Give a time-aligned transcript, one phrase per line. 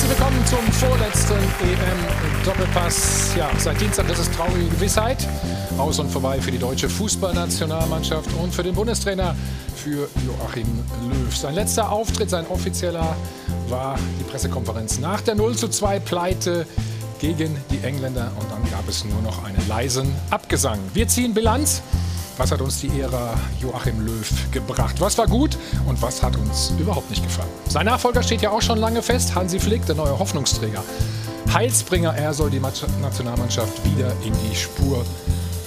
[0.00, 3.34] Herzlich willkommen zum vorletzten EM-Doppelpass.
[3.36, 5.28] Ja, seit Dienstag ist es traurige Gewissheit.
[5.76, 9.36] Aus und vorbei für die deutsche Fußballnationalmannschaft und für den Bundestrainer,
[9.76, 10.66] für Joachim
[11.06, 11.36] Löw.
[11.36, 13.14] Sein letzter Auftritt, sein offizieller,
[13.68, 16.66] war die Pressekonferenz nach der 0 zu 2 Pleite
[17.18, 18.32] gegen die Engländer.
[18.40, 20.78] Und dann gab es nur noch einen leisen Abgesang.
[20.94, 21.82] Wir ziehen Bilanz.
[22.40, 24.98] Was hat uns die Ära Joachim Löw gebracht?
[24.98, 27.50] Was war gut und was hat uns überhaupt nicht gefallen?
[27.68, 30.82] Sein Nachfolger steht ja auch schon lange fest, Hansi Flick, der neue Hoffnungsträger.
[31.52, 35.04] Heilsbringer, er soll die Nationalmannschaft wieder in die Spur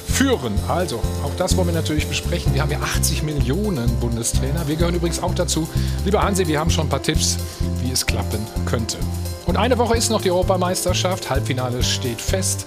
[0.08, 0.56] führen.
[0.68, 2.56] Also, auch das wollen wir natürlich besprechen.
[2.56, 4.68] Wir haben ja 80 Millionen Bundestrainer.
[4.68, 5.70] Wir gehören übrigens auch dazu.
[6.06, 7.38] Lieber Hansi, wir haben schon ein paar Tipps,
[7.84, 8.98] wie es klappen könnte.
[9.46, 11.30] Und eine Woche ist noch die Europameisterschaft.
[11.30, 12.66] Halbfinale steht fest.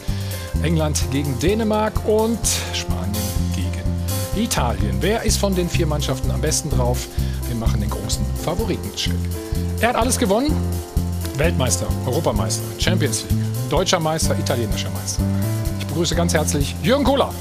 [0.62, 2.38] England gegen Dänemark und
[2.72, 3.25] Spanien
[4.36, 4.98] Italien.
[5.00, 7.08] Wer ist von den vier Mannschaften am besten drauf?
[7.48, 9.14] Wir machen den großen Favoritencheck.
[9.80, 10.54] Er hat alles gewonnen.
[11.36, 15.22] Weltmeister, Europameister, Champions League, deutscher Meister, italienischer Meister.
[15.78, 17.32] Ich begrüße ganz herzlich Jürgen Kohler.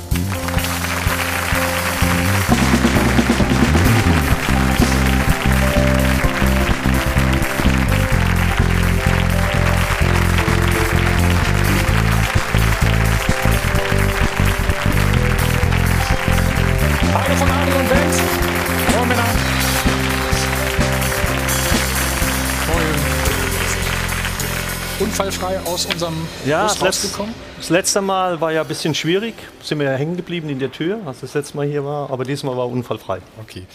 [25.76, 27.36] Aus unserem ja, Bus rausgekommen?
[27.58, 29.36] Das letzte Mal war ja ein bisschen schwierig.
[29.62, 32.09] Sind wir ja hängen geblieben in der Tür, als das letzte Mal hier war.
[32.09, 33.20] Aber diesmal war unfallfrei.
[33.42, 33.66] Okay.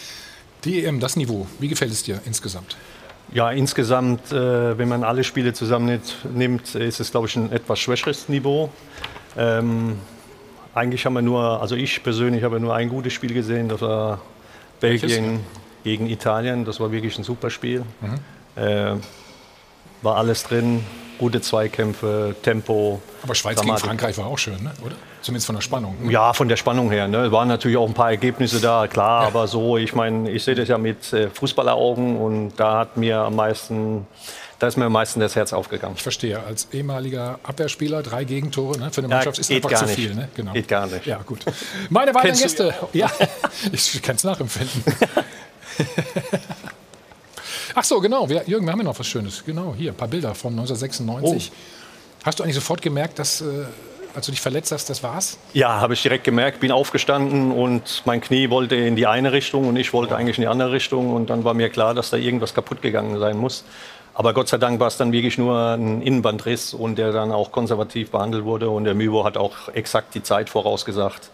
[0.63, 2.75] Die EM, das Niveau, wie gefällt es dir insgesamt?
[3.33, 8.29] Ja, insgesamt, äh, wenn man alle Spiele zusammennimmt, ist es, glaube ich, ein etwas schwächeres
[8.29, 8.69] Niveau.
[9.37, 9.97] Ähm,
[10.73, 14.21] eigentlich haben wir nur, also ich persönlich habe nur ein gutes Spiel gesehen, das war
[14.79, 15.39] Belgien
[15.83, 16.65] gegen Italien.
[16.65, 17.83] Das war wirklich ein super Spiel.
[18.01, 18.61] Mhm.
[18.61, 18.95] Äh,
[20.01, 20.83] war alles drin,
[21.21, 22.99] gute Zweikämpfe, Tempo.
[23.21, 23.83] Aber Schweiz Dramatik.
[23.83, 24.71] gegen Frankreich war auch schön, ne?
[24.83, 24.95] oder?
[25.21, 25.95] Zumindest von der Spannung.
[26.01, 26.11] Ne?
[26.11, 27.07] Ja, von der Spannung her.
[27.07, 27.25] Ne?
[27.25, 29.27] Es waren natürlich auch ein paar Ergebnisse da, klar, ja.
[29.27, 33.19] aber so, ich meine, ich sehe das ja mit äh, Fußballeraugen und da hat mir
[33.19, 34.07] am meisten
[34.57, 35.95] da ist mir am meisten das Herz aufgegangen.
[35.95, 36.39] Ich verstehe.
[36.39, 40.13] Als ehemaliger Abwehrspieler drei Gegentore ne, für eine Mannschaft ja, ist einfach zu viel.
[40.13, 40.29] Ne?
[40.35, 40.53] Genau.
[40.53, 41.07] Geht gar nicht.
[41.07, 41.43] Ja, gut.
[41.89, 42.71] Meine weiteren Gäste.
[42.93, 43.09] Ja,
[43.71, 44.83] ich kann es nachempfinden.
[47.75, 48.29] Ach so, genau.
[48.29, 49.43] Wir, Jürgen, wir haben ja noch was Schönes.
[49.45, 51.51] Genau, hier, ein paar Bilder von 1996.
[51.51, 52.25] Oh.
[52.25, 53.65] Hast du eigentlich sofort gemerkt, dass, äh,
[54.13, 55.37] als du dich verletzt hast, das war's?
[55.53, 56.59] Ja, habe ich direkt gemerkt.
[56.59, 60.17] Bin aufgestanden und mein Knie wollte in die eine Richtung und ich wollte oh.
[60.17, 61.13] eigentlich in die andere Richtung.
[61.13, 63.63] Und dann war mir klar, dass da irgendwas kaputt gegangen sein muss.
[64.13, 67.51] Aber Gott sei Dank war es dann wirklich nur ein Innenbandriss und der dann auch
[67.51, 68.69] konservativ behandelt wurde.
[68.69, 71.29] Und der Müvo hat auch exakt die Zeit vorausgesagt.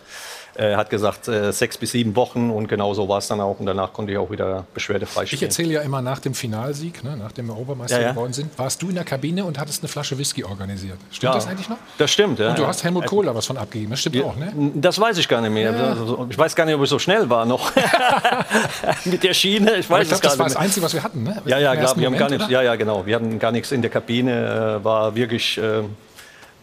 [0.57, 3.59] Er hat gesagt, äh, sechs bis sieben Wochen und genau so war es dann auch.
[3.59, 5.37] Und danach konnte ich auch wieder beschwerdefrei stehen.
[5.37, 8.11] Ich erzähle ja immer nach dem Finalsieg, ne, nachdem wir Obermeister ja, ja.
[8.13, 10.97] geworden sind, warst du in der Kabine und hattest eine Flasche Whisky organisiert.
[11.11, 11.77] Stimmt ja, das eigentlich noch?
[11.99, 12.49] Das stimmt, ja.
[12.49, 14.51] Und du hast Helmut Kohl da was von abgegeben, das stimmt auch, ne?
[14.73, 15.71] Das weiß ich gar nicht mehr.
[15.71, 17.71] Also, ich weiß gar nicht, ob ich so schnell war noch
[19.05, 19.75] mit der Schiene.
[19.75, 21.39] Ich weiß ich glaub, das war das Einzige, was wir hatten, ne?
[21.45, 23.05] Ja, ja, klar, wir haben gar nichts, ja, ja, genau.
[23.05, 25.59] Wir hatten gar nichts in der Kabine, äh, war wirklich...
[25.59, 25.83] Äh,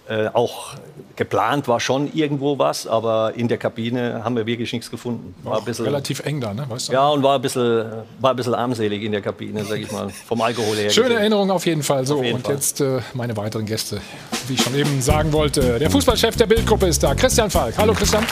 [0.07, 0.75] äh, auch
[1.17, 5.35] geplant war schon irgendwo was, aber in der Kabine haben wir wirklich nichts gefunden.
[5.43, 6.67] War ein bisschen, relativ eng da, ne?
[6.69, 6.93] Weißt du?
[6.93, 7.87] Ja, und war ein, bisschen,
[8.21, 10.91] war ein bisschen armselig in der Kabine, sag ich mal, vom Alkohol her.
[10.91, 11.21] Schöne gesehen.
[11.21, 12.07] Erinnerung auf jeden Fall.
[12.07, 12.55] So, jeden und Fall.
[12.55, 14.01] jetzt äh, meine weiteren Gäste,
[14.49, 15.79] wie ich schon eben sagen wollte.
[15.79, 17.75] Der Fußballchef der Bildgruppe ist da, Christian Falk.
[17.79, 18.27] Hallo Christian.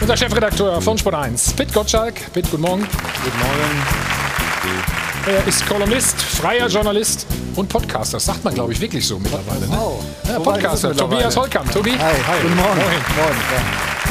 [0.00, 2.14] Unser Chefredakteur von Sport 1, Pitt Gottschalk.
[2.32, 2.82] Pitt, guten Morgen.
[3.24, 4.10] Guten Morgen.
[5.26, 8.16] Er ist Kolumnist, freier Journalist und Podcaster.
[8.16, 9.66] Das sagt man, glaube ich, wirklich so mittlerweile.
[9.66, 9.78] Ne?
[9.80, 10.96] Oh, ja, Podcaster.
[10.96, 11.70] Tobias Holkamp.
[11.72, 11.92] Tobi.
[11.92, 11.98] Hi.
[11.98, 12.40] Hi.
[12.42, 12.68] Guten Morgen.
[12.68, 13.04] Morgen.
[13.16, 13.40] Morgen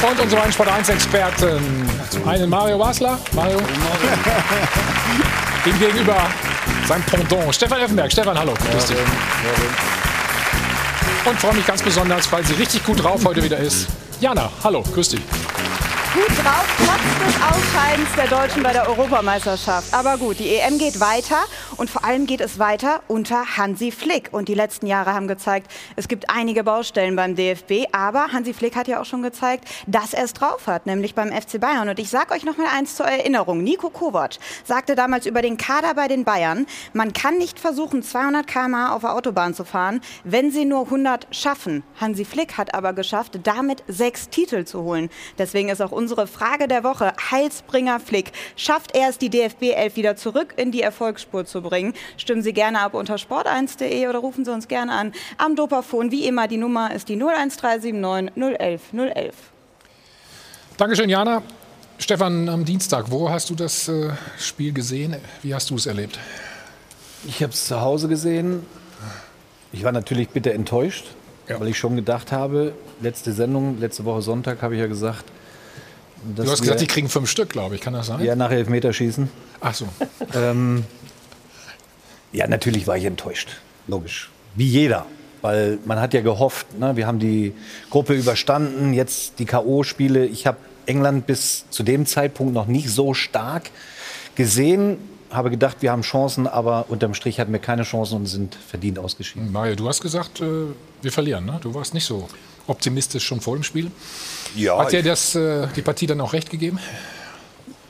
[0.02, 0.08] ja.
[0.08, 1.90] Und unsere Sport 1-Experten.
[2.10, 3.18] Zum einen Mario Wasler.
[3.32, 3.58] Mario.
[3.58, 4.08] Guten Morgen.
[5.66, 6.16] Ihm gegenüber
[6.88, 7.54] sein Pendant.
[7.54, 8.10] Stefan Effenberg.
[8.10, 8.54] Stefan, hallo.
[8.70, 8.96] Grüß dich.
[11.24, 13.88] Und freue mich ganz besonders, weil sie richtig gut drauf heute wieder ist.
[14.20, 14.82] Jana, hallo.
[14.94, 15.20] Grüß dich
[16.14, 19.94] gut drauf, trotz des Ausscheidens der Deutschen bei der Europameisterschaft.
[19.94, 21.38] Aber gut, die EM geht weiter
[21.76, 24.30] und vor allem geht es weiter unter Hansi Flick.
[24.32, 27.86] Und die letzten Jahre haben gezeigt, es gibt einige Baustellen beim DFB.
[27.92, 31.30] Aber Hansi Flick hat ja auch schon gezeigt, dass er es drauf hat, nämlich beim
[31.30, 31.88] FC Bayern.
[31.88, 33.62] Und ich sage euch noch mal eins zur Erinnerung.
[33.62, 38.48] Nico Kovac sagte damals über den Kader bei den Bayern, man kann nicht versuchen, 200
[38.48, 41.84] km/h auf der Autobahn zu fahren, wenn sie nur 100 schaffen.
[42.00, 45.08] Hansi Flick hat aber geschafft, damit sechs Titel zu holen.
[45.38, 47.12] Deswegen ist auch unsere Frage der Woche.
[47.30, 48.32] Heilsbringer Flick.
[48.56, 51.92] Schafft er es, die DFB 11 wieder zurück in die Erfolgsspur zu bringen?
[52.16, 56.10] Stimmen Sie gerne ab unter sport1.de oder rufen Sie uns gerne an am Dopafon.
[56.10, 59.34] Wie immer, die Nummer ist die 01379 011 011.
[60.78, 61.42] Dankeschön, Jana.
[61.98, 64.08] Stefan, am Dienstag, wo hast du das äh,
[64.38, 65.16] Spiel gesehen?
[65.42, 66.18] Wie hast du es erlebt?
[67.28, 68.64] Ich habe es zu Hause gesehen.
[69.70, 71.04] Ich war natürlich bitter enttäuscht,
[71.46, 71.60] Ja.
[71.60, 75.24] weil ich schon gedacht habe, letzte Sendung, letzte Woche Sonntag habe ich ja gesagt,
[76.22, 77.80] Du hast gesagt, die kriegen fünf Stück, glaube ich.
[77.80, 78.22] Kann das sein?
[78.22, 79.28] ja nach Elfmeterschießen.
[79.60, 79.88] Ach so.
[80.34, 80.84] Ähm,
[82.32, 83.56] ja, natürlich war ich enttäuscht.
[83.88, 84.30] Logisch.
[84.54, 85.06] Wie jeder.
[85.42, 86.94] Weil man hat ja gehofft, ne?
[86.96, 87.54] wir haben die
[87.88, 90.24] Gruppe überstanden, jetzt die K.O.-Spiele.
[90.26, 93.70] Ich habe England bis zu dem Zeitpunkt noch nicht so stark
[94.34, 94.98] gesehen.
[95.30, 98.98] Habe gedacht, wir haben Chancen, aber unterm Strich hatten wir keine Chancen und sind verdient
[98.98, 99.50] ausgeschieden.
[99.50, 100.44] Mario, du hast gesagt, äh,
[101.02, 101.46] wir verlieren.
[101.46, 101.58] Ne?
[101.62, 102.28] Du warst nicht so
[102.66, 103.90] optimistisch schon vor dem Spiel.
[104.56, 106.78] Ja, Hat dir das, äh, die Partie dann auch recht gegeben?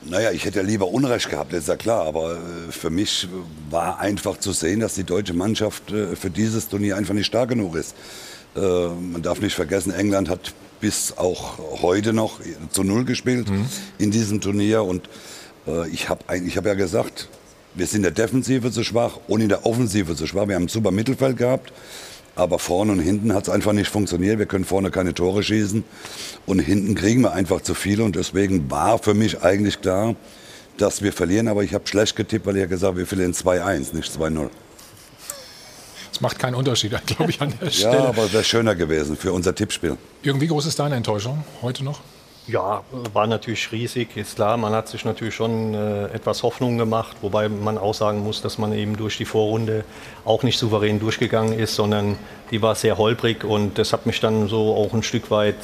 [0.03, 2.05] naja, ich hätte ja lieber Unrecht gehabt, das ist ja klar.
[2.05, 3.27] Aber äh, für mich
[3.69, 7.49] war einfach zu sehen, dass die deutsche Mannschaft äh, für dieses Turnier einfach nicht stark
[7.49, 7.95] genug ist.
[8.55, 12.39] Äh, man darf nicht vergessen, England hat bis auch heute noch
[12.71, 13.47] zu Null gespielt
[13.99, 14.81] in diesem Turnier.
[14.83, 15.07] Und
[15.91, 17.29] ich habe hab ja gesagt,
[17.75, 20.47] wir sind in der Defensive zu schwach und in der Offensive zu schwach.
[20.47, 21.71] Wir haben ein super Mittelfeld gehabt.
[22.35, 24.39] Aber vorne und hinten hat es einfach nicht funktioniert.
[24.39, 25.83] Wir können vorne keine Tore schießen
[26.45, 28.03] und hinten kriegen wir einfach zu viele.
[28.03, 30.15] Und deswegen war für mich eigentlich klar,
[30.77, 31.47] dass wir verlieren.
[31.49, 34.49] Aber ich habe schlecht getippt, weil ich ja gesagt habe, wir verlieren 2-1, nicht 2-0.
[36.11, 37.99] Das macht keinen Unterschied, glaube ich, an der Ja, Stelle.
[38.07, 39.97] aber es wäre schöner gewesen für unser Tippspiel.
[40.23, 41.99] Irgendwie groß ist deine Enttäuschung heute noch?
[42.51, 42.83] Ja,
[43.13, 44.57] war natürlich riesig, ist klar.
[44.57, 48.57] Man hat sich natürlich schon äh, etwas Hoffnung gemacht, wobei man auch sagen muss, dass
[48.57, 49.85] man eben durch die Vorrunde
[50.25, 52.17] auch nicht souverän durchgegangen ist, sondern
[52.51, 55.55] die war sehr holprig und das hat mich dann so auch ein Stück weit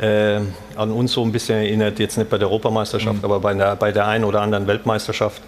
[0.00, 0.40] äh,
[0.76, 3.90] an uns so ein bisschen erinnert, jetzt nicht bei der Europameisterschaft, aber bei der, bei
[3.90, 5.40] der einen oder anderen Weltmeisterschaft.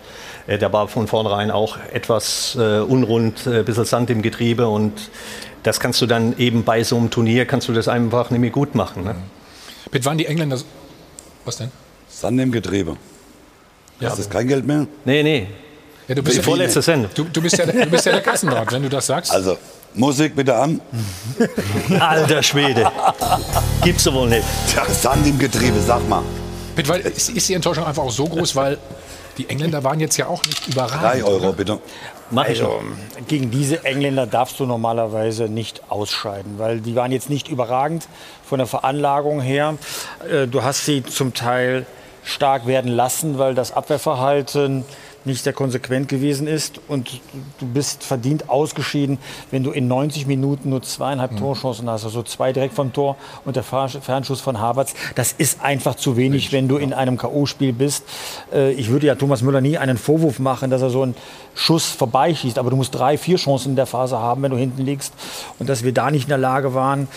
[0.46, 4.66] Äh, da war von vornherein auch etwas äh, unrund, äh, ein bisschen Sand im Getriebe
[4.66, 5.10] und
[5.62, 8.74] das kannst du dann eben bei so einem Turnier, kannst du das einfach mehr gut
[8.74, 9.04] machen.
[9.04, 9.14] Ne?
[9.90, 10.56] Bitte waren die Engländer.
[10.56, 10.64] so-
[11.44, 11.70] Was denn?
[12.08, 12.96] Sand im Getriebe.
[14.00, 14.86] Ja, Ist das kein Geld mehr?
[15.04, 15.46] Nee, nee,
[16.08, 17.10] ja, du, die bist ja, vorletzte Sendung.
[17.14, 19.30] du, du, bist ja, der- du bist ja der Kassenrat, wenn du das sagst.
[19.30, 19.58] Also,
[19.94, 20.80] Musik bitte an.
[21.98, 22.90] Alter Schwede.
[23.82, 24.44] Gibt's doch wohl nicht.
[24.70, 26.22] Tja, Sand im Getriebe, sag mal.
[26.76, 28.78] Bitte, weil, ist, ist die Enttäuschung einfach auch so groß, weil
[29.36, 31.02] die Engländer waren jetzt ja auch nicht überragend.
[31.02, 31.52] Drei Euro oder?
[31.52, 31.78] bitte.
[32.30, 32.80] Mach Also,
[33.26, 38.06] gegen diese Engländer darfst du normalerweise nicht ausscheiden, weil die waren jetzt nicht überragend
[38.44, 39.76] von der Veranlagung her.
[40.30, 41.86] Äh, Du hast sie zum Teil
[42.22, 44.84] stark werden lassen, weil das Abwehrverhalten
[45.24, 47.20] nicht sehr konsequent gewesen ist und
[47.58, 49.18] du bist verdient ausgeschieden,
[49.50, 53.56] wenn du in 90 Minuten nur zweieinhalb Torchancen hast, also zwei direkt vom Tor und
[53.56, 54.94] der Fer- Fernschuss von Havertz.
[55.14, 58.04] Das ist einfach zu wenig, wenn du in einem K.O.-Spiel bist.
[58.52, 61.14] Äh, Ich würde ja Thomas Müller nie einen Vorwurf machen, dass er so einen
[61.54, 64.82] Schuss vorbeischießt, aber du musst drei, vier Chancen in der Phase haben, wenn du hinten
[64.84, 65.12] liegst.
[65.58, 67.08] Und dass wir da nicht in der Lage waren,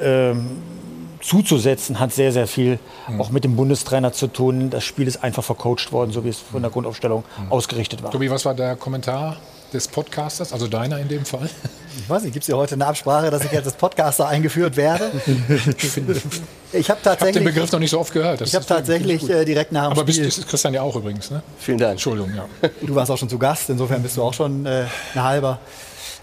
[0.00, 0.58] ähm,
[1.24, 2.78] zuzusetzen, hat sehr, sehr viel
[3.18, 4.70] auch mit dem Bundestrainer zu tun.
[4.70, 8.10] Das Spiel ist einfach vercoacht worden, so wie es von der Grundaufstellung ausgerichtet war.
[8.10, 9.36] Tobi, was war der Kommentar
[9.72, 11.50] des Podcasters, also deiner in dem Fall?
[11.98, 14.76] Ich weiß nicht, gibt es hier heute eine Absprache, dass ich jetzt als Podcaster eingeführt
[14.76, 15.10] werde?
[16.76, 18.40] Ich habe Ich habe den tatsächlich, Begriff noch nicht so oft gehört.
[18.40, 20.82] Das ich hab wirklich tatsächlich äh, direkt nach dem Aber bist, Spiel, ist Christian ja
[20.82, 21.40] auch übrigens, ne?
[21.60, 21.92] Vielen Dank.
[21.92, 22.46] Entschuldigung, ja.
[22.82, 24.84] du warst auch schon zu Gast, insofern bist du auch schon äh,
[25.14, 25.60] ein halber.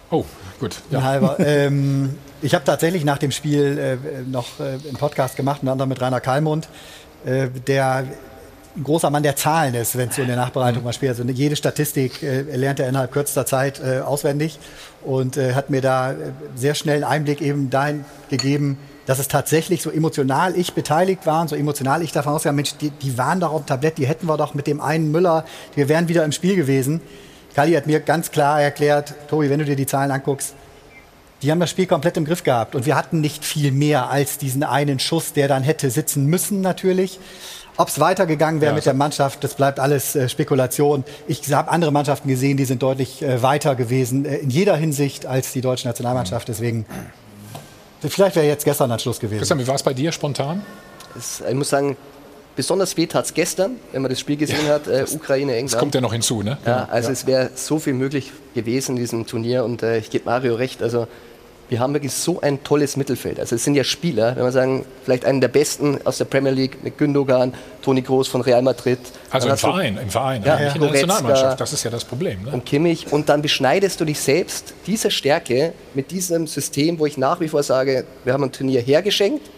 [0.09, 0.25] Oh,
[0.59, 0.75] gut.
[0.89, 1.03] Ein Ja.
[1.03, 1.39] halber.
[1.39, 5.89] ähm, ich habe tatsächlich nach dem Spiel äh, noch äh, einen Podcast gemacht, unter anderem
[5.89, 6.67] mit Rainer Kalmund,
[7.25, 8.05] äh, der
[8.75, 11.11] ein großer Mann der Zahlen ist, wenn es so in der Nachbereitung mal spielt.
[11.11, 14.59] Also jede Statistik äh, lernt er innerhalb kürzester Zeit äh, auswendig
[15.03, 16.15] und äh, hat mir da äh,
[16.55, 21.41] sehr schnell einen Einblick eben dahin gegeben, dass es tatsächlich so emotional ich beteiligt war
[21.41, 24.07] und so emotional ich davon ausgegangen, Mensch, die, die waren doch auf dem Tablett, die
[24.07, 25.43] hätten wir doch mit dem einen Müller,
[25.75, 27.01] wir wären wieder im Spiel gewesen.
[27.53, 30.55] Kali hat mir ganz klar erklärt, Tobi, wenn du dir die Zahlen anguckst,
[31.41, 32.75] die haben das Spiel komplett im Griff gehabt.
[32.75, 36.61] Und wir hatten nicht viel mehr als diesen einen Schuss, der dann hätte sitzen müssen
[36.61, 37.19] natürlich.
[37.77, 41.03] Ob es weitergegangen wäre Ja, mit der Mannschaft, das bleibt alles äh, Spekulation.
[41.27, 45.25] Ich habe andere Mannschaften gesehen, die sind deutlich äh, weiter gewesen äh, in jeder Hinsicht
[45.25, 46.47] als die deutsche Nationalmannschaft.
[46.47, 46.85] Deswegen,
[48.01, 49.39] vielleicht wäre jetzt gestern ein Schluss gewesen.
[49.39, 50.61] Christian, wie war es bei dir spontan?
[51.17, 51.97] Es, ich muss sagen,
[52.55, 55.73] besonders weh tat es gestern, wenn man das Spiel gesehen hat, äh, Ukraine, England.
[55.73, 56.57] Das kommt ja noch hinzu, ne?
[56.65, 60.25] Ja, also es wäre so viel möglich gewesen in diesem Turnier und äh, ich gebe
[60.25, 60.83] Mario recht.
[60.83, 61.07] Also
[61.71, 63.39] wir haben wirklich so ein tolles Mittelfeld.
[63.39, 66.51] Also es sind ja Spieler, wenn man sagen, vielleicht einen der besten aus der Premier
[66.51, 68.99] League mit Gündogan, Toni Kroos von Real Madrid.
[69.29, 70.91] Also im Verein, im Verein, Ja, nicht in der.
[70.91, 71.61] Nationalmannschaft.
[71.61, 72.43] Das ist ja das Problem.
[72.43, 72.51] Ne?
[72.51, 77.17] und Kimmich und dann beschneidest du dich selbst dieser Stärke mit diesem System, wo ich
[77.17, 79.49] nach wie vor sage, wir haben ein Turnier hergeschenkt,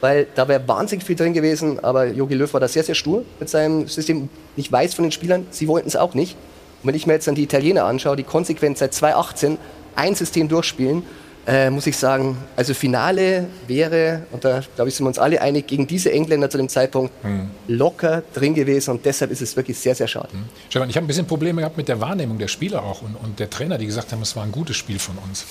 [0.00, 3.26] weil da wäre wahnsinnig viel drin gewesen, aber Jogi Löw war da sehr, sehr stur
[3.38, 4.30] mit seinem System.
[4.56, 6.38] Ich weiß von den Spielern, sie wollten es auch nicht.
[6.82, 9.58] Und wenn ich mir jetzt dann die Italiener anschaue, die konsequent seit 2018
[9.94, 11.02] ein System durchspielen,
[11.50, 15.42] äh, muss ich sagen, also Finale wäre, und da glaube ich, sind wir uns alle
[15.42, 17.50] einig, gegen diese Engländer zu dem Zeitpunkt Hm.
[17.66, 20.28] locker drin gewesen und deshalb ist es wirklich sehr, sehr schade.
[20.68, 23.40] Stefan, ich habe ein bisschen Probleme gehabt mit der Wahrnehmung der Spieler auch und, und
[23.40, 25.44] der Trainer, die gesagt haben, es war ein gutes Spiel von uns.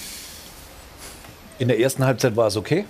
[1.57, 2.85] In der ersten Halbzeit war es okay.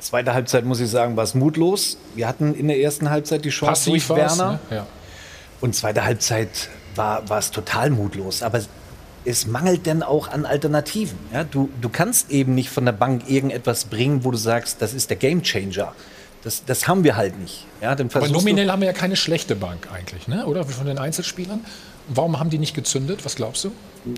[0.00, 1.96] Zweite Halbzeit, muss ich sagen, war es mutlos.
[2.14, 4.18] Wir hatten in der ersten Halbzeit die Chance Passiv durch.
[4.18, 4.60] Werner.
[4.68, 4.76] Ne?
[4.76, 4.86] Ja.
[5.62, 8.42] Und zweite Halbzeit war, war es total mutlos.
[8.42, 8.60] Aber
[9.24, 11.18] es mangelt denn auch an Alternativen.
[11.32, 14.94] Ja, du, du kannst eben nicht von der Bank irgendetwas bringen, wo du sagst, das
[14.94, 15.92] ist der Gamechanger.
[16.42, 17.66] Das, das haben wir halt nicht.
[17.80, 20.44] Ja, Aber nominell haben wir ja keine schlechte Bank eigentlich, ne?
[20.46, 20.64] oder?
[20.64, 21.60] Von den Einzelspielern.
[22.08, 23.24] Warum haben die nicht gezündet?
[23.24, 23.72] Was glaubst du?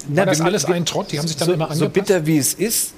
[0.08, 1.12] Na, War das alles ein Trott?
[1.12, 1.92] Die haben sich dann so, immer So angepasst?
[1.92, 2.94] bitter wie es ist,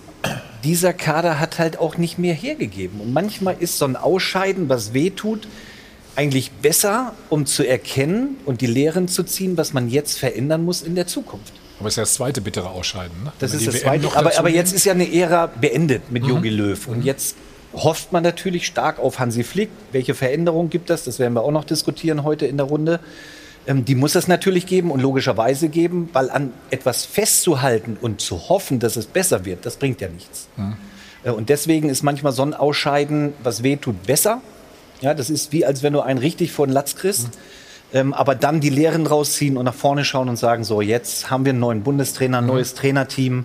[0.63, 3.01] dieser Kader hat halt auch nicht mehr hergegeben.
[3.01, 5.49] Und manchmal ist so ein Ausscheiden, was wehtut,
[6.15, 10.83] eigentlich besser, um zu erkennen und die Lehren zu ziehen, was man jetzt verändern muss
[10.83, 11.53] in der Zukunft.
[11.79, 13.25] Aber es ist ja das zweite bittere Ausscheiden.
[13.25, 13.33] Ne?
[13.39, 14.17] Das ist das WM Zweite.
[14.17, 16.29] Aber, aber jetzt ist ja eine Ära beendet mit Mhm.
[16.31, 16.89] Jogi Löw.
[16.89, 17.37] Und jetzt
[17.75, 19.69] hofft man natürlich stark auf Hansi Flick.
[19.93, 21.05] Welche Veränderungen gibt es?
[21.05, 23.01] Das werden wir auch noch diskutieren heute in der Runde.
[23.67, 28.49] Ähm, die muss es natürlich geben und logischerweise geben, weil an etwas festzuhalten und zu
[28.49, 30.49] hoffen, dass es besser wird, das bringt ja nichts.
[31.25, 34.41] Äh, Und deswegen ist manchmal so ein Ausscheiden, was weh tut, besser.
[35.03, 37.29] Ja, das ist wie, als wenn du einen richtig vor den Latz kriegst.
[37.93, 41.45] Ähm, aber dann die Lehren rausziehen und nach vorne schauen und sagen, so, jetzt haben
[41.45, 43.45] wir einen neuen Bundestrainer, ein neues Trainerteam.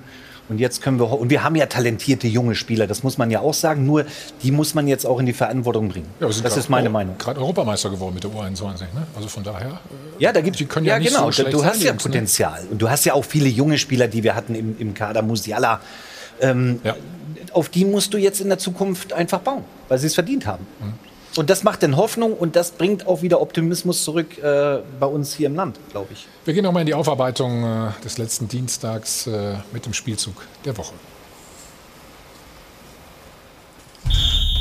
[0.50, 3.40] Und jetzt können wir, und wir haben ja talentierte junge Spieler, das muss man ja
[3.40, 4.04] auch sagen, nur
[4.44, 6.08] die muss man jetzt auch in die Verantwortung bringen.
[6.20, 7.18] Ja, das grad ist meine Eu- Meinung.
[7.18, 8.80] Gerade Europameister geworden mit der U21.
[8.94, 9.08] Ne?
[9.16, 9.68] Also von daher.
[9.70, 9.74] äh,
[10.24, 11.32] Ja, da gibt's Die können ja nicht genau.
[11.32, 12.10] so du hast sein, ja Jungs, ne?
[12.12, 12.64] Potenzial.
[12.70, 15.80] Und du hast ja auch viele junge Spieler, die wir hatten im, im Kader, Musiala.
[16.42, 16.96] Ähm, Ja.
[17.54, 20.66] Auf die musst du jetzt in der Zukunft einfach bauen, weil sie es verdient haben.
[20.82, 21.11] Mhm.
[21.38, 25.34] Und das macht dann Hoffnung und das bringt auch wieder Optimismus zurück äh, bei uns
[25.34, 26.28] hier im Land, glaube ich.
[26.44, 30.78] Wir gehen nochmal in die Aufarbeitung äh, des letzten Dienstags äh, mit dem Spielzug der
[30.78, 30.94] Woche.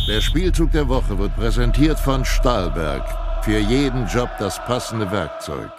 [0.09, 3.05] Der Spielzug der Woche wird präsentiert von Stahlberg.
[3.45, 5.71] Für jeden Job das passende Werkzeug.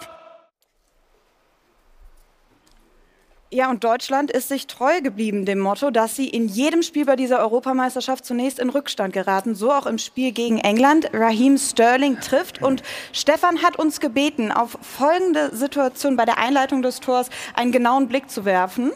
[3.54, 7.16] Ja, und Deutschland ist sich treu geblieben dem Motto, dass sie in jedem Spiel bei
[7.16, 9.54] dieser Europameisterschaft zunächst in Rückstand geraten.
[9.54, 11.10] So auch im Spiel gegen England.
[11.12, 12.82] Raheem Sterling trifft und
[13.12, 18.30] Stefan hat uns gebeten, auf folgende Situation bei der Einleitung des Tors einen genauen Blick
[18.30, 18.90] zu werfen.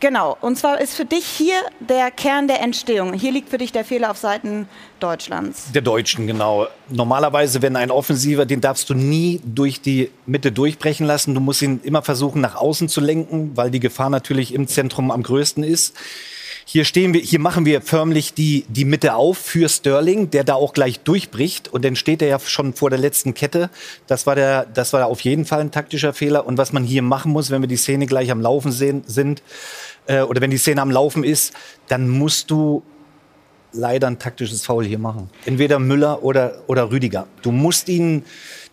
[0.00, 3.14] Genau, und zwar ist für dich hier der Kern der Entstehung.
[3.14, 4.68] Hier liegt für dich der Fehler auf Seiten
[5.00, 5.72] Deutschlands.
[5.72, 6.66] Der Deutschen, genau.
[6.88, 11.34] Normalerweise, wenn ein Offensiver, den darfst du nie durch die Mitte durchbrechen lassen.
[11.34, 15.10] Du musst ihn immer versuchen, nach außen zu lenken, weil die Gefahr natürlich im Zentrum
[15.10, 15.94] am größten ist.
[16.68, 20.54] Hier stehen wir, hier machen wir förmlich die, die Mitte auf für Sterling, der da
[20.54, 21.68] auch gleich durchbricht.
[21.68, 23.70] Und dann steht er ja schon vor der letzten Kette.
[24.08, 26.44] Das war der, das war auf jeden Fall ein taktischer Fehler.
[26.44, 29.44] Und was man hier machen muss, wenn wir die Szene gleich am Laufen sehen, sind,
[30.06, 31.52] äh, oder wenn die Szene am Laufen ist,
[31.88, 32.82] dann musst du
[33.72, 35.28] leider ein taktisches Foul hier machen.
[35.44, 37.26] Entweder Müller oder, oder Rüdiger.
[37.42, 38.24] Du musst ihnen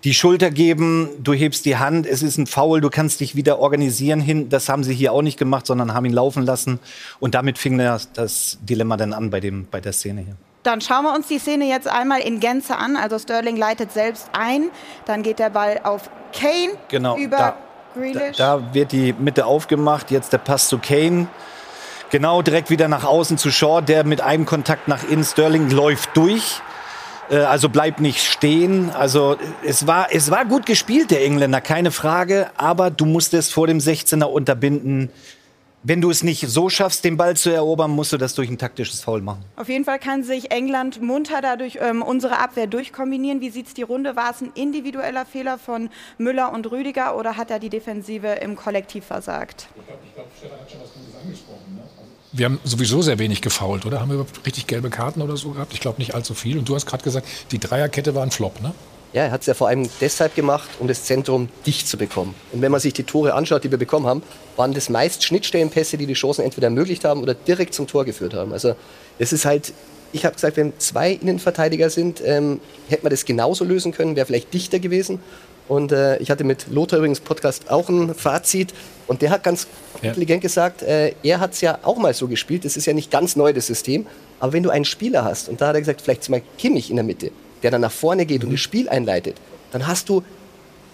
[0.05, 3.59] die Schulter geben, du hebst die Hand, es ist ein Foul, du kannst dich wieder
[3.59, 4.49] organisieren hin.
[4.49, 6.79] Das haben sie hier auch nicht gemacht, sondern haben ihn laufen lassen.
[7.19, 10.35] Und damit fing das, das Dilemma dann an bei, dem, bei der Szene hier.
[10.63, 12.95] Dann schauen wir uns die Szene jetzt einmal in Gänze an.
[12.95, 14.69] Also Sterling leitet selbst ein,
[15.05, 17.57] dann geht der Ball auf Kane Genau, über da-
[17.93, 18.37] Grealish.
[18.37, 21.27] Da, da wird die Mitte aufgemacht, jetzt der Pass zu Kane.
[22.09, 26.15] Genau, direkt wieder nach außen zu Shaw, der mit einem Kontakt nach innen, Sterling läuft
[26.15, 26.61] durch.
[27.29, 28.91] Äh, Also bleibt nicht stehen.
[28.91, 32.51] Also es war, es war gut gespielt, der Engländer, keine Frage.
[32.57, 35.09] Aber du musstest vor dem 16er unterbinden.
[35.85, 38.57] Wenn du es nicht so schaffst, den Ball zu erobern, musst du das durch ein
[38.57, 39.43] taktisches Foul machen.
[39.57, 43.41] Auf jeden Fall kann sich England munter dadurch ähm, unsere Abwehr durchkombinieren.
[43.41, 44.15] Wie sieht's die Runde?
[44.15, 48.55] War es ein individueller Fehler von Müller und Rüdiger oder hat er die Defensive im
[48.55, 49.67] Kollektiv versagt?
[52.31, 53.99] Wir haben sowieso sehr wenig gefault, oder?
[53.99, 55.73] Haben wir überhaupt richtig gelbe Karten oder so gehabt?
[55.73, 56.57] Ich glaube nicht allzu viel.
[56.57, 58.73] Und du hast gerade gesagt, die Dreierkette war ein Flop, ne?
[59.13, 62.33] Ja, er hat es ja vor allem deshalb gemacht, um das Zentrum dicht zu bekommen.
[62.51, 64.23] Und wenn man sich die Tore anschaut, die wir bekommen haben,
[64.55, 68.33] waren das meist Schnittstellenpässe, die die Chancen entweder ermöglicht haben oder direkt zum Tor geführt
[68.33, 68.51] haben.
[68.53, 68.75] Also
[69.19, 69.71] es ist halt,
[70.13, 74.25] ich habe gesagt, wenn zwei Innenverteidiger sind, ähm, hätte man das genauso lösen können, wäre
[74.25, 75.19] vielleicht dichter gewesen.
[75.67, 78.73] Und äh, ich hatte mit Lothar übrigens Podcast auch ein Fazit
[79.07, 79.67] und der hat ganz
[80.01, 80.09] Ja.
[80.09, 83.11] intelligent gesagt, äh, er hat es ja auch mal so gespielt, das ist ja nicht
[83.11, 84.05] ganz neu, das System,
[84.41, 86.97] aber wenn du einen Spieler hast, und da hat er gesagt, vielleicht Beispiel Kimmich in
[86.97, 87.31] der Mitte,
[87.63, 89.37] der dann nach vorne geht und das Spiel einleitet,
[89.71, 90.23] dann hast du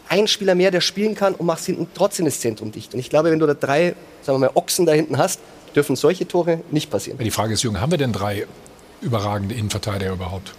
[0.07, 2.93] einen Spieler mehr, der spielen kann und machst hinten trotzdem das Zentrum dicht.
[2.93, 5.39] Und ich glaube, wenn du da drei, sagen wir mal, Ochsen da hinten hast,
[5.75, 7.19] dürfen solche Tore nicht passieren.
[7.19, 8.47] Die Frage ist, Jürgen, haben wir denn drei
[9.01, 10.53] überragende Innenverteidiger überhaupt?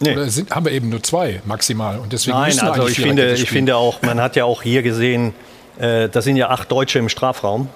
[0.00, 0.12] Nee.
[0.12, 1.98] Oder sind, haben wir eben nur zwei maximal?
[1.98, 4.62] Und deswegen Nein, müssen wir also ich finde, ich finde auch, man hat ja auch
[4.62, 5.34] hier gesehen,
[5.78, 7.68] äh, da sind ja acht Deutsche im Strafraum.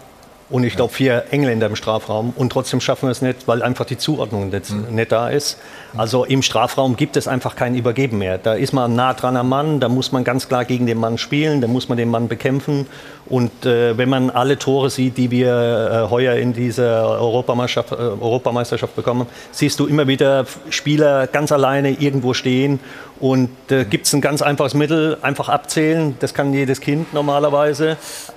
[0.48, 3.84] Und ich glaube vier Engländer im Strafraum und trotzdem schaffen wir es nicht, weil einfach
[3.84, 4.94] die Zuordnung nicht, Mhm.
[4.94, 5.58] nicht da ist.
[5.96, 8.38] Also im Strafraum gibt es einfach kein Übergeben mehr.
[8.38, 11.18] Da ist man nah dran am Mann, da muss man ganz klar gegen den Mann
[11.18, 12.86] spielen, da muss man den Mann bekämpfen.
[13.28, 17.96] Und äh, wenn man alle Tore sieht, die wir äh, heuer in dieser Europameisterschaft, äh,
[17.96, 22.78] Europameisterschaft bekommen, siehst du immer wieder Spieler ganz alleine irgendwo stehen.
[23.18, 26.16] Und äh, gibt es ein ganz einfaches Mittel, einfach abzählen.
[26.20, 27.96] Das kann jedes Kind normalerweise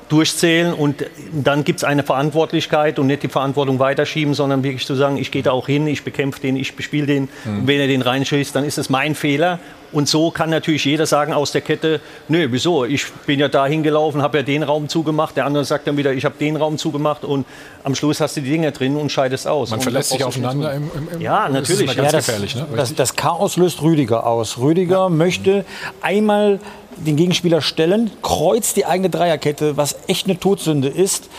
[0.10, 0.74] durchzählen.
[0.74, 5.18] Und dann gibt es eine Verantwortlichkeit und nicht die Verantwortung weiterschieben, sondern wirklich zu sagen,
[5.18, 7.30] ich gehe da auch hin, ich bekämpfe den, ich bespiele den.
[7.46, 9.60] Und wenn er den reinschießt, dann ist es mein Fehler.
[9.92, 12.86] Und so kann natürlich jeder sagen aus der Kette, nö, wieso?
[12.86, 15.36] Ich bin ja da hingelaufen, habe ja den Raum zugemacht.
[15.36, 17.24] Der andere sagt dann wieder, ich habe den Raum zugemacht.
[17.24, 17.46] Und
[17.84, 19.72] am Schluss hast du die Dinger drin und scheidest aus.
[19.72, 21.96] Man Und verlässt sich aufeinander im, im, im Ja, das natürlich.
[21.96, 22.56] ganz Ja, das, gefährlich.
[22.56, 22.68] Ne?
[22.75, 24.60] das, das Chaos löst Rüdiger aus.
[24.60, 25.66] Rüdiger möchte
[26.01, 26.60] einmal
[26.98, 31.29] den Gegenspieler stellen, kreuzt die eigene Dreierkette, was echt eine Todsünde ist.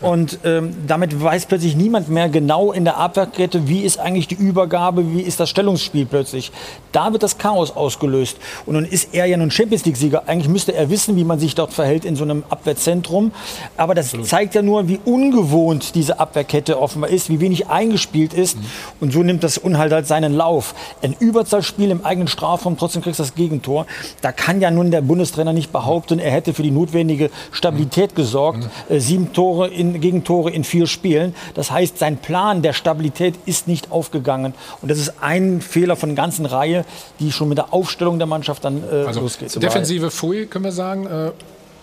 [0.00, 4.36] Und ähm, damit weiß plötzlich niemand mehr genau in der Abwehrkette, wie ist eigentlich die
[4.36, 6.52] Übergabe, wie ist das Stellungsspiel plötzlich.
[6.92, 8.36] Da wird das Chaos ausgelöst.
[8.66, 10.22] Und nun ist er ja nun Champions League-Sieger.
[10.26, 13.32] Eigentlich müsste er wissen, wie man sich dort verhält in so einem Abwehrzentrum.
[13.76, 18.56] Aber das zeigt ja nur, wie ungewohnt diese Abwehrkette offenbar ist, wie wenig eingespielt ist.
[19.00, 20.74] Und so nimmt das Unhalt halt seinen Lauf.
[21.02, 23.86] Ein Überzahlspiel im eigenen Strafraum, trotzdem kriegst du das Gegentor.
[24.20, 28.68] Da kann ja nun der Bundestrainer nicht behaupten, er hätte für die notwendige Stabilität gesorgt.
[28.88, 31.34] Äh, sieben Tore in, Gegentore in vier Spielen.
[31.54, 34.54] Das heißt, sein Plan der Stabilität ist nicht aufgegangen.
[34.82, 36.84] Und das ist ein Fehler von einer ganzen Reihe,
[37.20, 39.60] die schon mit der Aufstellung der Mannschaft dann äh, Also losgeht.
[39.62, 41.06] Defensive Pfui, können wir sagen.
[41.06, 41.30] Äh,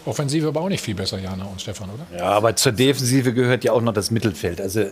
[0.05, 2.17] Offensive aber auch nicht viel besser, Jana und Stefan, oder?
[2.17, 4.61] Ja, aber zur Defensive gehört ja auch noch das Mittelfeld.
[4.61, 4.85] Also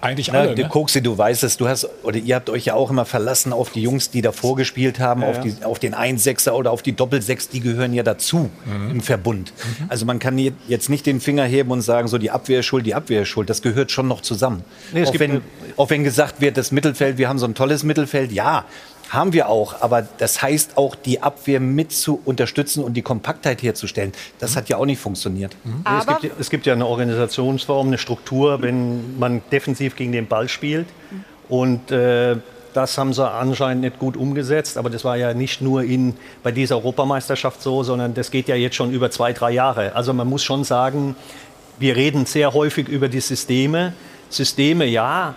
[0.00, 0.68] Eigentlich Na, alle, die ne?
[0.68, 3.70] Koksi, du weißt es, du hast, oder ihr habt euch ja auch immer verlassen auf
[3.70, 7.48] die Jungs, die davor gespielt haben, auf, die, auf den Einsechser oder auf die Doppelsechs,
[7.48, 8.50] die gehören ja dazu
[8.90, 9.52] im Verbund.
[9.88, 12.86] Also man kann je- jetzt nicht den Finger heben und sagen, so die Abwehr schuld,
[12.86, 13.50] die Abwehr schuld.
[13.50, 14.64] Das gehört schon noch zusammen.
[14.92, 15.40] Nee, auch, wenn,
[15.76, 18.64] auch wenn gesagt wird, das Mittelfeld, wir haben so ein tolles Mittelfeld, ja,
[19.10, 19.80] haben wir auch.
[19.82, 24.12] Aber das heißt auch, die Abwehr mit zu unterstützen und die Kompaktheit herzustellen.
[24.38, 25.56] Das hat ja auch nicht funktioniert.
[25.64, 30.12] Es Aber gibt, ja- es gibt ja eine Organisationsform, eine Struktur, wenn man defensiv gegen
[30.12, 30.86] den Ball spielt.
[31.48, 32.36] Und äh,
[32.74, 34.76] das haben sie anscheinend nicht gut umgesetzt.
[34.76, 38.54] Aber das war ja nicht nur in, bei dieser Europameisterschaft so, sondern das geht ja
[38.56, 39.94] jetzt schon über zwei, drei Jahre.
[39.94, 41.14] Also man muss schon sagen,
[41.78, 43.92] wir reden sehr häufig über die Systeme.
[44.28, 45.34] Systeme, ja,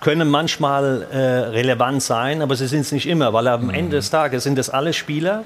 [0.00, 4.10] können manchmal äh, relevant sein, aber sie sind es nicht immer, weil am Ende des
[4.10, 5.44] Tages sind das alle Spieler,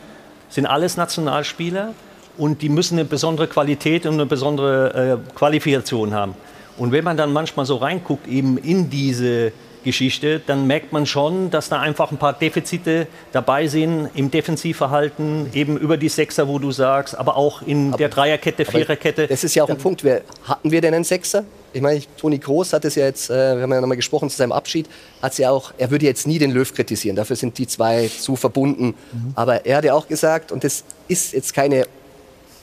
[0.48, 1.94] sind alles Nationalspieler
[2.36, 6.34] und die müssen eine besondere Qualität und eine besondere äh, Qualifikation haben.
[6.76, 9.52] Und wenn man dann manchmal so reinguckt eben in diese
[9.84, 15.50] Geschichte, dann merkt man schon, dass da einfach ein paar Defizite dabei sind im Defensivverhalten,
[15.52, 19.26] eben über die Sechser, wo du sagst, aber auch in der Dreierkette, Aber Viererkette.
[19.26, 20.04] Das ist ja auch ein Punkt.
[20.04, 21.44] Wer, hatten wir denn einen Sechser?
[21.72, 24.36] Ich meine, Toni Kroos hat es ja jetzt, äh, wir haben ja nochmal gesprochen zu
[24.36, 24.88] seinem Abschied,
[25.20, 28.08] hat es ja auch, er würde jetzt nie den Löw kritisieren, dafür sind die zwei
[28.08, 28.94] zu verbunden.
[29.34, 31.86] Aber er hat ja auch gesagt, und das ist jetzt keine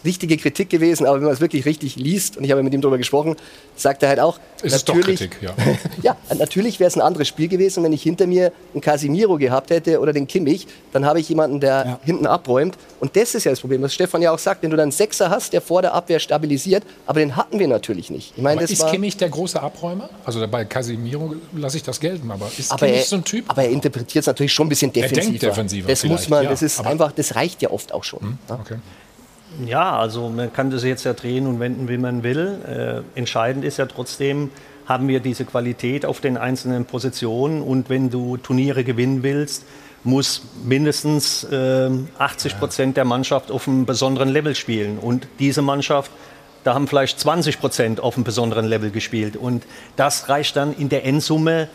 [0.05, 2.81] richtige Kritik gewesen, aber wenn man es wirklich richtig liest, und ich habe mit ihm
[2.81, 3.35] darüber gesprochen,
[3.75, 5.53] sagt er halt auch, ist doch natürlich, Kritik, ja.
[6.01, 9.69] ja, natürlich wäre es ein anderes Spiel gewesen, wenn ich hinter mir einen Casimiro gehabt
[9.69, 12.77] hätte oder den Kimmich, dann habe ich jemanden, der hinten abräumt.
[12.99, 14.91] Und das ist ja das Problem, was Stefan ja auch sagt, wenn du dann einen
[14.91, 18.33] Sechser hast, der vor der Abwehr stabilisiert, aber den hatten wir natürlich nicht.
[18.35, 20.09] Ich meine, Aber das ist Kimmich der große Abräumer?
[20.23, 23.45] Also bei Casimiro lasse ich das gelten, aber ist aber Kimmich er, so ein Typ?
[23.47, 25.47] aber er interpretiert es natürlich schon ein bisschen denkt defensiver.
[25.47, 28.37] defensiver das muss man, ja, das ist einfach, das reicht ja oft auch schon.
[28.49, 28.55] Ja.
[28.55, 28.75] Okay.
[29.65, 33.03] Ja, also man kann das jetzt ja drehen und wenden, wie man will.
[33.15, 34.51] Äh, entscheidend ist ja trotzdem,
[34.85, 39.63] haben wir diese Qualität auf den einzelnen Positionen und wenn du Turniere gewinnen willst,
[40.03, 44.99] muss mindestens ähm, 80 Prozent der Mannschaft auf einem besonderen Level spielen.
[44.99, 46.11] Und diese Mannschaft,
[46.63, 49.35] da haben vielleicht 20 Prozent auf einem besonderen Level gespielt.
[49.35, 49.65] Und
[49.95, 51.69] das reicht dann in der Endsumme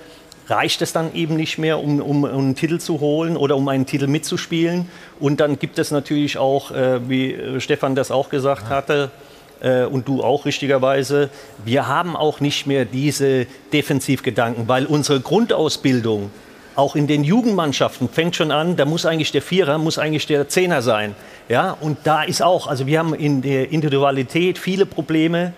[0.50, 3.86] reicht es dann eben nicht mehr, um, um einen Titel zu holen oder um einen
[3.86, 4.88] Titel mitzuspielen.
[5.20, 9.10] Und dann gibt es natürlich auch, äh, wie äh, Stefan das auch gesagt hatte,
[9.60, 11.30] äh, und du auch richtigerweise,
[11.64, 16.30] wir haben auch nicht mehr diese Defensivgedanken, weil unsere Grundausbildung
[16.76, 20.48] auch in den Jugendmannschaften fängt schon an, da muss eigentlich der Vierer, muss eigentlich der
[20.48, 21.14] Zehner sein.
[21.48, 25.52] Ja, und da ist auch, also wir haben in der Individualität viele Probleme,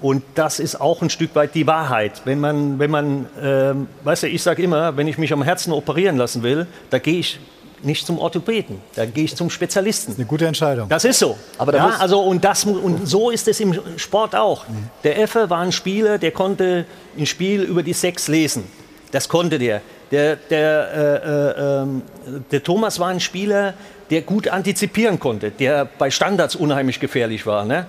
[0.00, 2.22] und das ist auch ein Stück weit die Wahrheit.
[2.24, 5.72] Wenn man, wenn man ähm, weißt du, ich sage immer, wenn ich mich am Herzen
[5.72, 7.40] operieren lassen will, da gehe ich
[7.82, 10.14] nicht zum Orthopäden, da gehe ich zum Spezialisten.
[10.16, 10.88] Eine gute Entscheidung.
[10.88, 11.36] Das ist so.
[11.58, 14.64] Aber da ja, muss- also und, das, und so ist es im Sport auch.
[15.04, 18.64] Der Effe war ein Spieler, der konnte ein Spiel über die Sechs lesen.
[19.12, 19.80] Das konnte der.
[20.10, 22.02] Der, der, äh, äh, ähm,
[22.50, 23.74] der Thomas war ein Spieler,
[24.10, 27.64] der gut antizipieren konnte, der bei Standards unheimlich gefährlich war.
[27.64, 27.86] Ne?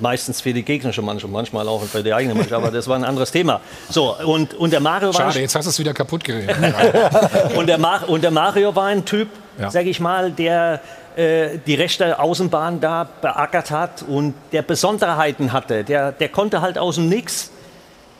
[0.00, 3.04] Meistens für die gegnerische Mannschaft, manchmal auch für die eigene Mannschaft, aber das war ein
[3.04, 3.60] anderes Thema.
[3.88, 5.14] So, und, und der Mario war.
[5.14, 6.56] Schade, jetzt hast du es wieder kaputt geredet.
[7.56, 9.70] und, der Mar und der Mario war ein Typ, Ja.
[9.70, 10.80] sag ich mal, der
[11.16, 15.82] äh, die rechte Außenbahn da beackert hat und der Besonderheiten hatte.
[15.82, 17.50] Der, der konnte halt aus dem Nix,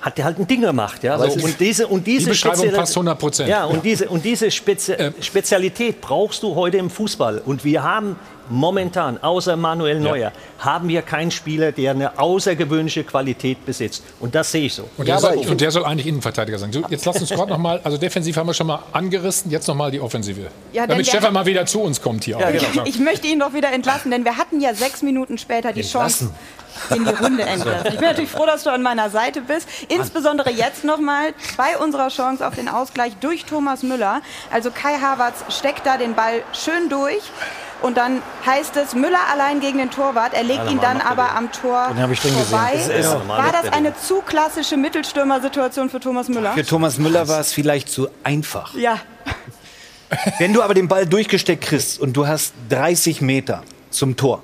[0.01, 1.03] hat der halt ein Ding gemacht.
[1.03, 1.19] Ja?
[1.19, 3.49] So, ist- und diese, und diese Die Beschreibung spezielle- passt 100 Prozent.
[3.49, 7.43] Ja, und diese, und diese Spezi Spezialität brauchst du heute im Fußball.
[7.45, 8.17] Und wir haben
[8.51, 14.03] momentan, außer Manuel Neuer, haben wir keinen Spieler, der eine außergewöhnliche Qualität besitzt.
[14.21, 14.89] Und das sehe ich so.
[14.97, 16.73] Und der, Ja, soll, ich und der soll eigentlich Innenverteidiger sein.
[16.73, 19.67] So, jetzt lass uns gerade noch mal, also defensiv haben wir schon mal angerissen, jetzt
[19.69, 20.47] noch mal die Offensive.
[20.73, 22.39] Ja, Damit Stefan mal wieder zu uns kommt hier.
[22.39, 22.53] Ja, auch.
[22.53, 22.87] genau.
[22.87, 26.31] Ich möchte ihn doch wieder entlassen, denn wir hatten ja sechs Minuten später die Chance,
[26.95, 27.87] in die Runde entlassen.
[27.89, 29.69] Ich bin natürlich froh, dass du an meiner Seite bist.
[29.89, 34.21] Insbesondere jetzt nochmal bei unserer Chance auf den Ausgleich durch Thomas Müller.
[34.51, 37.23] Also Kai Havertz steckt da den Ball schön durch.
[37.81, 40.35] Und dann heißt es Müller allein gegen den Torwart.
[40.35, 42.47] Er legt ihn dann aber am Tor Den hab ich drin gesehen.
[42.47, 42.73] vorbei.
[42.75, 43.29] Das ist.
[43.29, 46.55] War das eine zu klassische Mittelstürmersituation für Thomas Müller?
[46.55, 48.75] Für Thomas Müller war es vielleicht zu einfach.
[48.75, 48.99] Ja.
[50.39, 54.43] Wenn du aber den Ball durchgesteckt kriegst und du hast 30 Meter zum Tor,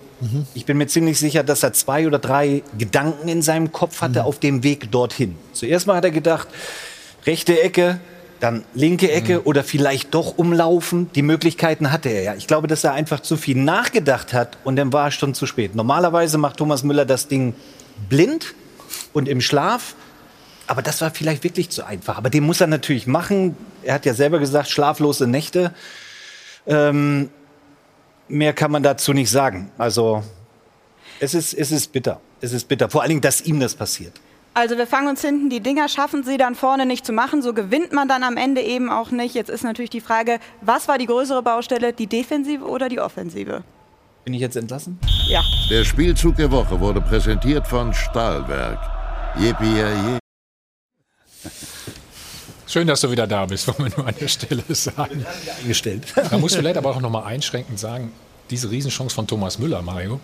[0.55, 4.25] ich bin mir ziemlich sicher, dass er zwei oder drei Gedanken in seinem Kopf hatte
[4.25, 5.37] auf dem Weg dorthin.
[5.53, 6.49] Zuerst mal hat er gedacht,
[7.27, 8.01] rechte Ecke,
[8.41, 11.11] dann linke Ecke oder vielleicht doch umlaufen.
[11.15, 12.35] Die Möglichkeiten hatte er ja.
[12.35, 15.47] Ich glaube, dass er einfach zu viel nachgedacht hat und dann war es schon zu
[15.47, 15.75] spät.
[15.75, 17.55] Normalerweise macht Thomas Müller das Ding
[18.09, 18.55] blind
[19.13, 19.95] und im Schlaf.
[20.67, 22.17] Aber das war vielleicht wirklich zu einfach.
[22.17, 23.57] Aber den muss er natürlich machen.
[23.83, 25.73] Er hat ja selber gesagt, schlaflose Nächte.
[26.67, 27.31] Ähm,
[28.29, 29.71] mehr kann man dazu nicht sagen.
[29.79, 30.23] Also
[31.21, 32.21] es ist, es ist bitter.
[32.41, 32.89] Es ist bitter.
[32.89, 34.13] Vor allen Dingen, dass ihm das passiert.
[34.57, 37.55] Also wir fangen uns hinten, die Dinger schaffen sie dann vorne nicht zu machen, so
[37.55, 39.35] gewinnt man dann am Ende eben auch nicht.
[39.35, 43.65] Jetzt ist natürlich die Frage, was war die größere Baustelle, die Defensive oder die Offensive?
[44.25, 44.99] Bin ich jetzt entlassen?
[45.29, 45.43] Ja.
[45.71, 48.79] Der Spielzug der Woche wurde präsentiert von Stahlwerk.
[49.39, 50.19] Yippie, je.
[52.67, 55.25] Schön, dass du wieder da bist, wollen wir nur an der Stelle sagen.
[55.61, 56.03] Eingestellt.
[56.31, 58.13] Man muss vielleicht aber auch noch mal einschränkend sagen,
[58.51, 60.21] diese Riesenchance von Thomas Müller, Mario,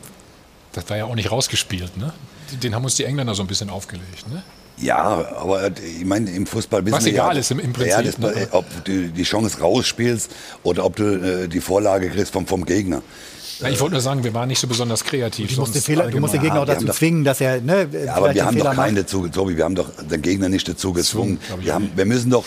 [0.73, 1.97] das war ja auch nicht rausgespielt.
[1.97, 2.13] Ne?
[2.63, 4.29] Den haben uns die Engländer so ein bisschen aufgelegt.
[4.33, 4.43] Ne?
[4.79, 5.03] Ja,
[5.37, 8.05] aber ich meine, im Fußball wissen Was wir egal ja, ist im- im ja, Prinzip,
[8.07, 8.49] das, ne?
[8.53, 10.31] ob du die Chance rausspielst
[10.63, 11.05] oder ob du
[11.45, 13.03] äh, die Vorlage kriegst vom, vom Gegner.
[13.63, 15.55] Na, ich wollte nur sagen, wir waren nicht so besonders kreativ.
[15.55, 16.41] Du musst, den Fehler, du musst den.
[16.41, 19.05] Gegner auch dazu zwingen, dass er ne, Ja, aber wir haben Fehler doch keinen macht.
[19.05, 21.39] dazu, Tobi, wir haben doch den Gegner nicht dazu gezwungen.
[21.59, 22.45] ich Wir, haben, wir müssen doch,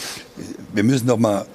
[0.73, 1.45] wir müssen doch mal,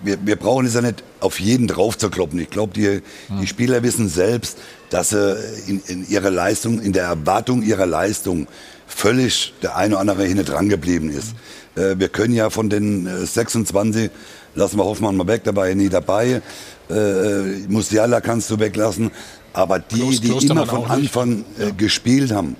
[0.00, 2.38] wir, wir brauchen es ja nicht auf jeden drauf zu kloppen.
[2.38, 3.02] Ich glaube, die,
[3.40, 4.58] die Spieler wissen selbst,
[4.90, 8.46] dass sie in, in ihrer Leistung, in der Erwartung ihrer Leistung
[8.86, 11.34] völlig der eine oder andere hinten dran geblieben ist.
[11.76, 14.10] Äh, wir können ja von den äh, 26,
[14.54, 16.42] lassen wir Hoffmann mal weg, dabei nie dabei.
[16.90, 19.10] Äh, Musiala kannst du weglassen.
[19.52, 20.84] Aber die, Klos- die immer von.
[20.90, 22.56] Anfang äh, gespielt haben,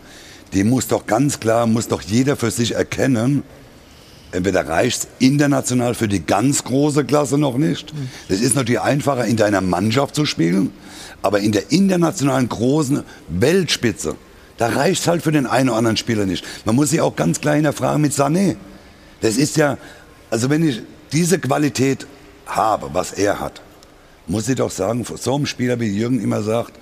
[0.53, 3.45] die muss doch ganz klar, muss doch jeder für sich erkennen,
[4.33, 7.93] entweder reicht international für die ganz große Klasse noch nicht.
[8.29, 10.73] Es ist natürlich einfacher, in deiner Mannschaft zu spielen,
[11.23, 14.17] aber in der internationalen großen Weltspitze,
[14.59, 16.45] da reicht es halt für den einen oder anderen Spieler nicht.
[16.65, 18.57] Man muss sich auch ganz klar hinterfragen mit Sané.
[19.21, 19.79] Das ist ja,
[20.31, 22.07] also wenn ich diese Qualität
[22.47, 23.63] habe, was er hat,
[24.27, 26.73] muss ich doch sagen, vor so einem Spieler wie Jürgen immer sagt,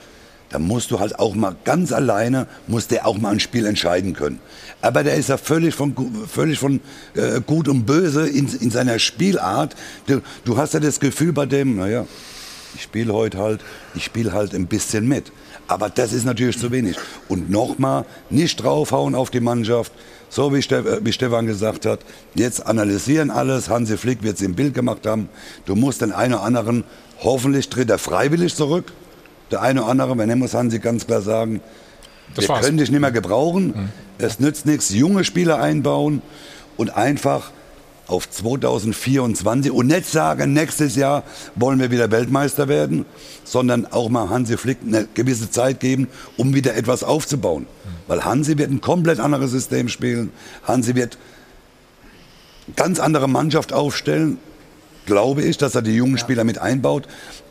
[0.50, 4.14] da musst du halt auch mal ganz alleine, muss der auch mal ein Spiel entscheiden
[4.14, 4.40] können.
[4.80, 5.94] Aber der ist ja völlig von,
[6.26, 6.80] völlig von
[7.14, 9.76] äh, Gut und Böse in, in seiner Spielart.
[10.06, 12.06] Du, du hast ja das Gefühl bei dem, naja,
[12.74, 13.60] ich spiele heute halt,
[13.94, 15.32] ich spiele halt ein bisschen mit.
[15.66, 16.96] Aber das ist natürlich zu wenig.
[17.28, 19.92] Und nochmal, nicht draufhauen auf die Mannschaft.
[20.30, 22.00] So wie, Ste äh, wie Stefan gesagt hat,
[22.34, 23.68] jetzt analysieren alles.
[23.68, 25.28] Hansi Flick wird es im Bild gemacht haben.
[25.66, 26.84] Du musst den einen oder anderen,
[27.22, 28.92] hoffentlich tritt er freiwillig zurück.
[29.50, 31.60] Der eine oder andere, wenn er muss Hansi ganz klar sagen,
[32.34, 32.64] Das wir war's.
[32.66, 33.90] können dich nicht mehr gebrauchen.
[34.18, 36.22] Es nützt nichts, junge Spieler einbauen
[36.76, 37.50] und einfach
[38.08, 43.04] auf 2024 und nicht sagen, nächstes Jahr wollen wir wieder Weltmeister werden,
[43.44, 47.66] sondern auch mal Hansi Flick eine gewisse Zeit geben, um wieder etwas aufzubauen.
[48.06, 50.32] Weil Hansi wird ein komplett anderes System spielen.
[50.64, 51.18] Hansi wird
[52.66, 54.38] eine ganz andere Mannschaft aufstellen,
[55.08, 57.08] glaube ich, dass er die jungen Spieler mit einbaut.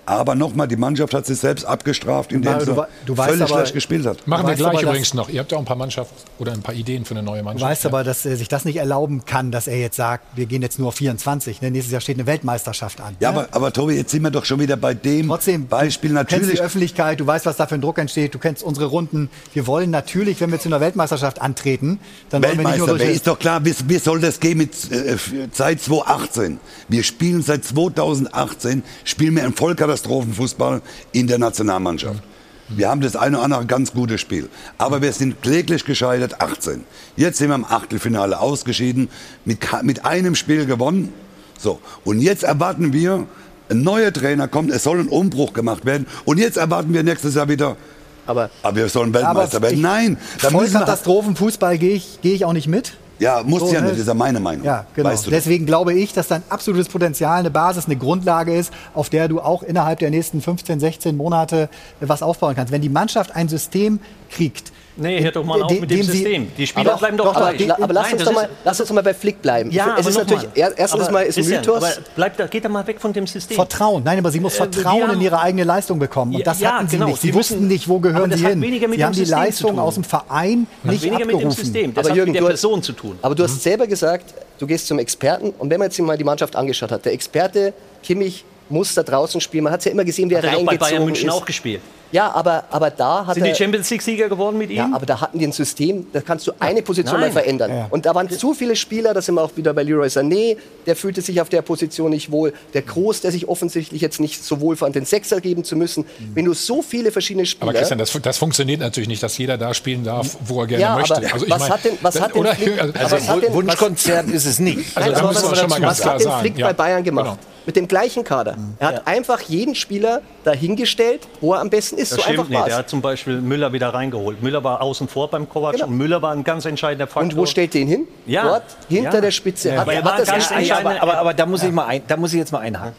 [0.08, 3.74] Aber nochmal, die Mannschaft hat sich selbst abgestraft, indem sie du du völlig aber- schlecht
[3.74, 4.26] gespielt hat.
[4.26, 5.28] Machen Du wir gleich übrigens noch.
[5.28, 7.43] Ihr habt ja auch ein paar Mannschaften oder ein paar Ideen für eine neue Du
[7.46, 7.70] Mannschaft.
[7.72, 10.62] weißt aber, dass er sich das nicht erlauben kann, dass er jetzt sagt, wir gehen
[10.62, 11.62] jetzt nur auf 24.
[11.62, 11.72] Ne?
[11.72, 13.17] Nächstes Jahr steht eine Weltmeisterschaft an.
[13.20, 13.39] Ja, ne?
[13.39, 16.32] aber, aber Tobi, jetzt sind wir doch schon wieder bei dem Trotzdem, Beispiel du kennst
[16.32, 16.56] natürlich.
[16.56, 19.30] die Öffentlichkeit, du weißt, was da für ein Druck entsteht, du kennst unsere Runden.
[19.54, 23.04] Wir wollen natürlich, wenn wir zu einer Weltmeisterschaft antreten, dann wollen wir nicht nur durch
[23.10, 25.17] ist doch klar, wie, wie soll das gehen mit, äh,
[25.52, 26.60] seit 2018?
[26.88, 29.54] Wir spielen seit 2018, spielen wir einen
[29.97, 30.81] Vollkatastrophenfußball
[31.12, 32.21] in der Nationalmannschaft.
[32.69, 34.49] Wir haben das eine oder andere ganz gute Spiel.
[34.77, 36.83] Aber wir sind kläglich gescheitert, 18.
[37.15, 39.10] Jetzt sind wir im Achtelfinale ausgeschieden,
[39.45, 41.13] mit, mit einem Spiel gewonnen.
[41.57, 41.79] So.
[42.03, 43.25] Und jetzt erwarten wir,
[43.69, 46.07] ein neuer Trainer kommt, es soll ein Umbruch gemacht werden.
[46.25, 47.77] Und jetzt erwarten wir nächstes Jahr wieder,
[48.25, 49.81] Aber aber wir sollen Weltmeister werden.
[49.81, 52.93] Nein, da Vollkatastrophenfußball gehe ich, gehe ich auch nicht mit.
[53.19, 53.88] Ja, muss So, ja ne?
[53.88, 54.65] nicht, das ist ja meine Meinung.
[54.65, 55.10] Ja, genau.
[55.10, 55.32] Weißt du.
[55.32, 59.27] Deswegen glaube ich, dass da ein absolutes Potenzial, eine Basis, eine Grundlage ist, auf der
[59.27, 62.71] du auch innerhalb der nächsten 15, 16 Monate was aufbauen kannst.
[62.71, 63.99] Wenn die Mannschaft ein System
[64.30, 66.51] kriegt, Nee, hört doch mal auf mit dem dem sie- System.
[66.57, 68.79] Die Spieler Aber- bleiben doch, doch, aber, aber lass, Nein, uns doch mal, ist- lass
[68.79, 69.69] uns doch mal bei Flick bleiben.
[69.71, 70.51] Ja, es ist natürlich, mal.
[70.55, 71.77] er- erstens Aber mal ist ein Mythos.
[71.83, 73.55] Aber bleibt, da, geht da mal weg von dem System.
[73.55, 74.03] Vertrauen.
[74.03, 76.33] Nein, aber sie muss Äh, Vertrauen haben- in ihre eigene Leistung bekommen.
[76.33, 77.07] Und Ja, das ja, hatten sie genau.
[77.10, 77.21] nicht.
[77.21, 78.62] Sie Sie wussten müssen- nicht, wo gehören sie hat hin.
[78.62, 79.79] Sie haben die System Leistung tun.
[79.79, 81.63] aus dem Verein hat nicht weniger mit dem abgerufen.
[81.63, 81.93] System.
[81.93, 83.19] Das Aber hat Jürgen, mit der du- Person zu tun.
[83.21, 86.23] Aber du hast selber gesagt, du gehst zum Experten und wenn man jetzt mal die
[86.23, 89.63] Mannschaft angeschaut hat, der Experte Kimmich muss da draußen spielen.
[89.63, 91.29] Man hat es ja immer gesehen, wie er Hat er doch bei reingezogen Bayern München
[91.29, 91.33] ist.
[91.36, 91.81] auch gespielt.
[92.12, 93.52] Ja, aber, aber da hat Sind er...
[93.52, 94.78] die Champions League-Sieger geworden mit ihm?
[94.78, 97.30] ja, aber da hatten die ein System, da kannst du eine Position Nein.
[97.30, 97.70] mal verändern.
[97.72, 97.88] Ja.
[97.89, 100.96] Und da waren zu viele Spieler, da sind wir auch wieder bei Leroy Sané, der
[100.96, 102.54] fühlte sich auf der Position nicht wohl.
[102.74, 106.06] Der Kroos, der sich offensichtlich jetzt nicht so wohl fand, den Sechser geben zu müssen.
[106.34, 107.70] Wenn du so viele verschiedene Spieler...
[107.72, 110.82] Aber Christian, das, das funktioniert natürlich nicht, dass jeder da spielen darf, wo er gerne
[110.82, 111.15] Ja, aber möchte.
[111.34, 113.15] Also ich was mein, hat denn- was das- hat denn oder, Flick- also, aber Also
[113.17, 114.78] was hat denn- Wunschkonzert ist es nicht.
[114.96, 116.41] Also Nein, da aber müssen wir was- schon mal was ganz klar hat denn sagen.
[116.41, 117.26] Flick Ja, bei Bayern gemacht?
[117.26, 117.38] genau.
[117.67, 118.56] Mit dem gleichen Kader.
[118.80, 122.13] Er hat einfach jeden Spieler dahingestellt, wo er am besten ist.
[122.13, 122.58] Das so stimmt einfach nicht.
[122.60, 122.67] war's.
[122.69, 124.41] Der hat zum Beispiel Müller wieder reingeholt.
[124.41, 125.88] Müller war außen vor beim Kovac Genau.
[125.88, 127.23] und Müller war ein ganz entscheidender Faktor.
[127.23, 128.08] Und wo stellt ihr ihn hin?
[128.25, 128.43] Ja.
[128.43, 129.21] Dort, hinter Ja.
[129.21, 129.67] der Spitze.
[129.69, 130.86] Ja, Hat, aber er hat war das ganz entscheidend.
[130.88, 132.95] aber, aber, aber da muss ich mal ein, da muss ich jetzt mal einhaken.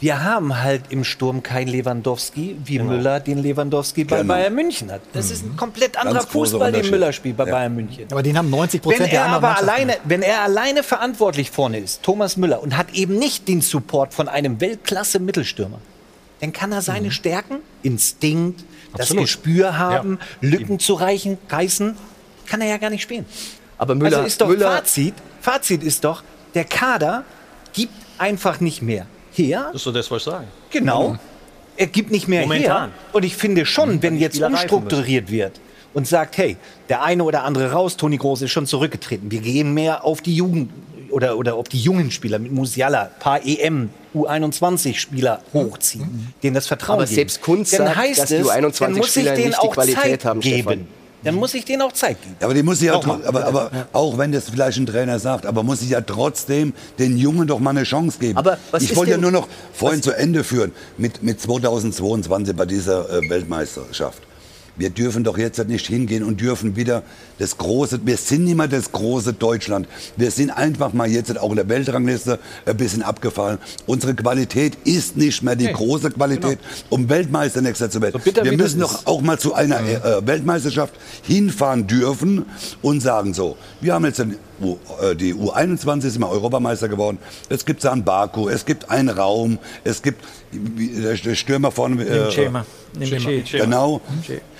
[0.00, 4.34] Wir haben halt im Sturm keinen Lewandowski, wie Müller den Lewandowski bei Genau.
[4.34, 5.00] Bayern München hat.
[5.12, 6.88] Das ist ein komplett anderer Ganz Fußball, den.
[6.88, 7.52] Müller spielt bei Ja.
[7.52, 8.06] Bayern München.
[8.10, 11.50] Aber den haben 90 Wenn Prozent der er anderen aber alleine, wenn er alleine verantwortlich
[11.50, 15.78] vorne ist, Thomas Müller, und hat eben nicht den Support von einem Weltklasse-Mittelstürmer,
[16.40, 19.24] dann kann er seine Stärken, Instinkt, das Absolut.
[19.24, 21.96] Gespür haben, Lücken zu reichen, reißen,
[22.46, 23.26] kann er ja gar nicht spielen.
[23.78, 26.22] Aber Müller, also ist doch Müller Fazit, Fazit ist doch,
[26.54, 27.24] der Kader
[27.72, 29.06] gibt einfach nicht mehr
[29.38, 29.70] her.
[29.72, 30.44] Das ist das, was ich sage.
[30.70, 31.16] Genau.
[31.76, 32.90] Er gibt nicht mehr Momentan.
[32.90, 32.98] her.
[33.12, 35.60] Und ich finde schon, wenn die jetzt umstrukturiert wird
[35.94, 36.56] und sagt, hey,
[36.88, 39.30] der eine oder andere raus, Toni Groß ist schon zurückgetreten.
[39.30, 40.70] Wir gehen mehr auf die Jugend
[41.10, 46.96] oder, oder auf die jungen Spieler mit Musiala, paar EM, U21-Spieler hochziehen, denen das Vertrauen
[46.98, 47.14] Aber geben.
[47.14, 50.02] selbst Kunz dann sagt, heißt dass die es, ich U21-Spieler denen nicht die auch Qualität
[50.02, 50.60] Zeit haben, geben.
[50.60, 50.88] Stefan.
[51.24, 52.36] Dann muss ich denen auch Zeit geben.
[52.40, 55.18] Ja, aber die muss ich ja, tro- aber, aber auch wenn das vielleicht ein Trainer
[55.18, 58.38] sagt, aber muss ich ja trotzdem den Jungen doch mal eine Chance geben.
[58.38, 63.10] Aber ich wollte ja nur noch vorhin zu Ende führen mit, mit 2022 bei dieser
[63.10, 64.22] äh, Weltmeisterschaft.
[64.76, 67.02] Wir dürfen doch jetzt nicht hingehen und dürfen wieder
[67.38, 69.88] das große, wir sind nicht mehr das große Deutschland.
[70.16, 73.58] Wir sind einfach mal jetzt auch in der Weltrangliste ein bisschen abgefallen.
[73.86, 76.58] Unsere Qualität ist nicht mehr die große Qualität,
[76.90, 78.12] um Weltmeister nächstes Jahr zu werden.
[78.14, 82.46] So bitter wir müssen doch auch mal zu einer äh, Weltmeisterschaft hinfahren dürfen
[82.82, 87.18] und sagen so, wir haben jetzt äh, die U21 ist mal Europameister geworden.
[87.48, 92.04] Es gibt San Baku, es gibt einen Raum, es gibt der, Stürmer vorne.
[92.04, 92.66] Äh, Schema.
[92.98, 93.64] Nimm Schema.
[93.64, 94.00] Genau.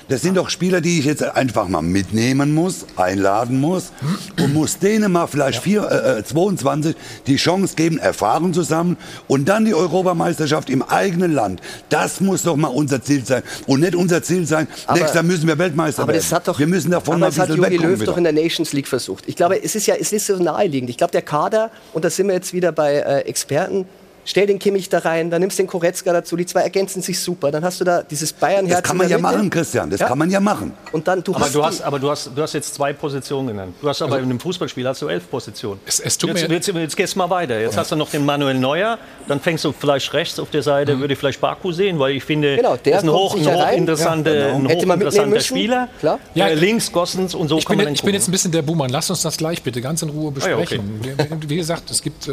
[0.09, 3.93] Das sind doch Spieler, die ich jetzt einfach mal mitnehmen muss, einladen muss
[4.41, 9.49] und muss denen mal vielleicht vier, äh, äh, 22 die Chance geben, erfahren zusammen und
[9.49, 11.61] dann die Europameisterschaft im eigenen Land.
[11.89, 14.69] Das muss doch mal unser Ziel sein und nicht unser Ziel sein.
[14.87, 16.23] Aber- nächstes Jahr müssen wir Weltmeister Aber werden.
[16.23, 18.07] das hat doch, wir müssen davon aber mal ein das hat Jogi Löw wieder.
[18.07, 19.25] doch in der Nations League versucht.
[19.27, 20.91] Ich glaube, es ist ja, es ist so naheliegend.
[20.91, 23.87] Ich glaube, der Kader, und da sind wir jetzt wieder bei äh, Experten,
[24.29, 27.51] stell den Kimmich da rein, dann nimmst den Koretzka dazu, die zwei ergänzen sich super.
[27.51, 28.81] Dann hast du da dieses Bayern-Herz.
[28.83, 29.89] das kann man ja machen, Christian.
[29.91, 30.09] Das Ja.
[30.09, 30.73] kann man ja machen.
[30.93, 33.49] Und dann, du Aber hast, du hast, aber du hast, du hast jetzt zwei Positionen
[33.49, 33.75] genannt.
[33.81, 35.81] Du hast aber in einem Fußballspiel hast du elf Positionen.
[35.87, 37.59] Es- es tut jetzt, mir- jetzt, jetzt gehst du mal weiter.
[37.59, 38.99] Jetzt hast du noch den Manuel Neuer.
[39.29, 42.25] Dann fängst du vielleicht rechts auf der Seite, würde ich vielleicht Baku sehen, weil ich
[42.25, 43.73] finde, Genau, der das ist ein, kommt hoch, ein sicher rein.
[43.73, 44.69] hochinteressante, Ja, genau.
[44.69, 45.89] ein hochinteressanter Spieler.
[46.01, 46.19] klar.
[46.35, 46.49] Ja.
[46.49, 48.53] Äh, links Gossens und so Ich kann bin, man jetzt, ich bin jetzt ein bisschen
[48.53, 48.91] der Buhmann.
[48.91, 50.79] Lass uns das gleich bitte ganz in Ruhe Ah ja, okay.
[50.79, 51.41] besprechen.
[51.43, 52.33] wie, wie gesagt, es gibt, äh,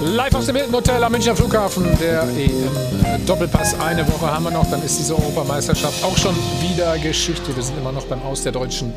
[0.00, 3.80] Live aus dem Hilton Hotel am Münchner Flughafen, der EM-Doppelpass.
[3.80, 7.52] Eine Woche haben wir noch, dann ist diese Europameisterschaft auch schon wieder Geschichte.
[7.54, 8.94] Wir sind immer noch beim Aus der deutschen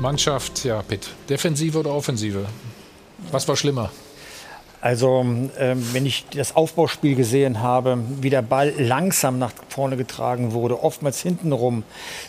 [0.00, 0.64] Mannschaft.
[0.64, 2.46] Ja, Pitt, Defensive oder Offensive?
[3.30, 3.90] Was war schlimmer?
[4.80, 5.24] Also,
[5.58, 10.82] ähm, wenn ich das Aufbauspiel gesehen habe, wie der Ball langsam nach vorne getragen wurde,
[10.82, 11.84] oftmals hintenrum,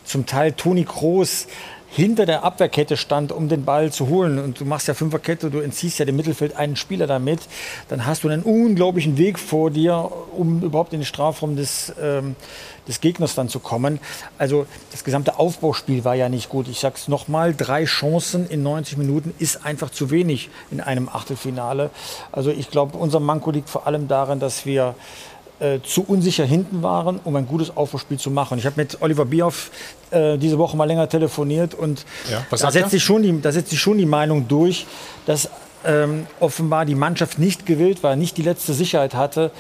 [0.06, 1.48] zum Teil Toni Kroos
[1.96, 4.38] hinter der Abwehrkette stand, um den Ball zu holen.
[4.38, 7.40] Und du machst ja Fünferkette, du entziehst ja dem Mittelfeld einen Spieler damit.
[7.88, 12.36] Dann hast du einen unglaublichen Weg vor dir, um überhaupt in den Strafraum des, ähm,
[12.86, 14.00] des Gegners dann zu kommen.
[14.38, 16.68] Also das gesamte Aufbauspiel war ja nicht gut.
[16.68, 21.92] Ich sag's nochmal, drei Chancen in 90 Minuten ist einfach zu wenig in einem Achtelfinale.
[22.34, 24.96] Also ich glaube, unser Manko liegt vor allem darin, dass wir
[25.60, 28.58] äh, zu unsicher hinten waren, um ein gutes Aufbauspiel zu machen.
[28.58, 29.72] Ich habe mit Oliver Bierhoff
[30.12, 33.70] äh, diese Woche mal länger telefoniert und Ja, da, setzt sich schon die, da setzt
[33.70, 34.86] sich schon die Meinung durch,
[35.26, 35.50] dass
[35.86, 39.52] ähm, offenbar die Mannschaft nicht gewillt war, nicht die letzte Sicherheit hatte,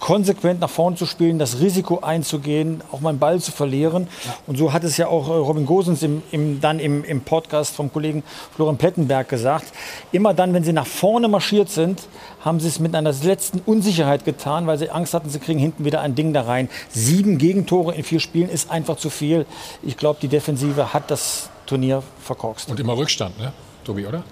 [0.00, 4.08] konsequent nach vorne zu spielen, das Risiko einzugehen, auch mal einen Ball zu verlieren.
[4.46, 7.74] Und so hat es ja auch äh, Robin Gosens im, im, dann im, im Podcast
[7.74, 8.22] vom Kollegen
[8.54, 9.72] Florian Plettenberg gesagt.
[10.12, 12.02] Immer dann, wenn sie nach vorne marschiert sind,
[12.44, 15.84] haben sie es mit einer letzten Unsicherheit getan, weil sie Angst hatten, sie kriegen hinten
[15.84, 16.68] wieder ein Ding da rein.
[16.90, 19.46] Sieben Gegentore in vier Spielen ist einfach zu viel.
[19.82, 22.70] Ich glaube, die Defensive hat das Turnier verkorkst.
[22.70, 23.52] Und immer Rückstand, ne,
[23.84, 24.22] Tobi, oder?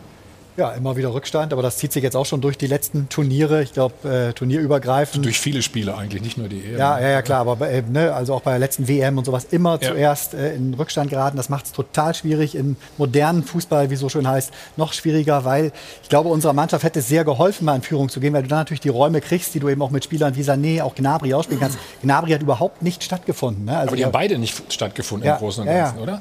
[0.56, 3.62] Ja, immer wieder Rückstand, aber das zieht sich jetzt auch schon durch die letzten Turniere.
[3.64, 5.24] Ich glaube, äh, turnierübergreifend.
[5.24, 6.78] Durch viele Spiele eigentlich, nicht nur die EM.
[6.78, 9.24] Ja, ja, ja, klar, aber bei, äh, ne, also auch bei der letzten WM und
[9.24, 9.88] sowas immer Ja.
[9.88, 11.36] zuerst äh, in Rückstand geraten.
[11.36, 15.44] Das macht es total schwierig im modernen Fußball, wie es so schön heißt, noch schwieriger,
[15.44, 15.72] weil
[16.04, 18.48] ich glaube, unserer Mannschaft hätte es sehr geholfen, mal in Führung zu gehen, weil du
[18.48, 21.34] dann natürlich die Räume kriegst, die du eben auch mit Spielern wie Sané, auch Gnabry
[21.34, 21.78] ausspielen kannst.
[22.02, 23.64] Gnabry hat überhaupt nicht stattgefunden.
[23.64, 23.76] Ne?
[23.76, 25.84] Also Aber die haben beide nicht stattgefunden Ja, im Großen und ja, ja.
[25.86, 26.20] Ganzen, oder?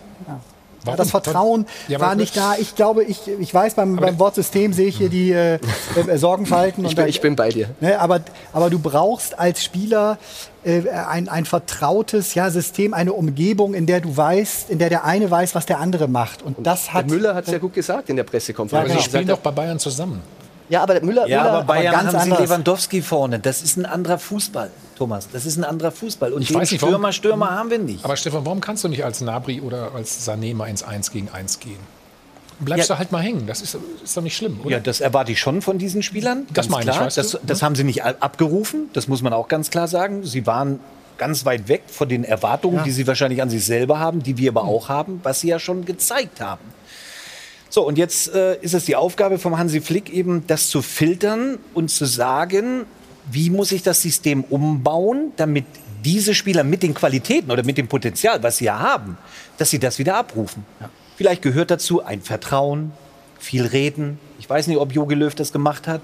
[0.86, 2.56] Ja, das Vertrauen Ja, war nicht da.
[2.60, 5.60] Ich glaube, ich, ich weiß, beim, beim Wort System sehe ich hier die äh,
[6.08, 6.84] äh, Sorgenfalten.
[6.84, 7.69] Ich und bin, da- ich bin bei dir.
[7.80, 10.17] Ne, aber, aber du brauchst als Spieler
[10.63, 15.06] äh, ein, ein vertrautes ja, System, eine Umgebung, in der du weißt, in der der
[15.06, 16.41] eine weiß, was der andere macht.
[16.41, 17.08] Und das Der hat.
[17.08, 18.89] Müller hat es ja gut gesagt in der Pressekonferenz.
[18.89, 19.10] Ja, sie genau.
[19.10, 20.22] spielen doch bei Bayern zusammen.
[20.73, 22.39] Ja, aber Müller, Ja, Müller aber Bayern ganz haben sie anders.
[22.39, 23.38] Lewandowski vorne.
[23.39, 25.29] Das ist ein anderer Fußball, Thomas.
[25.31, 26.33] Das ist ein anderer Fußball.
[26.33, 28.03] Und Ich den weiß nicht, warum- Stürmer, Stürmer haben wir nicht.
[28.03, 31.29] Aber Stefan, warum kannst du nicht als Nabri oder als Sané mal ins 1 gegen
[31.29, 31.77] 1 gehen?
[32.59, 32.95] Bleibst Ja.
[32.95, 33.45] du halt mal hängen.
[33.45, 34.71] Das ist, ist doch nicht schlimm, oder?
[34.71, 36.47] Ja, das erwarte ich schon von diesen Spielern.
[36.51, 37.05] Das meine ich, klar.
[37.05, 37.21] weißt du?
[37.21, 40.23] das, das haben sie nicht abgerufen, das muss man auch ganz klar sagen.
[40.23, 40.79] Sie waren
[41.19, 44.49] ganz weit weg von den Erwartungen, die sie wahrscheinlich an sich selber haben, die wir
[44.49, 46.62] aber auch haben, was sie ja schon gezeigt haben.
[47.73, 51.57] So, und jetzt äh, ist es die Aufgabe vom Hansi Flick eben, das zu filtern
[51.73, 52.86] und zu sagen,
[53.31, 55.65] wie muss ich das System umbauen, damit
[56.05, 59.17] diese Spieler mit den Qualitäten oder mit dem Potenzial, was sie ja haben,
[59.57, 60.63] dass sie das wieder abrufen.
[61.15, 62.91] Vielleicht gehört dazu ein Vertrauen,
[63.39, 64.19] viel reden.
[64.38, 66.01] Ich weiß nicht, ob Jogi Löw das gemacht hat.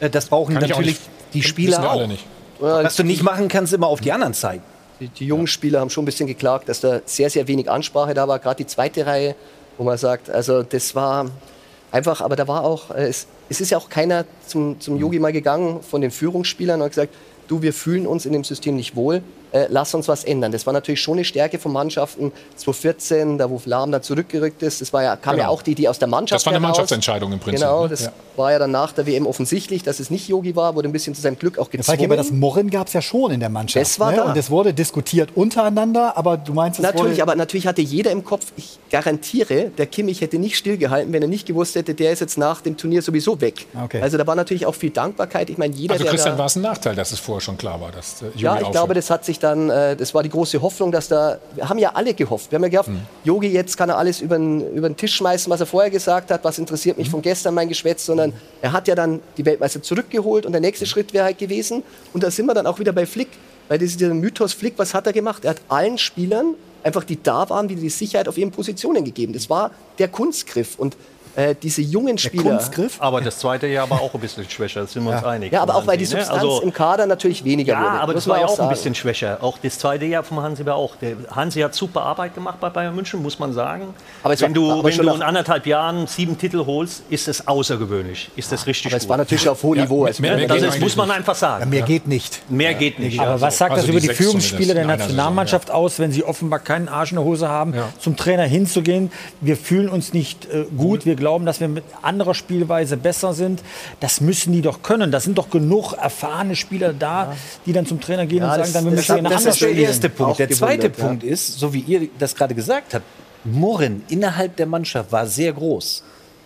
[0.00, 1.10] Äh, Das brauchen Kann ich auch natürlich nicht.
[1.34, 1.92] die Spieler wir auch.
[1.92, 2.26] alle nicht.
[2.58, 4.64] Was du nicht machen kannst, immer auf die anderen zeigen.
[4.98, 8.14] Die, die jungen Spieler haben schon ein bisschen geklagt, dass da sehr, sehr wenig Ansprache
[8.14, 9.36] da war, gerade die zweite Reihe,
[9.78, 11.30] wo man sagt, also das war
[11.90, 15.18] einfach, aber da war auch, äh, es, es ist ja auch keiner zum, zum Yogi
[15.18, 17.14] mal gegangen von den Führungsspielern und hat gesagt,
[17.48, 19.22] du, wir fühlen uns in dem System nicht wohl.
[19.54, 20.52] Äh, lass uns was ändern.
[20.52, 22.32] Das war natürlich schon eine Stärke von Mannschaften.
[22.56, 25.44] 2014, da wo Lahm dann zurückgerückt ist, das war ja, kam Genau.
[25.44, 26.76] ja auch die, die aus der Mannschaft Das war eine heraus.
[26.78, 27.60] Mannschaftsentscheidung im Prinzip.
[27.60, 27.88] Genau, ne?
[27.90, 28.12] das Ja.
[28.36, 31.14] war ja dann nach der WM offensichtlich, dass es nicht Yogi war, wurde ein bisschen
[31.14, 31.84] zu seinem Glück auch gezwungen.
[31.84, 33.80] Falki, aber das Murren gab es ja schon in der Mannschaft.
[33.84, 34.16] Das war ne?
[34.18, 34.24] da.
[34.24, 38.10] Und es wurde diskutiert untereinander, aber du meinst, es Natürlich, wurde aber natürlich hatte jeder
[38.10, 42.12] im Kopf, ich garantiere, der Kimmich hätte nicht stillgehalten, wenn er nicht gewusst hätte, der
[42.12, 43.66] ist jetzt nach dem Turnier sowieso weg.
[43.84, 44.00] Okay.
[44.02, 45.48] Also da war natürlich auch viel Dankbarkeit.
[45.50, 47.90] Ich meine, jeder, Also Christian, war es ein Nachteil, dass es vorher schon klar war,
[47.92, 48.72] dass äh, Jogi Ja, ich aufhört?
[48.72, 51.78] glaube, das hat sich dann, äh, das war die große Hoffnung, dass da, wir haben
[51.78, 52.50] ja alle gehofft.
[52.50, 53.00] Wir haben ja gehofft, Hm.
[53.24, 56.58] Yogi, jetzt kann er alles über den, Tisch schmeißen, was er vorher gesagt hat, was
[56.58, 58.32] interessiert mich von gestern mein Geschwätz, sondern
[58.62, 61.82] er hat ja dann die Weltmeister zurückgeholt und der nächste Schritt wäre halt gewesen.
[62.12, 63.28] Und da sind wir dann auch wieder bei Flick,
[63.68, 65.44] weil dieser Mythos Flick, was hat er gemacht?
[65.44, 69.32] Er hat allen Spielern, einfach die da waren, wieder die Sicherheit auf ihren Positionen gegeben.
[69.32, 70.96] Das war der Kunstgriff und
[71.36, 72.42] äh, diese jungen Spieler.
[72.42, 72.96] Kunstgriff.
[73.00, 75.52] Aber das zweite Jahr war auch ein bisschen schwächer, da sind wir uns einig.
[75.52, 76.10] Ja, aber auch weil die ne?
[76.10, 77.90] Substanz Also- im Kader natürlich weniger Ja, wurde.
[78.00, 79.38] aber muss das war ja auch ein bisschen schwächer.
[79.40, 80.96] Auch das zweite Jahr vom Hansi war auch.
[80.96, 83.94] Der Hansi hat super Arbeit gemacht bei Bayern München, muss man sagen.
[84.22, 87.28] Aber es wenn war- du, aber wenn du in anderthalb Jahren sieben Titel holst, ist
[87.28, 88.30] es außergewöhnlich.
[88.36, 89.10] Ist das richtig Aber es gut.
[89.10, 89.98] war natürlich auf hohem Ja, Niveau.
[90.00, 91.16] mehr- Also, mehr- mehr das geht ist, muss man nicht.
[91.18, 91.68] einfach sagen.
[91.70, 92.42] mehr geht nicht.
[92.50, 93.18] Mehr geht nicht.
[93.20, 96.88] Aber was sagt Also das über die Führungsspieler der Nationalmannschaft aus, wenn sie offenbar keinen
[96.88, 97.88] Arsch in der Hose haben, Ja.
[97.98, 99.10] zum Trainer hinzugehen?
[99.40, 103.62] Wir fühlen uns nicht äh, gut, wir glauben, dass wir mit anderer Spielweise besser sind.
[104.00, 105.10] Das müssen die doch können.
[105.10, 108.62] Da sind doch genug erfahrene Spieler da, die dann zum Trainer gehen Ja, und sagen,
[108.64, 109.84] das- dann wir das müssen hat- hier Das ist der spielen.
[109.84, 110.32] erste Punkt.
[110.32, 111.04] Auch Der zweite gewundert, ja.
[111.06, 113.06] Punkt ist, so wie ihr das gerade gesagt habt,
[113.44, 116.02] Murren innerhalb der Mannschaft war sehr groß.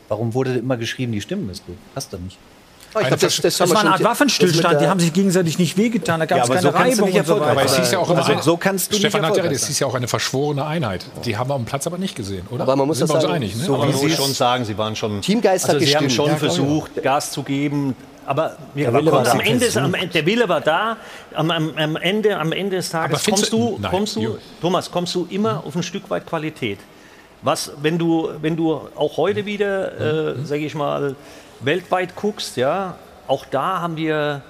[0.08, 1.76] Warum wurde immer geschrieben, die Stimmen ist gut?
[1.94, 2.38] Passt doch nicht.
[2.94, 5.58] Oh, ich glaub, das, das, Das war eine Art Waffenstillstand, die der- haben sich gegenseitig
[5.58, 7.64] nicht wehgetan, da gab Ja, es keine so kannst du Reibung nicht und so weiter.
[7.82, 9.78] Es ja auch immer, Also eine- so kannst du nicht Stefan Nateri, erfolgreich das hieß
[9.80, 11.04] ja auch eine verschworene Einheit.
[11.24, 12.62] Die haben wir am Platz aber nicht gesehen, oder?
[12.62, 13.64] Aber man muss Sind das sagen, einig, ne?
[13.64, 15.20] so Aber wie sie muss es- schon sagen, sie waren schon.
[15.20, 17.94] Teamgeist hat also sie haben schon Ja, versucht, Gas zu geben.
[18.26, 19.40] Aber wir Wille war am.
[19.40, 20.96] Ende, am, der Wille war da.
[21.34, 24.38] Am, am, am, Ende, am Ende des Tages kommst du- du, Nein, kommst du.
[24.60, 26.78] Thomas, kommst du immer auf ein Stück weit Qualität.
[27.42, 31.14] Was, wenn du, wenn du auch heute wieder, äh, sage ich mal,
[31.60, 32.96] weltweit guckst, ja,
[33.26, 34.42] auch da haben wir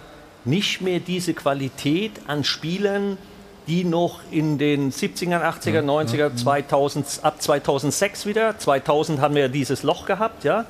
[0.44, 3.18] nicht mehr diese Qualität an Spielern,
[3.66, 9.82] die noch in den 70er, 80er, 90er, 2000, ab 2006 wieder, 2000 haben wir dieses
[9.82, 10.64] Loch gehabt, ja,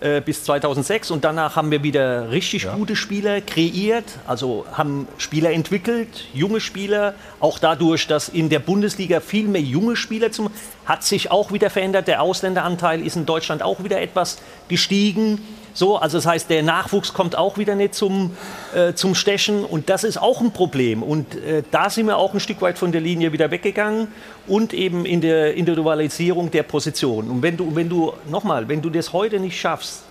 [0.00, 5.50] äh, bis 2006 und danach haben wir wieder richtig gute Spieler kreiert, also haben Spieler
[5.50, 10.50] entwickelt, junge Spieler, auch dadurch, dass in der Bundesliga viel mehr junge Spieler zum,
[10.86, 15.40] hat sich auch wieder verändert, der Ausländeranteil ist in Deutschland auch wieder etwas gestiegen.
[15.78, 18.36] So, also das heißt, der Nachwuchs kommt auch wieder nicht zum,
[18.74, 21.04] äh, zum Stechen und das ist auch ein Problem.
[21.04, 24.08] Und äh, da sind wir auch ein Stück weit von der Linie wieder weggegangen
[24.48, 27.30] und eben in der Individualisierung der Position.
[27.30, 30.02] Und wenn du, wenn du nochmal, wenn du das heute nicht schaffst,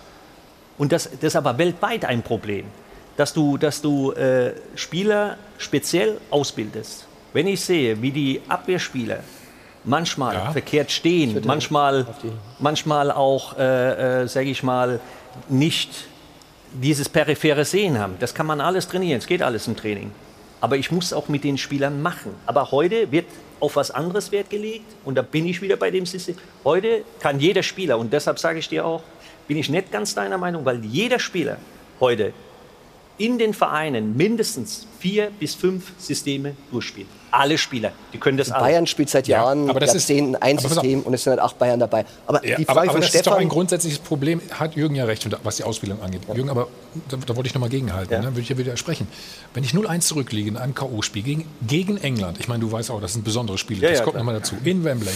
[0.78, 2.64] und das, das ist aber weltweit ein Problem,
[3.18, 7.06] dass du, dass du äh, Spieler speziell ausbildest.
[7.34, 9.18] Wenn ich sehe, wie die Abwehrspieler
[9.84, 10.52] manchmal Ja.
[10.52, 12.06] verkehrt stehen, manchmal,
[12.58, 15.00] manchmal auch, äh, äh, sage ich mal,
[15.48, 16.06] nicht
[16.72, 18.16] dieses periphere Sehen haben.
[18.20, 20.10] Das kann man alles trainieren, es geht alles im Training.
[20.60, 22.34] Aber ich muss auch mit den Spielern machen.
[22.46, 23.26] Aber heute wird
[23.60, 26.36] auf was anderes Wert gelegt und da bin ich wieder bei dem System.
[26.64, 29.02] Heute kann jeder Spieler, und deshalb sage ich dir auch,
[29.46, 31.58] bin ich nicht ganz deiner Meinung, weil jeder Spieler
[32.00, 32.32] heute
[33.16, 37.08] in den Vereinen mindestens vier bis fünf Systeme durchspielt.
[37.30, 38.64] Alle Spieler, die können das alle.
[38.64, 40.82] Bayern spielt seit Ja, Jahren, aber das ist- Jahrzehnten ein aber pass auf.
[40.84, 42.04] System und es sind halt acht Bayern dabei.
[42.26, 44.40] Aber Ja, die aber, Frage aber von das ist doch ein Stefan, grundsätzliches Problem.
[44.52, 46.22] Hat Jürgen ja recht, was die Ausbildung angeht.
[46.34, 46.68] Jürgen, aber
[47.10, 48.12] da, da wollte ich nochmal gegenhalten.
[48.12, 48.20] Ja.
[48.20, 48.26] Ne?
[48.28, 49.06] Würde ich ja widersprechen.
[49.54, 53.00] Wenn ich 0-1 zurückliege in einem K.O.-Spiel gegen, gegen England, ich meine, du weißt auch,
[53.00, 55.12] das sind besondere Spiele, Ja, das ja, kommt nochmal dazu, in Wembley.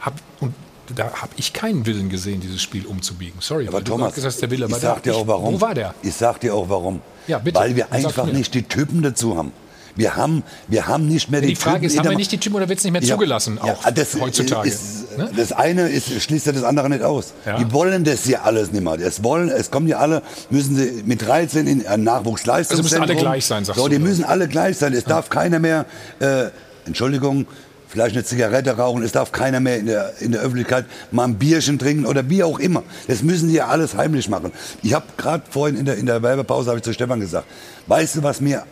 [0.00, 0.54] Hab, und
[0.96, 3.34] da habe ich keinen Willen gesehen, dieses Spiel umzubiegen.
[3.40, 5.54] Sorry, Aber Thomas, gesagt der Wille ich sag dir auch warum.
[5.54, 5.94] Wo war der?
[6.02, 7.00] Ich sag dir auch warum.
[7.26, 7.58] Ja, bitte.
[7.58, 9.52] Weil wir einfach nicht die Typen dazu haben.
[9.96, 12.38] Wir haben, wir haben nicht mehr die, Die Frage Typen ist, haben wir nicht die
[12.38, 14.68] Typen oder wird es nicht mehr Ja, zugelassen, ja, auch das heutzutage?
[14.68, 15.30] Ist, Ne?
[15.36, 17.32] Das eine ist, schließt ja das andere nicht aus.
[17.46, 17.58] Ja.
[17.58, 18.94] Die wollen das ja alles nicht mehr.
[18.94, 23.02] Es wollen, es kommen ja alle, müssen sie mit 13 in ein Nachwuchsleistungszentrum.
[23.02, 24.92] Also müssen alle gleich sein, sagst so, du, die müssen alle gleich sein.
[24.92, 25.86] Es darf keiner mehr,
[26.20, 26.46] äh,
[26.86, 27.46] Entschuldigung,
[27.88, 31.36] vielleicht eine Zigarette rauchen, es darf keiner mehr in der, in der Öffentlichkeit mal ein
[31.36, 32.82] Bierchen trinken oder wie auch immer.
[33.06, 34.50] Das müssen die ja alles heimlich machen.
[34.82, 37.46] Ich habe gerade vorhin in der, in der Werbepause, habe ich zu Stefan gesagt,
[37.86, 38.64] weißt du, was mir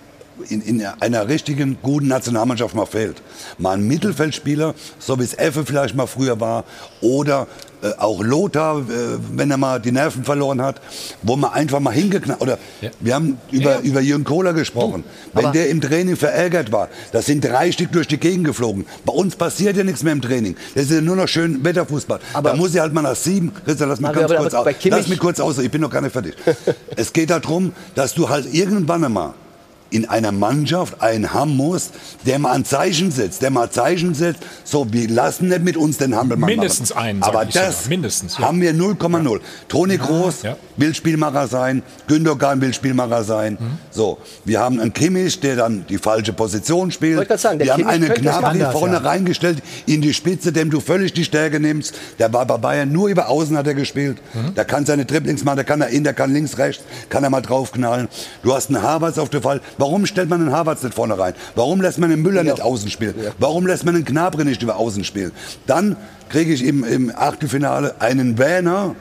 [0.48, 3.22] in, in einer richtigen, guten Nationalmannschaft mal fehlt.
[3.58, 6.64] Mal ein Mittelfeldspieler, so wie es Effe vielleicht mal früher war,
[7.00, 7.46] oder
[7.82, 8.82] äh, auch Lothar, äh,
[9.34, 10.80] wenn er mal die Nerven verloren hat,
[11.22, 12.90] wo man einfach mal hingeknallt, oder Ja.
[13.00, 13.80] wir haben über, Ja.
[13.80, 15.02] über Jürgen Kohler gesprochen.
[15.32, 18.86] wenn aber- der im Training verärgert war, da sind drei Stück durch die Gegend geflogen.
[19.04, 20.56] Bei uns passiert ja nichts mehr im Training.
[20.74, 22.20] Das ist ja nur noch schön Wetterfußball.
[22.34, 24.54] Aber- da muss ich halt mal nach sieben, Christian, lass mich Aber- ganz aber- kurz
[24.54, 24.76] aber aus.
[24.84, 26.34] Lass mich kurz aus, ich bin noch gar nicht fertig.
[26.96, 29.34] es geht darum, dass du halt irgendwann einmal
[29.92, 31.90] in einer Mannschaft einen haben muss,
[32.26, 35.98] der mal ein Zeichen setzt, der mal Zeichen setzt, so, wir lassen nicht mit uns
[35.98, 37.04] den Hampelmann Mindestens machen.
[37.04, 37.88] einen, Aber ich das.
[37.88, 38.46] Mindestens, ja.
[38.46, 39.40] haben wir 0,0.
[39.68, 40.56] Toni Groß Ja.
[40.76, 43.58] will Spielmacher sein, Gündogan will Spielmacher sein.
[43.60, 43.78] Mhm.
[43.90, 47.28] So, wir haben einen Kimmich, der dann die falsche Position spielt.
[47.38, 49.00] Sagen, der wir haben Kimmich einen könnte es Gnabry vorne ja.
[49.00, 51.94] reingestellt in die Spitze, dem du völlig die Stärke nimmst.
[52.18, 54.18] Der war bei Bayern nur über Außen hat er gespielt.
[54.34, 54.54] Mhm.
[54.54, 57.30] Der kann seine Dribblings machen, der kann er in, der kann links, rechts, kann er
[57.30, 58.08] mal draufknallen.
[58.42, 59.60] Du hast einen Havertz auf der Fall.
[59.82, 61.34] Warum stellt man einen Havertz nicht vorne rein?
[61.56, 63.16] Warum lässt man den Müller nicht außen spielen?
[63.40, 65.32] Warum lässt man den Gnabry nicht über Außen spielen?
[65.66, 65.96] Dann
[66.28, 68.94] kriege ich im, im Achtelfinale einen Werner,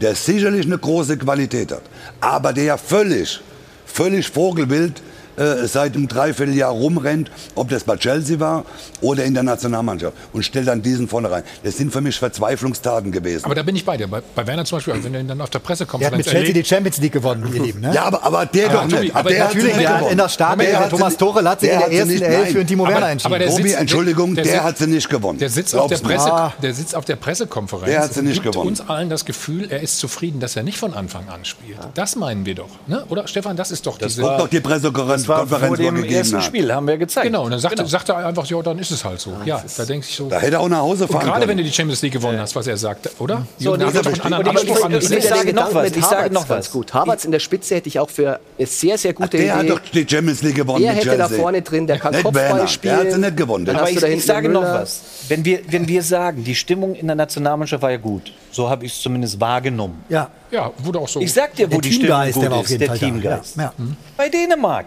[0.00, 1.82] der sicherlich eine große Qualität hat,
[2.20, 3.40] aber der ja völlig,
[3.84, 5.02] völlig vogelwild
[5.36, 8.64] äh, seit einem Dreivierteljahr rumrennt, ob das bei Chelsea war
[9.02, 11.42] oder in der Nationalmannschaft und stellt dann diesen vorne rein.
[11.64, 13.44] Das sind für mich Verzweiflungstaten gewesen.
[13.44, 14.06] Aber da bin ich bei dir.
[14.08, 16.26] Bei, bei Werner zum Beispiel, wenn du ihn dann auf der Der hat Pressekonferenz mit
[16.26, 17.80] Chelsea die erlebt, Champions League gewonnen, ihr Lieben.
[17.80, 17.94] Ne?
[17.94, 19.14] ja, aber, aber der Aber doch Tobi, nicht.
[19.16, 20.12] aber der hat sie Natürlich, nicht der hat gewonnen.
[20.12, 22.12] in der Startelf, Der der hat sie Thomas Tuchel hat sich der in der sie
[22.22, 23.38] ersten Elf für Timo Aber- Werner aber entschieden.
[23.38, 25.38] der Robi, sitzt- Entschuldigung, der der, hat sie nicht gewonnen.
[25.38, 25.98] Der sitzt, auf der.
[25.98, 26.52] Presse, Ah.
[26.62, 28.68] der sitzt auf der Pressekonferenz Der hat sie nicht gewonnen.
[28.68, 31.78] uns allen das Gefühl, er ist zufrieden, dass er nicht von Anfang an spielt.
[31.94, 32.68] Das meinen wir doch.
[32.86, 33.04] Ne?
[33.08, 34.22] Oder Stefan, das ist doch diese...
[34.22, 36.44] Guck doch die Pressekonferenz, Das vor wo er dem gegeben ersten hat.
[36.44, 37.26] Spiel, haben wir gezeigt.
[37.26, 39.32] Genau, und dann sagt, sagt er einfach, ja, dann ist es halt so.
[39.44, 40.28] Ja, da denke ich so.
[40.28, 41.58] Da hätte er auch nach Hause fahren gerade wenn können.
[41.58, 43.46] du die Champions League gewonnen hast, was er sagt, oder?
[43.58, 45.90] So, Jürgen, nee, hat doch einen anderen ich- Anspruch an ich, ich, sage noch was,
[45.96, 46.70] ich sage noch was.
[46.70, 46.94] gut.
[46.94, 49.68] Havertz in der Spitze hätte ich auch für eine sehr, sehr gute Der hat Idee.
[49.74, 52.44] doch die Champions League gewonnen Der mit hätte da vorne drin, der kann Nicht Kopfball
[52.50, 52.94] Werner, spielen.
[52.96, 53.64] Der hat sie nicht gewonnen.
[53.64, 55.00] Dann Der Aber ich, ich sage noch was.
[55.28, 58.84] Wenn wir, wenn wir sagen, die Stimmung in der Nationalmannschaft war ja gut, so habe
[58.86, 60.04] ich es zumindest wahrgenommen.
[60.08, 60.28] Ja.
[60.50, 61.20] Ja, wurde auch so.
[61.20, 62.88] Ich sag dir, wo Der die Stimmung Teamgeist, gut der war auf ist, jeden der
[62.88, 62.98] Fall.
[62.98, 63.56] Teamgeist.
[63.56, 63.72] Ja, ja.
[64.18, 64.86] Bei Dänemark.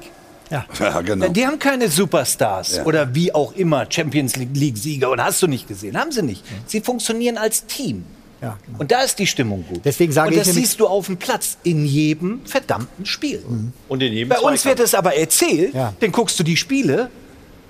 [0.51, 0.65] Ja.
[0.79, 1.27] ja, genau.
[1.29, 2.83] Die haben keine Superstars Ja.
[2.85, 6.43] oder wie auch immer Champions League-Sieger und hast du nicht gesehen, haben sie nicht.
[6.67, 8.05] Sie funktionieren als Team.
[8.41, 8.79] Ja, genau.
[8.79, 9.81] Und da ist die Stimmung gut.
[9.85, 13.43] Deswegen sage und ich das nämlich- siehst du auf dem Platz in jedem verdammten Spiel.
[13.87, 15.93] Und in jedem Bei uns wird es aber erzählt, Ja.
[15.99, 17.09] dann guckst du die Spiele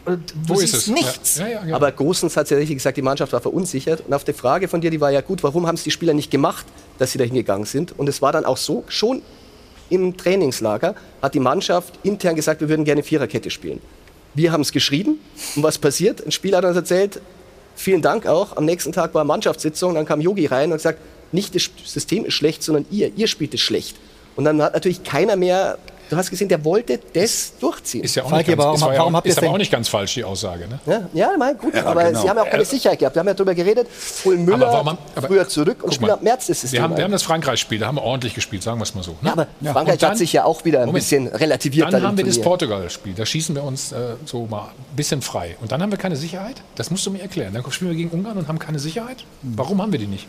[0.05, 0.87] und du Wo ist siehst es?
[0.87, 1.37] nichts.
[1.37, 1.75] Ja, ja, ja, ja.
[1.75, 4.01] Aber Großens hat ja richtig gesagt, die Mannschaft war verunsichert.
[4.05, 6.13] Und auf die Frage von dir, die war ja gut, warum haben es die Spieler
[6.13, 6.65] nicht gemacht,
[6.97, 7.97] dass sie da hingegangen sind?
[7.97, 9.21] Und es war dann auch so, schon
[9.89, 13.81] im Trainingslager hat die Mannschaft intern gesagt, wir würden gerne Viererkette spielen.
[14.33, 15.19] Wir haben es geschrieben.
[15.55, 16.25] Und was passiert?
[16.25, 17.21] Ein Spieler hat uns erzählt,
[17.75, 18.57] vielen Dank auch.
[18.57, 20.99] Am nächsten Tag war Mannschaftssitzung, dann kam Yogi rein und gesagt,
[21.31, 23.95] nicht das System ist schlecht, sondern ihr, ihr spielt es schlecht.
[24.35, 25.77] Und dann hat natürlich keiner mehr,
[26.09, 28.03] du hast gesehen, der wollte das durchziehen.
[28.03, 29.49] Ist ja auch Falki, nicht ganz, aber ist, warum- warum auch, habt ihr ist aber
[29.51, 30.67] auch nicht ganz falsch, die Aussage.
[30.67, 30.79] Ne?
[30.85, 32.21] Ja, ja mein, gut, Ja, aber genau.
[32.21, 33.15] sie haben ja auch keine Sicherheit gehabt.
[33.15, 33.87] Wir haben ja darüber geredet,
[34.23, 36.77] holen Müller Aber warum aber- früher zurück und spielen mal, ab März das System.
[36.77, 39.03] Wir haben, wir haben das Frankreich-Spiel, da haben wir ordentlich gespielt, sagen wir es mal
[39.03, 39.11] so.
[39.11, 39.17] Ne?
[39.23, 39.73] ja, aber Ja.
[39.73, 41.03] Frankreich dann- hat sich ja auch wieder ein Moment.
[41.03, 41.91] bisschen relativiert.
[41.93, 42.39] Dann haben wir das.
[42.41, 45.55] Portugal-Spiel, da schießen wir uns äh, so mal ein bisschen frei.
[45.61, 46.55] Und dann haben wir keine Sicherheit?
[46.75, 47.53] Das musst du mir erklären.
[47.53, 49.23] Dann spielen wir gegen Ungarn und haben keine Sicherheit?
[49.41, 50.27] Warum haben wir die nicht?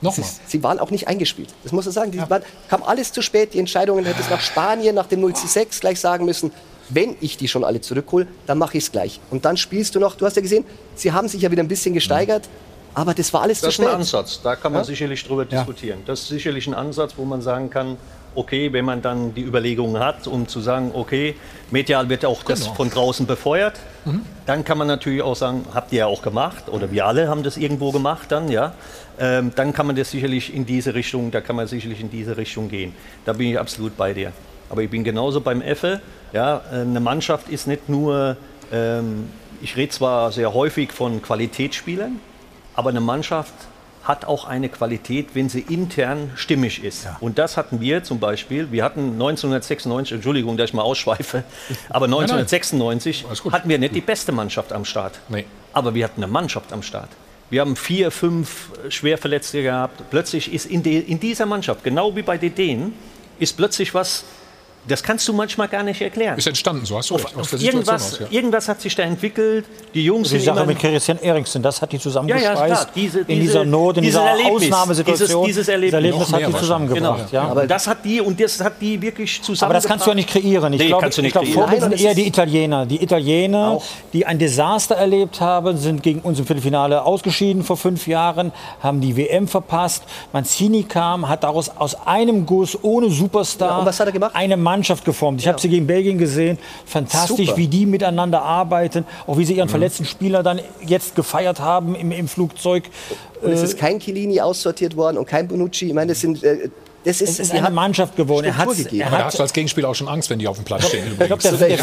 [0.00, 0.28] Nochmal.
[0.46, 1.48] Sie waren auch nicht eingespielt.
[1.62, 2.10] Das muss man sagen.
[2.12, 3.54] Die waren, kam alles zu spät.
[3.54, 6.52] Die Entscheidungen hätte es nach Spanien, nach dem 0 zu 6 gleich sagen müssen.
[6.88, 9.18] Wenn ich die schon alle zurückhole, dann mache ich es gleich.
[9.30, 11.68] Und dann spielst du noch, du hast ja gesehen, sie haben sich ja wieder ein
[11.68, 12.48] bisschen gesteigert,
[12.94, 14.00] aber das war alles Das zu ist ein spät.
[14.00, 15.98] Ansatz, da kann man sicherlich drüber diskutieren.
[16.06, 17.96] Das ist sicherlich ein Ansatz, wo man sagen kann,
[18.36, 21.34] okay, wenn man dann die Überlegungen hat, um zu sagen, okay,
[21.70, 22.74] medial wird auch das Genau.
[22.74, 23.74] von draußen befeuert,
[24.44, 27.42] dann kann man natürlich auch sagen, habt ihr ja auch gemacht oder wir alle haben
[27.42, 28.74] das irgendwo gemacht dann, ja.
[29.18, 32.36] Ähm, dann kann man das sicherlich in diese Richtung, da kann man sicherlich in diese
[32.36, 32.94] Richtung gehen.
[33.24, 34.32] Da bin ich absolut bei dir.
[34.68, 36.00] Aber ich bin genauso beim Effe.
[36.32, 38.36] Ja, eine Mannschaft ist nicht nur,
[38.72, 39.28] ähm,
[39.62, 42.20] ich rede zwar sehr häufig von Qualitätsspielern,
[42.74, 43.54] aber eine Mannschaft
[44.04, 47.08] hat auch eine Qualität, wenn sie intern stimmig ist.
[47.20, 48.70] Und das hatten wir zum Beispiel.
[48.70, 51.42] Wir hatten 1996, Entschuldigung, dass ich mal ausschweife,
[51.88, 53.52] aber 1996 Alles gut.
[53.52, 55.18] hatten wir nicht die beste Mannschaft am Start.
[55.28, 55.44] Nee.
[55.72, 57.08] Aber wir hatten eine Mannschaft am Start.
[57.48, 60.10] Wir haben vier, fünf Schwerverletzte gehabt.
[60.10, 62.94] Plötzlich ist in, die, in dieser Mannschaft, genau wie bei den Dänen,
[63.38, 64.24] ist plötzlich was,
[64.88, 66.36] das kannst du manchmal gar nicht erklären.
[66.38, 68.26] Ist entstanden, so hast du Auf der Situation irgendwas, aus, ja.
[68.30, 69.64] irgendwas hat sich da entwickelt.
[69.94, 72.58] Die Jungs Die sind Sache immer mit Christian Eriksen, das hat die ja, zusammengeschweißt.
[72.58, 72.86] ja, klar.
[72.94, 75.46] Diese, in diese, dieser Not, in dieser Erlebnis, Ausnahmesituation.
[75.46, 77.30] Dieses, dieses Erlebnis, Erlebnis hat die zusammengebracht.
[77.30, 77.42] Genau.
[77.44, 77.52] Ja.
[77.52, 79.62] Und das hat die und das hat die wirklich zusammengebracht.
[79.64, 80.72] Aber das kannst du ja nicht kreieren.
[80.72, 81.62] Ich Nee, glaube, kannst du ich nicht glaube kreieren.
[81.62, 82.86] Vorbild Nein, sind eher die Italiener.
[82.86, 83.84] Die Italiener, Auch.
[84.12, 89.00] die ein Desaster erlebt haben, sind gegen uns im Viertelfinale ausgeschieden vor fünf Jahren, haben
[89.00, 90.04] die WM verpasst.
[90.32, 94.30] Mancini kam, hat daraus aus einem Guss ohne Superstar Ja, und was hat er gemacht?
[94.34, 95.40] eine Mannschaft geformt.
[95.40, 96.58] Ich habe sie gegen Belgien gesehen.
[96.86, 97.58] Fantastisch, Super.
[97.58, 99.04] wie die miteinander arbeiten.
[99.26, 102.84] Auch wie sie ihren verletzten Spieler dann jetzt gefeiert haben im, im Flugzeug.
[103.42, 105.86] Und es ist kein Chiellini aussortiert worden und kein Bonucci.
[105.88, 106.42] Ich meine, das sind.
[106.42, 106.70] Äh,
[107.04, 108.46] das ist, Es ist eine hat Mannschaft geworden.
[108.46, 109.00] Er Struktur hat's- gegeben.
[109.02, 110.64] er Aber da hat- hast du als Gegenspieler auch schon Angst, wenn die auf dem
[110.64, 111.06] Platz stehen.
[111.12, 111.76] Ich glaube, der, Fehler, der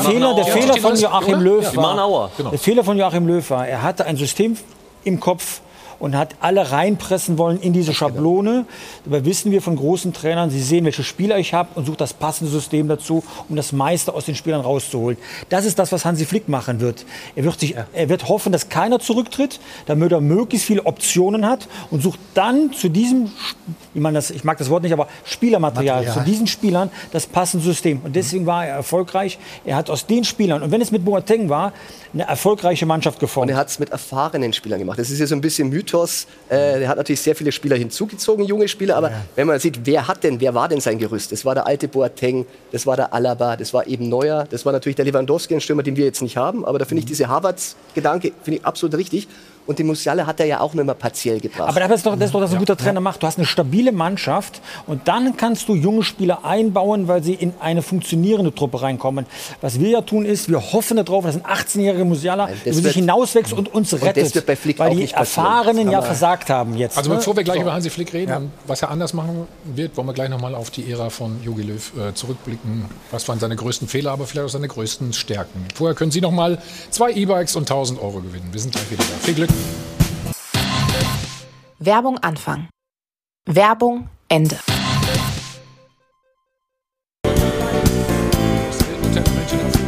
[0.46, 1.40] Ja, Fehler die von Joachim?
[1.40, 1.76] Löw Ja.
[1.78, 2.30] War, Aua.
[2.52, 4.58] Der Fehler von Joachim Löw war, er hatte ein System
[5.06, 5.62] im Kopf
[6.04, 8.66] und hat alle reinpressen wollen in diese Schablone.
[9.06, 12.12] Dabei wissen wir von großen Trainern, sie sehen, welche Spieler ich habe und sucht das
[12.12, 15.18] passende System dazu, um das meiste aus den Spielern rauszuholen.
[15.48, 17.06] Das ist das, was Hansi Flick machen wird.
[17.38, 21.70] Er wird, sich, er wird hoffen, dass keiner zurücktritt, damit er möglichst viele Optionen hat
[21.90, 23.32] und sucht dann zu diesem,
[23.94, 26.26] ich, meine das, ich mag das Wort nicht, aber Spielermaterial, Material.
[26.26, 28.02] zu diesen Spielern das passende System.
[28.04, 29.40] Und deswegen war er erfolgreich.
[29.64, 31.72] Er hat aus den Spielern, und wenn es mit Boateng war,
[32.14, 33.52] eine erfolgreiche Mannschaft Und geformt.
[33.52, 35.00] er hat es mit erfahrenen Spielern gemacht.
[35.00, 36.28] Das ist ja so ein bisschen Mythos.
[36.50, 38.98] Äh, er hat natürlich sehr viele Spieler hinzugezogen, junge Spieler.
[38.98, 41.32] Aber wenn man sieht, wer hat denn, wer war denn sein Gerüst?
[41.32, 44.74] Das war der alte Boateng, das war der Alaba, das war eben Neuer, das war
[44.74, 46.66] natürlich der Lewandowski, ein Stürmer, den wir jetzt nicht haben.
[46.66, 49.28] Aber da finde ich diese Harvards-Gedanke finde ich absolut richtig.
[49.66, 51.70] Und die Musiala hat er ja auch nur mal partiell gebracht.
[51.70, 53.24] Aber das ist doch das, ist doch, was ein guter Trainer macht.
[53.24, 57.54] Du hast eine stabile Mannschaft und dann kannst du junge Spieler einbauen, weil sie in
[57.60, 59.26] eine funktionierende Truppe reinkommen.
[59.62, 62.96] Was wir ja tun ist, wir hoffen darauf, dass ein 18-jähriger Musiala das über sich
[62.96, 64.36] hinauswächst und uns das rettet.
[64.36, 65.12] wird bei Flick weil auch die.
[65.12, 66.98] Erfahrenen ja versagt haben jetzt.
[66.98, 67.18] Also ne?
[67.18, 67.62] bevor wir gleich So.
[67.62, 70.70] über Hansi Flick reden und was er anders machen wird, wollen wir gleich nochmal auf
[70.72, 72.86] die Ära von Jogi Löw äh, zurückblicken.
[73.12, 75.66] Was waren seine größten Fehler, aber vielleicht auch seine größten Stärken.
[75.76, 76.58] Vorher können Sie nochmal
[76.90, 78.50] zwei E-Bikes und 1000 Euro gewinnen.
[78.52, 79.26] Wir sind gleich wieder da.
[79.26, 79.50] Viel Glück.
[81.80, 82.70] Werbung Anfang.
[83.46, 84.58] Werbung Ende.
[87.26, 89.83] Hotel Münchner Flughafen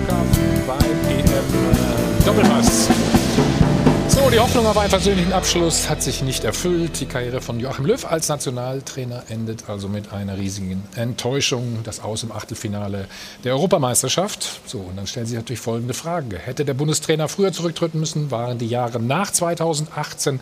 [4.45, 6.99] Hoffnung auf einen versöhnlichen Abschluss hat sich nicht erfüllt.
[6.99, 11.79] Die Karriere von Joachim Löw als Nationaltrainer endet also mit einer riesigen Enttäuschung.
[11.83, 13.07] Das Aus im Achtelfinale
[13.43, 14.61] der Europameisterschaft.
[14.67, 16.37] So, und dann stellt sich natürlich folgende Frage.
[16.37, 18.29] Hätte der Bundestrainer früher zurücktreten müssen?
[18.29, 20.39] Waren die Jahre nach 2018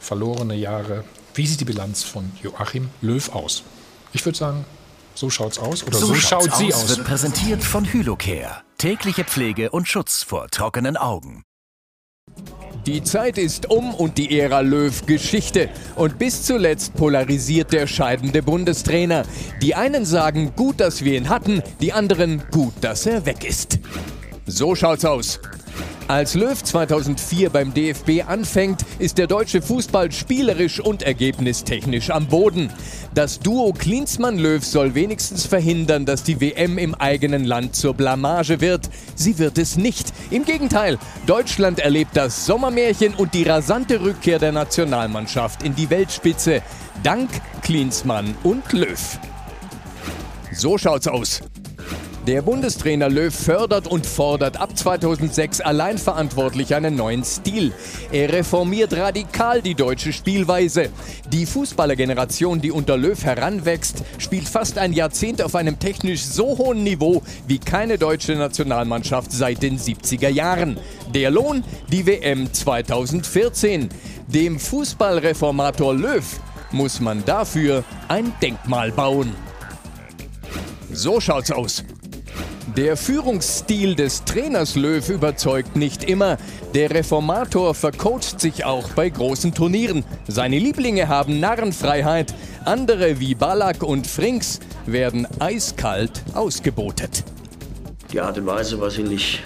[0.00, 1.04] verlorene Jahre?
[1.34, 3.64] Wie sieht die Bilanz von Joachim Löw aus?
[4.14, 4.64] Ich würde sagen,
[5.14, 5.86] so schaut's aus.
[5.86, 6.88] Oder so, schaut sie aus.
[6.88, 8.62] wird präsentiert von Hylocare.
[8.78, 11.44] Tägliche Pflege und Schutz vor trockenen Augen.
[12.86, 15.68] Die Zeit ist um und die Ära Löw Geschichte.
[15.94, 19.22] Und bis zuletzt polarisiert der scheidende Bundestrainer.
[19.60, 23.78] Die einen sagen, gut, dass wir ihn hatten, die anderen, gut, dass er weg ist.
[24.46, 25.38] So schaut's aus.
[26.08, 32.70] Als Löw 2004 beim DFB anfängt, ist der deutsche Fußball spielerisch und ergebnistechnisch am Boden.
[33.14, 38.90] Das Duo Klinsmann-Löw soll wenigstens verhindern, dass die WM im eigenen Land zur Blamage wird.
[39.14, 40.12] Sie wird es nicht.
[40.30, 46.62] Im Gegenteil, Deutschland erlebt das Sommermärchen und die rasante Rückkehr der Nationalmannschaft in die Weltspitze.
[47.02, 47.30] Dank
[47.62, 49.18] Klinsmann und Löw.
[50.52, 51.42] So schaut's aus.
[52.28, 57.72] Der Bundestrainer Löw fördert und fordert ab 2006 allein verantwortlich einen neuen Stil.
[58.12, 60.90] Er reformiert radikal die deutsche Spielweise.
[61.32, 66.84] Die Fußballergeneration, die unter Löw heranwächst, spielt fast ein Jahrzehnt auf einem technisch so hohen
[66.84, 70.76] Niveau wie keine deutsche Nationalmannschaft seit den 70er Jahren.
[71.12, 71.64] Der Lohn?
[71.90, 73.88] Die WM 2014.
[74.28, 76.24] Dem Fußballreformator Löw
[76.70, 79.32] muss man dafür ein Denkmal bauen.
[80.92, 81.82] So schaut's aus.
[82.68, 86.38] Der Führungsstil des Trainers Löw überzeugt nicht immer.
[86.74, 90.04] Der Reformator vercoacht sich auch bei großen Turnieren.
[90.28, 92.32] Seine Lieblinge haben Narrenfreiheit.
[92.64, 97.24] Andere wie Ballack und Frings werden eiskalt ausgebotet.
[98.12, 99.42] Die Art und Weise war sicherlich,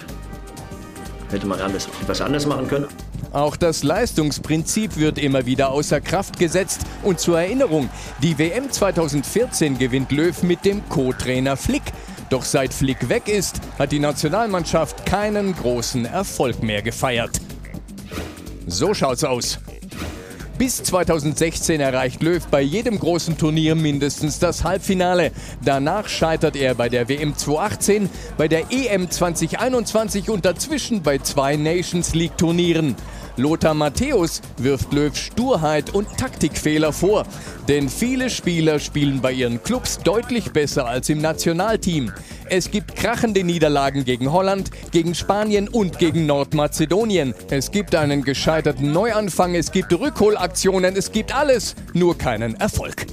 [1.30, 2.86] hätte man anders, etwas anders machen können.
[3.32, 6.82] Auch das Leistungsprinzip wird immer wieder außer Kraft gesetzt.
[7.02, 7.88] Und zur Erinnerung,
[8.22, 11.82] die WM 2014 gewinnt Löw mit dem Co-Trainer Flick.
[12.30, 17.40] Doch seit Flick weg ist, hat die Nationalmannschaft keinen großen Erfolg mehr gefeiert.
[18.66, 19.60] So schaut's aus.
[20.58, 25.30] Bis 2016 erreicht Löw bei jedem großen Turnier mindestens das Halbfinale.
[25.62, 28.08] Danach scheitert er bei der WM 2018,
[28.38, 32.96] bei der EM 2021 und dazwischen bei zwei Nations League Turnieren.
[33.36, 37.26] Lothar Matthäus wirft Löw Sturheit und Taktikfehler vor.
[37.68, 42.12] Denn viele Spieler spielen bei ihren Clubs deutlich besser als im Nationalteam.
[42.48, 47.34] Es gibt krachende Niederlagen gegen Holland, gegen Spanien und gegen Nordmazedonien.
[47.50, 53.06] Es gibt einen gescheiterten Neuanfang, es gibt Rückholaktionen, es gibt alles, nur keinen Erfolg.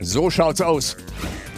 [0.00, 0.96] So schaut's aus.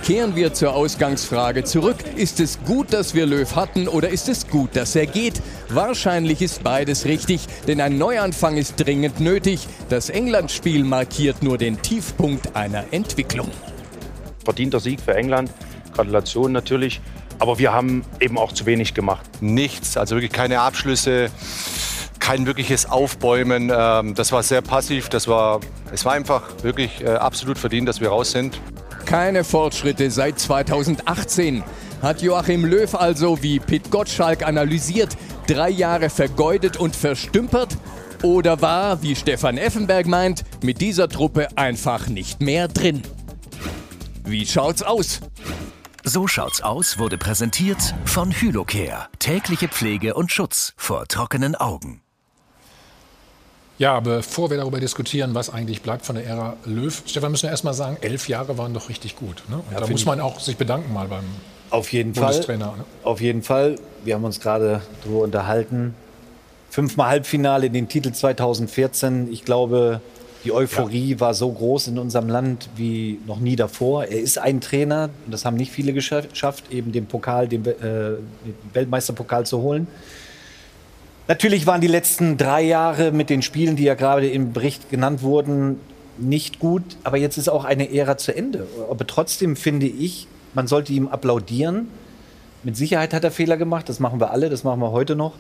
[0.05, 1.97] Kehren wir zur Ausgangsfrage zurück.
[2.15, 5.41] Ist es gut, dass wir Löw hatten oder ist es gut, dass er geht?
[5.71, 9.67] Wahrscheinlich ist beides richtig, denn ein Neuanfang ist dringend nötig.
[9.89, 13.51] Das England-Spiel markiert nur den Tiefpunkt einer Entwicklung.
[14.45, 15.51] Verdienter Sieg für England.
[15.95, 17.01] Gratulation natürlich.
[17.39, 19.25] Aber wir haben eben auch zu wenig gemacht.
[19.41, 21.31] Nichts, also wirklich keine Abschlüsse,
[22.19, 23.73] kein wirkliches Aufbäumen.
[23.75, 25.09] Ähm, Das war sehr passiv.
[25.09, 25.61] Das war,
[25.95, 28.61] es war einfach wirklich äh, absolut verdient, dass wir raus sind.
[29.07, 31.63] Keine Fortschritte seit 2018.
[32.03, 37.77] Hat Joachim Löw also, wie Pit Gottschalk analysiert, drei Jahre vergeudet und verstümpert?
[38.23, 43.03] Oder war, wie Stefan Effenberg meint, mit dieser Truppe einfach nicht mehr drin?
[44.25, 45.21] Wie schaut's aus?
[46.03, 49.09] So schaut's aus wurde präsentiert von Hylocare.
[49.19, 52.04] Tägliche Pflege und Schutz vor trockenen Augen.
[53.79, 57.51] Ja, bevor wir darüber diskutieren, was eigentlich bleibt von der Ära Löw, Stefan, müssen wir
[57.51, 59.43] erst mal sagen, elf Jahre waren doch richtig gut.
[59.49, 59.61] Ne?
[59.73, 61.25] Ja, da muss man auch sich bedanken mal beim
[61.71, 62.27] Auf jeden Fall.
[62.29, 62.75] Bundestrainer.
[62.79, 62.85] Ne?
[63.03, 63.77] Auf jeden Fall.
[64.05, 65.95] Wir haben uns gerade darüber unterhalten.
[66.71, 69.33] Fünfmal Halbfinale, den Titel 2014.
[69.33, 70.01] Ich glaube,
[70.45, 74.05] die Euphorie war so groß in unserem Land wie noch nie davor.
[74.05, 77.65] Er ist ein Trainer, und das haben nicht viele gescha- geschafft, eben den Pokal, den,
[77.67, 78.19] äh, den
[78.73, 79.89] Weltmeisterpokal zu holen.
[81.27, 85.23] Natürlich waren die letzten drei Jahre mit den Spielen, die ja gerade im Bericht genannt
[85.23, 85.81] wurden,
[86.19, 86.83] nicht gut.
[87.03, 88.67] Aber jetzt ist auch eine Ära zu Ende.
[88.91, 91.89] Aber trotzdem finde ich, man sollte ihm applaudieren.
[92.63, 93.89] Mit Sicherheit hat er Fehler gemacht.
[93.89, 94.51] Das machen wir alle.
[94.51, 95.33] Das machen wir heute noch.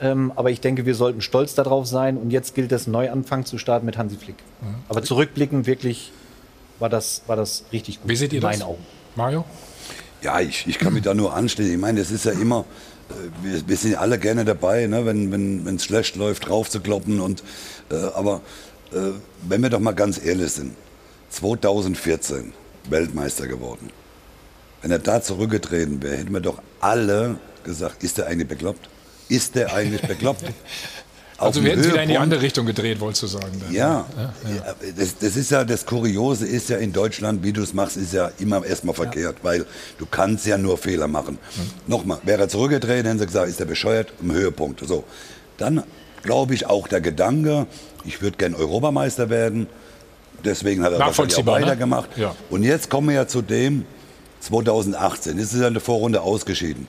[0.00, 2.18] Ähm, aber ich denke, wir sollten stolz darauf sein.
[2.18, 4.36] Und jetzt gilt es, einen Neuanfang zu starten mit Hansi Flick.
[4.88, 6.12] Aber zurückblickend wirklich
[6.78, 8.10] war das, war das richtig gut.
[8.10, 8.58] Wie seht ihr in das?
[8.58, 8.84] meinen Augen.
[9.16, 9.44] Mario?
[10.22, 11.72] Ja, ich, ich kann mich da nur anschließen.
[11.72, 12.64] Ich meine, es ist ja immer,
[13.42, 15.26] wir, wir sind alle gerne dabei, ne, wenn
[15.58, 17.20] es wenn, schlecht läuft, draufzukloppen.
[17.20, 17.42] Und,
[17.90, 18.40] äh, aber
[18.92, 19.12] äh,
[19.48, 20.74] wenn wir doch mal ganz ehrlich sind,
[21.30, 22.52] 2014
[22.88, 23.90] Weltmeister geworden.
[24.82, 28.88] Wenn er da zurückgetreten wäre, hätten wir doch alle gesagt, ist der eigentlich bekloppt?
[29.28, 30.44] Ist der eigentlich bekloppt?
[31.42, 33.60] Also wir hätten es wieder in die Höhepunkt- andere Richtung gedreht, wolltest du sagen.
[33.60, 33.72] Dann.
[33.72, 34.34] ja, ja.
[34.54, 37.96] Ja, das, das ist ja das Kuriose ist ja in Deutschland, wie du es machst,
[37.96, 39.66] ist ja immer erstmal verkehrt, weil
[39.98, 41.38] du kannst ja nur Fehler machen.
[41.86, 44.86] Nochmal, wäre er zurückgetreten, hätten sie gesagt, ist er bescheuert, im Höhepunkt.
[44.86, 45.04] So,
[45.58, 45.82] dann
[46.22, 47.66] glaube ich auch der Gedanke,
[48.04, 49.66] ich würde gern Europameister werden.
[50.44, 51.52] Deswegen hat er wahrscheinlich auch ne?
[51.52, 52.16] weitergemacht.
[52.16, 52.34] Ja.
[52.50, 53.84] Und jetzt kommen wir ja zu dem
[54.40, 55.38] 2018.
[55.38, 56.88] Jetzt ist ja in der Vorrunde ausgeschieden.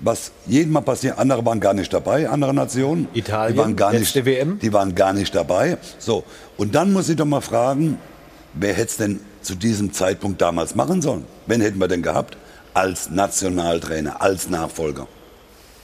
[0.00, 3.08] Was jedem Mal passiert, andere waren gar nicht dabei, andere Nationen.
[3.14, 4.58] Italien, die waren gar nicht, WM.
[4.58, 5.78] Die waren gar nicht dabei.
[5.98, 6.24] So,
[6.56, 7.98] und dann muss ich doch mal fragen,
[8.54, 11.24] wer hätte es denn zu diesem Zeitpunkt damals machen sollen?
[11.46, 12.36] Wen hätten wir denn gehabt?
[12.72, 15.06] Als Nationaltrainer, als Nachfolger.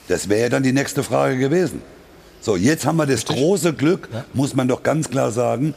[0.08, 1.80] Das wäre ja dann die nächste Frage gewesen.
[2.40, 5.74] So, jetzt haben wir das große Glück, muss man doch ganz klar sagen,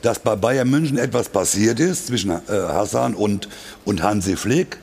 [0.00, 3.48] dass bei Bayern München etwas passiert ist zwischen äh, Hassan und,
[3.84, 4.78] und Hansi Flick.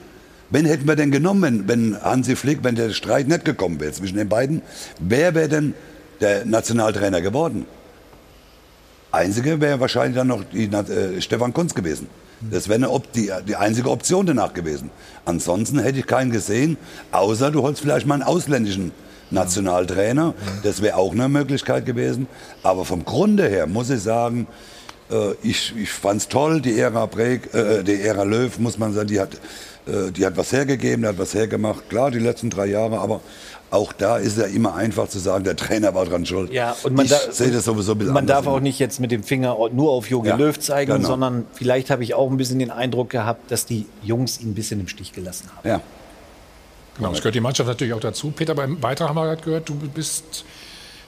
[0.53, 4.17] Wen hätten wir denn genommen, wenn, Hansi Flick, wenn der Streit nicht gekommen wäre zwischen
[4.17, 4.61] den beiden?
[4.99, 5.73] Wer wäre denn
[6.21, 7.65] der Nationaltrainer geworden?
[9.11, 12.07] Einzige wäre wahrscheinlich dann noch die, äh, Stefan Kunz gewesen.
[12.51, 14.91] Das wäre die, die einzige Option danach gewesen.
[15.25, 16.77] Ansonsten hätte ich keinen gesehen,
[17.11, 18.91] außer du holst vielleicht mal einen ausländischen
[19.31, 20.35] Nationaltrainer.
[20.61, 22.27] Das wäre auch eine Möglichkeit gewesen.
[22.61, 24.45] Aber vom Grunde her muss ich sagen,
[25.09, 28.93] äh, ich, ich fand es toll, die Ära, Break, äh, die Ära Löw, muss man
[28.93, 29.37] sagen, die hat, äh,
[29.85, 31.89] die hat was hergegeben, die hat was hergemacht.
[31.89, 33.21] Klar, die letzten drei Jahre, aber
[33.69, 36.53] auch da ist ja immer einfach zu sagen, der Trainer war dran schuld.
[36.53, 38.99] Ja, und man, ich da- sehe das sowieso ein bisschen man darf auch nicht jetzt
[38.99, 41.07] mit dem Finger nur auf Jogi Ja, Löw zeigen, genau.
[41.07, 44.53] sondern vielleicht habe ich auch ein bisschen den Eindruck gehabt, dass die Jungs ihn ein
[44.53, 45.67] bisschen im Stich gelassen haben.
[45.67, 45.81] Ja.
[46.97, 48.29] Genau, das gehört die Mannschaft natürlich auch dazu.
[48.31, 50.45] Peter, beim Beitrag haben wir gerade gehört, du bist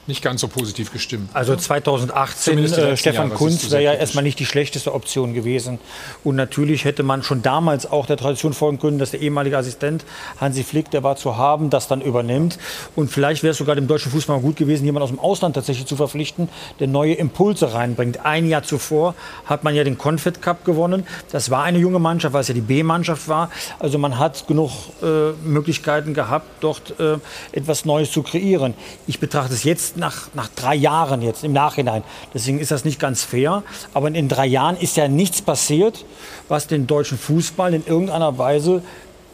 [0.08, 1.30] nicht ganz so positiv gestimmt.
[1.32, 5.34] Also 2018, Zumindest die äh, Stefan Jahre Kunz wäre ja erstmal nicht die schlechteste Option
[5.34, 5.78] gewesen.
[6.24, 10.04] Und natürlich hätte man schon damals auch der Tradition folgen können, dass der ehemalige Assistent
[10.40, 12.58] Hansi Flick, der war zu haben, das dann übernimmt.
[12.94, 15.86] Und vielleicht wäre es sogar dem deutschen Fußball gut gewesen, jemanden aus dem Ausland tatsächlich
[15.86, 16.48] zu verpflichten,
[16.78, 18.24] der neue Impulse reinbringt.
[18.24, 21.06] Ein Jahr zuvor hat man ja den Confed Cup gewonnen.
[21.32, 23.50] Das war eine junge Mannschaft, weil es ja die B-Mannschaft war.
[23.78, 24.70] Also man hat genug
[25.02, 27.18] äh, Möglichkeiten gehabt, dort äh,
[27.52, 28.74] etwas Neues zu kreieren.
[29.06, 32.02] Ich betrachte es jetzt nach, nach drei Jahren jetzt im Nachhinein.
[32.34, 33.62] Deswegen ist das nicht ganz fair.
[33.94, 36.04] Aber in drei Jahren ist ja nichts passiert,
[36.48, 38.82] was den deutschen Fußball in irgendeiner Weise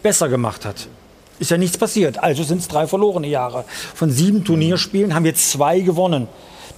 [0.02, 0.88] besser gemacht hat.
[1.38, 2.18] Ist ja nichts passiert.
[2.22, 3.64] Also sind es drei verlorene Jahre.
[3.94, 6.28] Von sieben Turnierspielen haben wir zwei gewonnen.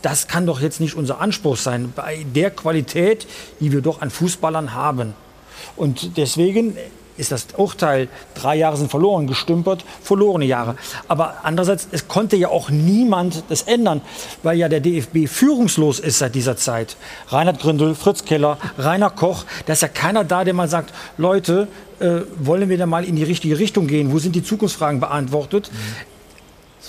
[0.02, 3.26] Das kann doch jetzt nicht unser Anspruch sein, bei der Qualität,
[3.60, 5.14] die wir doch an Fußballern haben.
[5.76, 6.76] Und deswegen
[7.16, 10.76] ist das Urteil, drei Jahre sind verloren, gestümpert, verlorene Jahre.
[11.08, 14.00] Aber andererseits, es konnte ja auch niemand das ändern,
[14.42, 16.96] weil ja der DFB führungslos ist seit dieser Zeit.
[17.28, 21.68] Reinhard Grindel, Fritz Keller, Rainer Koch, da ist ja keiner da, der mal sagt, Leute,
[22.00, 24.12] äh, wollen wir da mal in die richtige Richtung gehen?
[24.12, 25.70] Wo sind die Zukunftsfragen beantwortet?
[25.70, 26.13] fehlt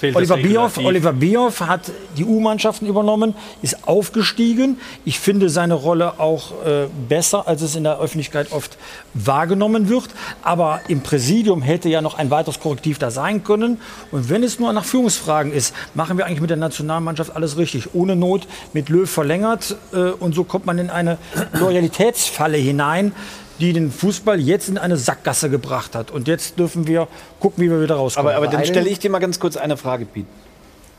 [0.02, 0.78] Oliver Bierhoff.
[0.78, 4.78] Oliver Bierhoff hat die U-Mannschaften übernommen, ist aufgestiegen.
[5.06, 8.78] Ich finde seine Rolle auch äh, besser, als es in der Öffentlichkeit oft
[9.14, 10.10] wahrgenommen wird.
[10.42, 13.80] Aber im Präsidium hätte ja noch ein weiteres Korrektiv da sein können.
[14.12, 17.94] Und wenn es nur nach Führungsfragen ist, machen wir eigentlich mit der Nationalmannschaft alles richtig.
[17.94, 19.76] Ohne Not mit Löw verlängert.
[19.94, 21.18] Äh, und so kommt man in eine
[21.54, 23.14] Loyalitätsfalle hinein
[23.60, 26.12] die den Fußball jetzt in eine Sackgasse gebracht hat.
[26.12, 27.08] Und jetzt dürfen wir
[27.40, 28.34] gucken, wie wir wieder rauskommen.
[28.34, 30.26] Aber, aber dann stelle ich dir mal ganz kurz eine Frage, Piet.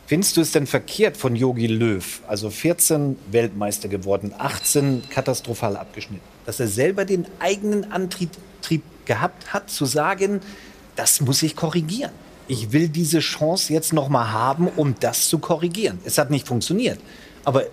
[0.06, 6.24] Findest du es denn verkehrt von Jogi Löw, also 14 Weltmeister geworden, 18 katastrophal abgeschnitten,
[6.44, 8.30] dass er selber den eigenen Antrieb
[8.62, 10.40] Trieb gehabt hat, zu sagen,
[10.94, 12.12] das muss ich korrigieren.
[12.48, 15.98] Ich will diese Chance jetzt noch mal haben, um das zu korrigieren.
[16.04, 17.00] Es hat nicht funktioniert,
[17.44, 17.64] aber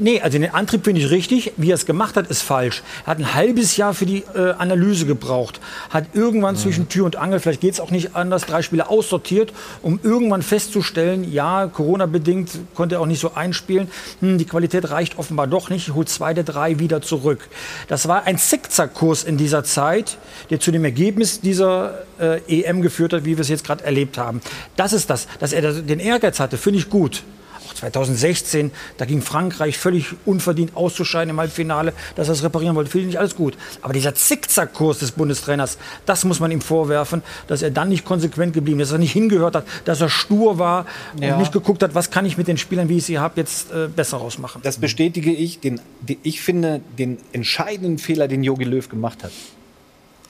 [0.00, 1.52] Nee, also den Antrieb finde ich richtig.
[1.58, 2.82] Wie er es gemacht hat, ist falsch.
[3.04, 5.60] Er hat ein halbes Jahr für die äh, Analyse gebraucht.
[5.90, 9.52] Hat irgendwann zwischen Tür und Angel, vielleicht geht es auch nicht anders, drei Spiele aussortiert,
[9.82, 13.90] um irgendwann festzustellen, ja, Corona-bedingt konnte er auch nicht so einspielen.
[14.20, 15.88] Hm, die Qualität reicht offenbar doch nicht.
[15.88, 17.48] Ich hole zwei der drei wieder zurück.
[17.88, 20.16] Das war ein Zickzackkurs in dieser Zeit,
[20.48, 24.16] der zu dem Ergebnis dieser äh, EM geführt hat, wie wir es jetzt gerade erlebt
[24.16, 24.40] haben.
[24.76, 25.28] Das ist das.
[25.40, 27.22] Dass er den Ehrgeiz hatte, finde ich gut.
[27.70, 32.90] Auch 2016, da ging Frankreich völlig unverdient auszuscheiden im Halbfinale, dass er es reparieren wollte,
[32.90, 33.56] finde ich alles gut.
[33.80, 38.54] Aber dieser Zickzackkurs des Bundestrainers, das muss man ihm vorwerfen, dass er dann nicht konsequent
[38.54, 40.86] geblieben ist, dass er nicht hingehört hat, dass er stur war
[41.20, 41.34] Ja.
[41.34, 43.70] und nicht geguckt hat, was kann ich mit den Spielern, wie ich sie habe, jetzt
[43.70, 44.62] äh, besser rausmachen.
[44.62, 45.60] Das bestätige ich.
[45.60, 49.30] Den, den, ich finde, den entscheidenden Fehler, den Jogi Löw gemacht hat,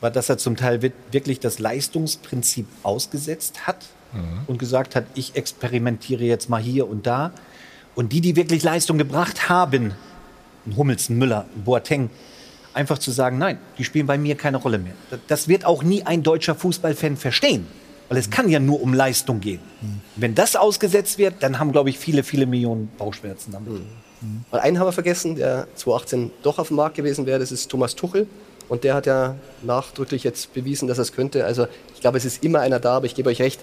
[0.01, 3.79] war, dass er zum Teil wi- wirklich das Leistungsprinzip ausgesetzt hat
[4.47, 7.33] und gesagt hat, ich experimentiere jetzt mal hier und da.
[7.95, 9.93] Und die, die wirklich Leistung gebracht haben,
[10.67, 12.11] ein Hummels, ein Müller, ein Boateng,
[12.75, 14.93] einfach zu sagen, nein, die spielen bei mir keine Rolle mehr.
[15.29, 17.67] Das- wird auch nie ein deutscher Fußballfan verstehen,
[18.09, 19.61] weil es kann ja nur um Leistung gehen.
[20.17, 23.83] Wenn das ausgesetzt wird, dann haben, glaube ich, viele, viele Millionen Bauchschmerzen damit.
[24.51, 27.69] Weil einen haben wir vergessen, der 2018 doch auf dem Markt gewesen wäre, das ist
[27.71, 28.27] Thomas Tuchel.
[28.69, 31.45] Und der hat ja nachdrücklich jetzt bewiesen, dass er es könnte.
[31.45, 33.61] Also ich glaube, es ist immer einer da, aber ich gebe euch recht,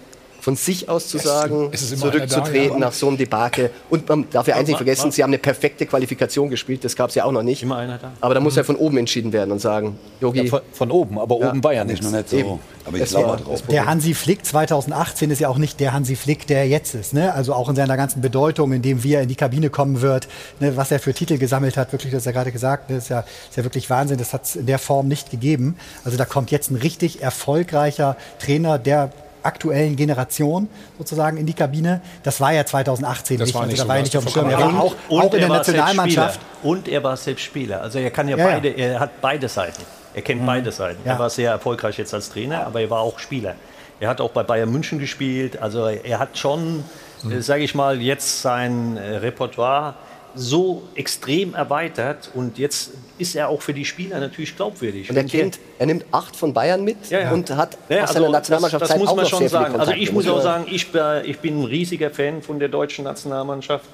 [0.48, 2.86] von sich aus zu Es- sagen, es ist immer einer da, zurückzutreten ja.
[2.86, 3.70] nach so einem Debakel.
[3.90, 7.10] Und man darf ja eins nicht vergessen, sie haben eine perfekte Qualifikation gespielt, das gab
[7.10, 7.64] es ja auch noch nicht.
[7.64, 8.14] Immer einer da.
[8.22, 10.44] Aber da muss ja von oben entschieden werden und sagen, Yogi.
[10.44, 11.50] Ja, von, von oben, aber Ja.
[11.50, 12.38] oben war ja Nicht nur nicht so.
[12.38, 12.60] Eben.
[12.86, 13.62] Aber ich Das glaube drauf.
[13.64, 17.14] Der Hansi Flick 2018 ist ja auch nicht der Hansi Flick, der jetzt ist.
[17.14, 17.34] Ne?
[17.34, 20.30] Also auch in seiner ganzen Bedeutung, in dem wie er in die Kabine kommen wird,
[20.62, 20.78] ne?
[20.78, 23.26] was er für Titel gesammelt hat, wirklich, das ist ja gerade gesagt, das ist ja,
[23.50, 24.18] ist ja wirklich Wahnsinn.
[24.18, 25.76] Das hat es in der Form nicht gegeben.
[26.06, 29.12] Also da kommt jetzt ein richtig erfolgreicher Trainer der
[29.48, 32.02] aktuellen Generation sozusagen in die Kabine.
[32.24, 33.56] Das war ja 2018 Das nicht.
[33.56, 34.50] war also nicht da so, war er da nicht auf dem Schirm.
[34.50, 36.40] Er war auch, auch in der er Nationalmannschaft.
[36.64, 37.82] Und er war selbst Spieler.
[37.82, 38.54] Also er kann ja, Ja, ja.
[38.56, 39.82] beide, er hat beide Seiten.
[40.14, 41.00] Er kennt beide Seiten.
[41.06, 41.14] Ja.
[41.14, 43.56] Er war sehr erfolgreich jetzt als Trainer, aber er war auch Spieler.
[44.00, 45.62] Er hat auch bei Bayern München gespielt.
[45.62, 46.84] Also er hat schon,
[47.32, 49.96] äh, sage ich mal, jetzt sein äh, Repertoire
[50.38, 55.10] so extrem erweitert und jetzt ist er auch für die Spieler natürlich glaubwürdig.
[55.10, 57.32] Und er kennt, er nimmt acht von Bayern mit Ja, ja.
[57.32, 59.80] und hat Ja, aus also seiner Nationalmannschaft das, das muss auch man noch schon sagen.
[59.80, 63.04] Also ich muss auch sagen, ich, bin- ich bin ein riesiger Fan von der deutschen
[63.06, 63.86] Nationalmannschaft.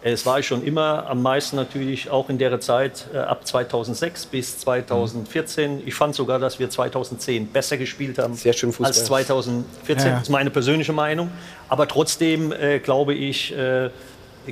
[0.00, 4.26] Es war ich schon immer am meisten natürlich auch in der Zeit äh, ab 2006
[4.26, 5.82] bis 2014.
[5.86, 8.86] Ich fand sogar, dass wir 2010 besser gespielt haben Sehr schön Fußball.
[8.86, 9.98] als 2014.
[9.98, 10.12] Ja, ja.
[10.18, 11.30] Das ist meine persönliche Meinung.
[11.68, 13.90] Aber trotzdem äh, glaube ich, äh,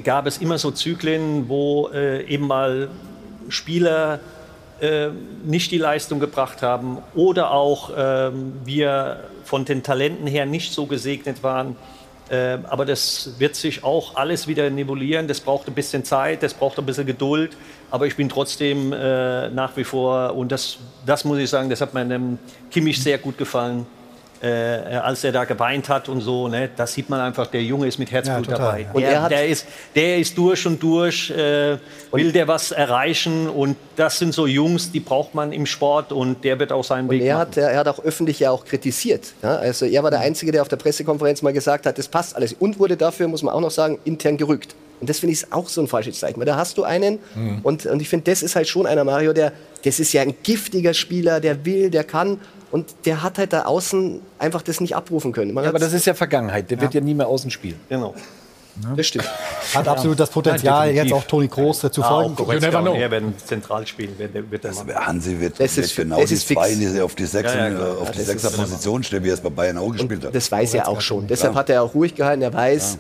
[0.05, 2.89] gab es immer so Zyklen, wo äh, eben mal
[3.49, 4.21] Spieler
[4.81, 5.09] äh,
[5.45, 10.87] nicht die Leistung gebracht haben oder auch ähm, wir von den Talenten her nicht so
[10.87, 11.77] gesegnet waren.
[12.29, 15.29] Ähm, aber das wird sich auch alles wieder nivellieren.
[15.29, 17.57] Das braucht ein bisschen Zeit, das braucht ein bisschen Geduld.
[17.91, 21.81] Aber ich bin trotzdem äh, nach wie vor, und das, das muss ich sagen, das
[21.81, 22.39] hat meinem
[22.71, 23.87] Kimmich sehr gut gefallen,
[24.43, 24.47] äh,
[24.97, 26.49] als er da geweint hat und so.
[26.49, 28.81] Ne, das sieht man einfach, der Junge ist mit Herzblut Ja, dabei.
[28.83, 28.87] ja.
[28.93, 31.79] Und Der, er hat- der, ist, der ist durch und durch, äh,
[32.13, 33.49] will der was erreichen.
[33.49, 37.09] Und das sind so Jungs, die braucht man im Sport und der wird auch seinen
[37.09, 37.49] Und Weg er machen.
[37.49, 39.35] hat, er hat auch öffentlich ja auch kritisiert.
[39.43, 39.57] Ja?
[39.57, 42.53] Also er war der Einzige, der auf der Pressekonferenz mal gesagt hat, das passt alles.
[42.53, 44.75] Und wurde dafür, muss man auch noch sagen, intern gerückt.
[44.99, 46.39] Und das finde ich auch so ein falsches Zeichen.
[46.39, 47.19] Weil da hast du einen,
[47.65, 49.53] und, und ich finde, das ist halt schon einer, Mario, der,
[49.85, 52.41] das ist ja ein giftiger Spieler, der will, der kann.
[52.71, 55.55] Und der hat halt da außen einfach das nicht abrufen können.
[55.55, 56.71] Man Ja, aber das ist ja Vergangenheit.
[56.71, 57.79] Der wird ja nie mehr außen spielen.
[57.89, 58.15] Genau.
[58.97, 59.25] das stimmt.
[59.75, 62.33] Hat absolut das Potenzial, Nein, jetzt auch Toni Kroos äh, zu Ah, folgen.
[62.33, 62.95] auch Goretzka never know.
[62.95, 64.19] er werden zentral spielen.
[64.19, 67.01] Wird, wird das Das, Hansi wird, Das wird ist- genau das die ist zwei die
[67.01, 69.49] auf die Sechs Ja, ja, auf Ja, die Sechser Position stehen, wie er es bei
[69.49, 70.35] Bayern auch gespielt hat.
[70.35, 71.27] Das weiß er auch schon.
[71.27, 72.43] Deshalb hat er auch ruhig gehalten.
[72.43, 72.99] Er weiß,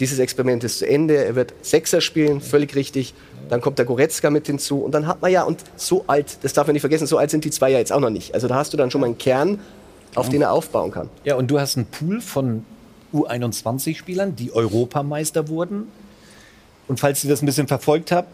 [0.00, 1.14] dieses Experiment ist zu Ende.
[1.24, 3.14] Er wird Sechser spielen, völlig richtig.
[3.52, 4.78] Dann kommt der Goretzka mit hinzu.
[4.78, 7.30] Und dann hat man ja, und so alt, das darf man nicht vergessen, so alt
[7.30, 8.32] sind die zwei ja jetzt auch noch nicht.
[8.32, 9.60] Also da hast du dann schon mal einen Kern,
[10.14, 11.10] auf den er aufbauen kann.
[11.24, 12.64] Ja, und du hast einen Pool von
[13.12, 15.88] U21-Spielern, die Europameister wurden.
[16.88, 18.28] Und falls ihr das ein bisschen verfolgt habt,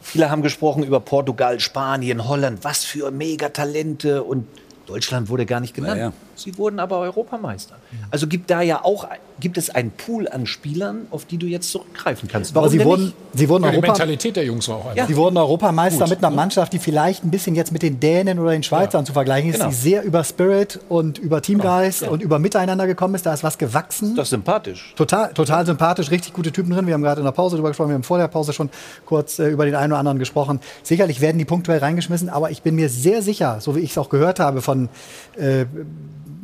[0.00, 4.46] viele haben gesprochen über Portugal, Spanien, Holland, was für Megatalente und
[4.86, 5.98] Deutschland wurde gar nicht genannt.
[5.98, 6.12] Ja, ja.
[6.42, 7.76] Sie wurden aber Europameister.
[8.10, 9.06] Also gibt da ja auch
[9.42, 12.56] gibt es einen Pool an Spielern, auf die du jetzt zurückgreifen kannst.
[12.56, 13.16] Aber sie wurden, nicht?
[13.34, 15.08] sie wurden Ja, die Europa, Mentalität der Jungs war auch einfach.
[15.08, 16.36] Sie wurden Europameister Gut, mit einer ne?
[16.36, 19.56] Mannschaft, die vielleicht ein bisschen jetzt mit den Dänen oder den Schweizern zu vergleichen ist,
[19.56, 19.70] Genau.
[19.70, 22.10] die sehr über Spirit und über Teamgeist Ja.
[22.10, 23.26] und über Miteinander gekommen ist.
[23.26, 24.14] Da ist was gewachsen.
[24.14, 24.94] Das ist sympathisch.
[24.96, 26.86] Total, total sympathisch, richtig gute Typen drin.
[26.86, 28.70] Wir haben gerade in der Pause drüber gesprochen, wir haben vor der Pause schon
[29.06, 30.60] kurz äh, über den einen oder anderen gesprochen.
[30.84, 33.98] Sicherlich werden die punktuell reingeschmissen, aber ich bin mir sehr sicher, so wie ich es
[33.98, 34.88] auch gehört habe von
[35.36, 35.64] äh,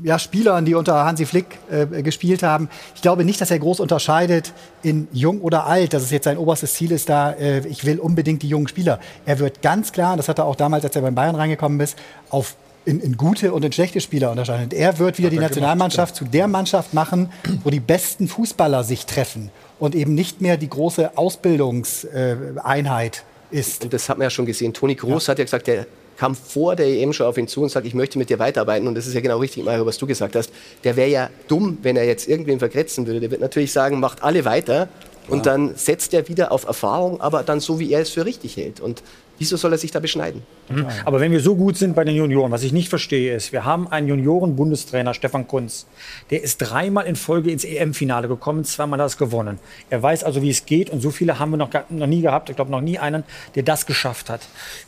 [0.03, 2.69] ja, Spielern, die unter Hansi Flick äh, gespielt haben.
[2.95, 6.39] Ich glaube nicht, dass er groß unterscheidet in jung oder alt, dass es jetzt sein
[6.39, 9.01] oberstes Ziel ist, da äh, ich will unbedingt die jungen Spieler.
[9.27, 11.99] Er wird ganz klar, das hat er auch damals, als er beim Bayern reingekommen ist,
[12.31, 14.65] auf in, in gute und in schlechte Spieler unterscheiden.
[14.65, 17.31] Und er wird wieder die Nationalmannschaft zu der Mannschaft machen,
[17.63, 23.85] wo die besten Fußballer sich treffen und eben nicht mehr die große Ausbildungseinheit ist.
[23.85, 24.73] Und das hat man ja schon gesehen.
[24.73, 25.87] Toni Groß hat ja gesagt, der
[26.19, 28.89] kam vor der EM schon auf ihn zu und sagt, ich möchte mit dir weiterarbeiten.
[28.89, 30.53] Und das ist ja genau richtig, Mario, was du gesagt hast.
[30.83, 33.21] Der wäre ja dumm, wenn er jetzt irgendwen vergrätzen würde.
[33.21, 34.89] Der wird natürlich sagen, macht alle weiter.
[35.29, 38.57] Und dann setzt er wieder auf Erfahrung, aber dann so, wie er es für richtig
[38.57, 38.81] hält.
[38.81, 39.03] Und
[39.39, 40.43] wieso soll er sich da beschneiden?
[40.69, 40.87] Mhm.
[41.05, 43.65] Aber wenn wir so gut sind bei den Junioren, was ich nicht verstehe, ist, wir
[43.65, 45.87] haben einen Junioren-Bundestrainer, Stefan Kunz.
[46.31, 49.59] Der ist dreimal in Folge ins EM-Finale gekommen, zweimal das gewonnen.
[49.91, 52.51] Er weiß also, wie es geht und so viele haben wir noch, noch nie gehabt.
[52.51, 53.25] Ich glaube, noch nie einen,
[53.55, 54.41] der das geschafft hat.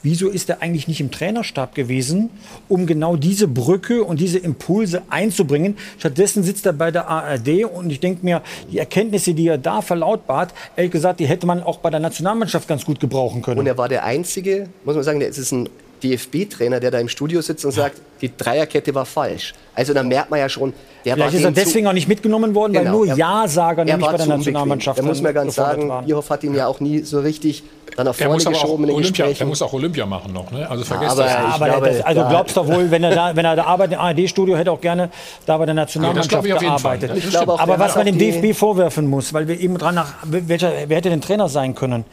[0.03, 2.31] Wieso ist er eigentlich nicht im Trainerstab gewesen,
[2.69, 5.77] um genau diese Brücke und diese Impulse einzubringen?
[5.99, 9.83] Stattdessen sitzt er bei der ARD und ich denke mir, die Erkenntnisse, die er da
[9.83, 13.61] verlautbart, ehrlich gesagt, die hätte man auch bei der Nationalmannschaft ganz gut gebrauchen können.
[13.61, 14.40] Und er war der Einzige,
[14.85, 15.69] muss man sagen, es ist ein
[16.03, 19.55] DFB-Trainer, der da im Studio sitzt und sagt, die Dreierkette war falsch.
[19.75, 20.73] Also da merkt man ja schon,
[21.05, 23.81] der Vielleicht ist er zu- deswegen auch nicht mitgenommen worden, weil Genau, nur er- Ja-Sager
[23.83, 24.27] er nämlich bei der.
[24.27, 26.05] Nationalmannschaft Da muss man ganz sagen, waren.
[26.07, 27.63] Bierhoff hat ihn ja auch nie so richtig
[27.97, 29.49] dann Der vorne muss aber auch geschoben in den Olympia, Gesprächen.
[29.49, 30.71] muss auch Olympia machen noch, ne?
[30.71, 31.35] Also vergesst aber das.
[31.55, 34.01] Aber glaube, das, also glaubst du wohl, wenn er da, wenn er da arbeitet im
[34.01, 35.11] ARD-Studio, hätte er auch gerne
[35.45, 36.59] da bei der Nationalmannschaft auf Fall.
[36.61, 37.11] gearbeitet.
[37.17, 40.15] Ich glaube auch, Aber was man dem DFB vorwerfen muss, weil wir eben dran nach,
[40.23, 42.05] welcher, wer hätte denn Trainer sein können?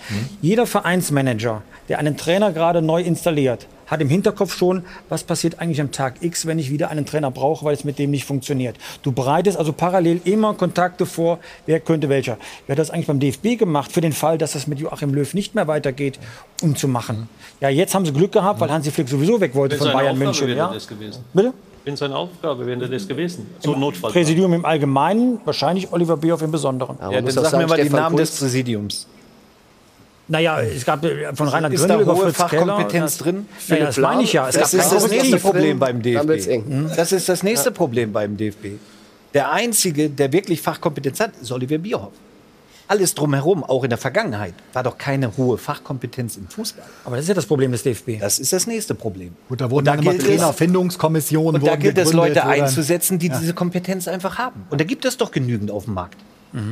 [0.41, 5.81] Jeder Vereinsmanager, der einen Trainer gerade neu installiert, hat im Hinterkopf schon, was passiert eigentlich
[5.81, 8.75] am Tag X, wenn ich wieder einen Trainer brauche, weil es mit dem nicht funktioniert.
[9.01, 12.37] Du bereitest also parallel immer Kontakte vor, wer könnte welcher.
[12.67, 15.33] Wer hat das eigentlich beim DFB gemacht, für den Fall, dass das mit Joachim Löw
[15.33, 16.19] nicht mehr weitergeht,
[16.61, 17.27] um zu machen?
[17.61, 20.47] Ja, jetzt haben sie Glück gehabt, weil Hansi Flick sowieso weg wollte von Bayern München.
[20.47, 20.71] wäre Ja?
[20.73, 21.23] das gewesen.
[21.33, 21.53] Bitte?
[21.85, 23.47] Wenn seine Aufgabe wäre das gewesen.
[23.59, 24.11] So ein Notfall.
[24.11, 26.97] Präsidium im Allgemeinen, wahrscheinlich Oliver Bierhoff im Besonderen.
[26.99, 29.07] Ja, muss dann sag mir sagen, mal die Stefan Namen Kunz- des Präsidiums.
[30.29, 32.65] Naja, es gab äh, von Reinhard Ist Gründel da über hohe Fritz Keller.
[32.65, 33.45] Fachkompetenz das- drin?
[33.69, 34.47] Naja, das meine ich ja.
[34.49, 35.37] Es Das gab ist das nächste.
[35.37, 36.61] Problem beim DFB.
[36.95, 38.77] Das ist das nächste Problem beim DFB.
[39.33, 42.13] Der einzige, der wirklich Fachkompetenz hat, ist Oliver Bierhoff.
[42.89, 46.85] Alles drumherum, auch in der Vergangenheit, war doch keine hohe Fachkompetenz im Fußball.
[47.03, 48.17] Aber das ist ja das Problem des DFB.
[48.19, 49.33] Das ist das nächste Problem.
[49.49, 53.53] Gut, da wurden Und da dann Trainerfindungskommissionen Und da gilt es, Leute einzusetzen, die diese
[53.53, 54.65] Kompetenz einfach haben.
[54.69, 56.15] Und da gibt es doch genügend auf dem Markt.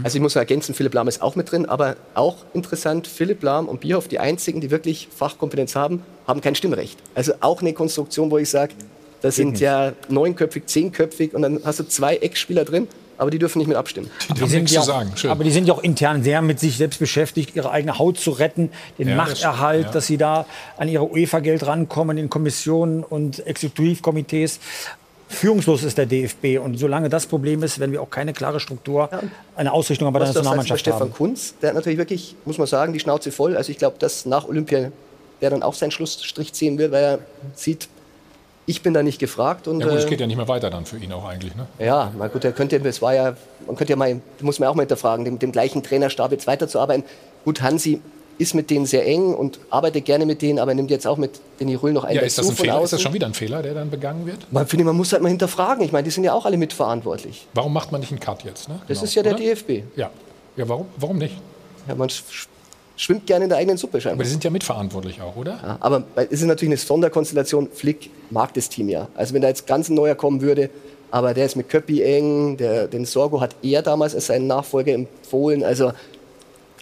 [0.04, 3.68] Also ich muss ergänzen, Philipp Lahm ist auch mit drin, aber auch interessant, Philipp Lahm
[3.68, 6.98] und Bierhoff, die einzigen, die wirklich Fachkompetenz haben, haben kein Stimmrecht.
[7.14, 8.74] Also auch eine Konstruktion, wo ich sage,
[9.22, 9.62] das sind nicht.
[9.62, 13.78] ja neunköpfig, zehnköpfig und dann hast du zwei Ex-Spieler drin, aber die dürfen nicht mit
[13.78, 14.10] abstimmen.
[14.36, 15.12] Die haben nichts ja zu auch, sagen.
[15.16, 15.32] Schön.
[15.32, 18.32] aber die sind ja auch intern sehr mit sich selbst beschäftigt, ihre eigene Haut zu
[18.32, 19.94] retten, den Ja, das Machterhalt, stimmt, ja.
[19.94, 20.46] dass sie da
[20.78, 24.60] an ihre UEFA-Geld rankommen in Kommissionen und Exekutivkomitees.
[25.28, 29.10] Führungslos ist der DFB und solange das Problem ist, werden wir auch keine klare Struktur,
[29.56, 31.14] eine Ausrichtung bei der Nationalmannschaft Stefan haben.
[31.14, 33.58] Kunz, der hat natürlich wirklich, muss man sagen, die Schnauze voll.
[33.58, 34.92] Also ich glaube, dass nach Olympia
[35.42, 37.20] der dann auch seinen Schlussstrich ziehen wird, weil er
[37.54, 37.90] sieht,
[38.66, 39.68] ich bin da nicht gefragt.
[39.68, 41.56] Und, Ja gut, es äh, geht ja nicht mehr weiter dann für ihn auch eigentlich,
[41.56, 41.68] ne?
[41.78, 43.36] Ja, na gut, er könnte, es war ja,
[43.68, 47.04] man könnte ja mal, muss man auch mal hinterfragen, dem, dem gleichen Trainerstab jetzt weiterzuarbeiten.
[47.44, 48.02] Gut, Hansi
[48.38, 51.18] ist mit denen sehr eng und arbeitet gerne mit denen, aber er nimmt jetzt auch
[51.18, 52.74] mit Denis Rühl noch einen Ja, ist das ein Fehler?
[52.76, 52.96] Ist außen.
[52.98, 54.52] das schon wieder ein Fehler, der dann begangen wird?
[54.52, 55.84] Man, finde, man muss halt mal hinterfragen.
[55.86, 57.48] Ich meine, die sind ja auch alle mitverantwortlich.
[57.54, 58.68] Warum macht man nicht einen Cut jetzt?
[58.70, 58.76] Ne?
[58.88, 59.42] Das Genau, ist ja der oder?
[59.44, 59.70] DFB.
[59.96, 60.10] Ja.
[60.58, 61.36] Ja, warum, warum nicht?
[61.88, 62.24] Ja, man sch
[62.98, 64.16] schwimmt gerne in der eigenen Suppe scheinbar.
[64.16, 65.60] Aber die sind ja mitverantwortlich auch, oder?
[65.62, 67.70] Ja, aber es ist natürlich eine Sonderkonstellation.
[67.74, 69.10] Flick mag das Team ja.
[69.16, 70.70] Also wenn da jetzt ganz ein neuer kommen würde,
[71.12, 74.94] aber der ist mit Köppi eng, der, den Sorgo hat er damals als seinen Nachfolger
[74.94, 75.64] empfohlen.
[75.64, 75.92] Also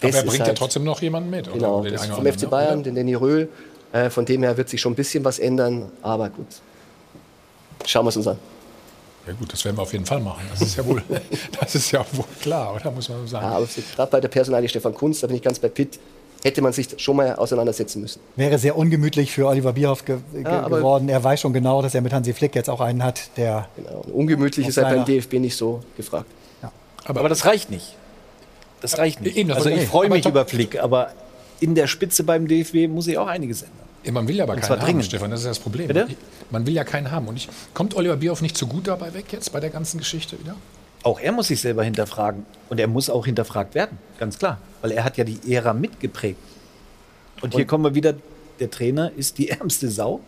[0.04, 1.46] Aber das er ist bringt ja halt- trotzdem noch jemanden mit.
[1.48, 1.56] oder?
[1.56, 2.82] Genau, Den das vom oder FC anderen, Bayern, oder?
[2.84, 3.48] den Danny Röhl.
[3.92, 6.46] Äh, von dem her wird sich schon ein bisschen was ändern, aber gut.
[7.86, 8.38] Schauen wir es uns an.
[9.26, 10.42] Ja gut, das werden wir auf jeden Fall machen.
[10.50, 11.02] Das ist ja wohl,
[11.60, 12.90] das ist ja wohl klar, oder?
[12.90, 13.44] Muss man so sagen.
[13.46, 15.98] Ja, aber gerade bei der Personalie Stefan Kunz, da bin ich ganz bei Pitt,
[16.42, 18.20] hätte man sich schon mal auseinandersetzen müssen.
[18.36, 21.08] Wäre sehr ungemütlich für Oliver Bierhoff ge ge Ja, aber- geworden.
[21.08, 23.68] Er weiß schon genau, dass er mit Hansi Flick jetzt auch einen hat, der.
[23.76, 24.04] Genau.
[24.12, 26.26] Ungemütlich ist halt beim DFB nicht so gefragt.
[27.06, 27.96] Aber, das reicht nicht.
[28.84, 29.34] Das reicht nicht.
[29.38, 31.10] Eben, das also ich ich- freue mich über Flick, aber
[31.60, 34.14] in der Spitze beim DFB muss ich auch einiges ändern.
[34.14, 35.06] Man will ja aber keinen haben, dringend.
[35.06, 35.88] Stefan, das ist das Problem.
[35.88, 36.06] Bitte?
[36.50, 37.26] Man will ja keinen haben.
[37.26, 40.38] Und ich, kommt Oliver Bierhoff nicht zu gut dabei weg jetzt bei der ganzen Geschichte
[40.38, 40.54] wieder?
[41.02, 42.44] Auch er muss sich selber hinterfragen.
[42.68, 44.58] Und er muss auch hinterfragt werden, ganz klar.
[44.82, 46.38] Weil er hat ja die Ära mitgeprägt.
[47.40, 48.12] Und, hier Und- kommen wir wieder,
[48.60, 50.20] der Trainer ist die ärmste Sau.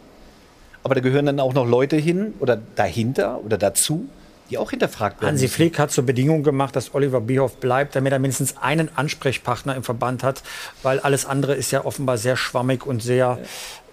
[0.82, 4.06] Aber da gehören dann auch noch Leute hin oder dahinter oder dazu,
[4.50, 5.32] die auch hinterfragt werden.
[5.32, 5.48] Hansi.
[5.48, 9.82] Flick hat zur Bedingung gemacht, dass Oliver Bierhoff bleibt, damit er mindestens einen Ansprechpartner im
[9.82, 10.42] Verband hat,
[10.82, 13.38] weil alles andere ist ja offenbar sehr schwammig und sehr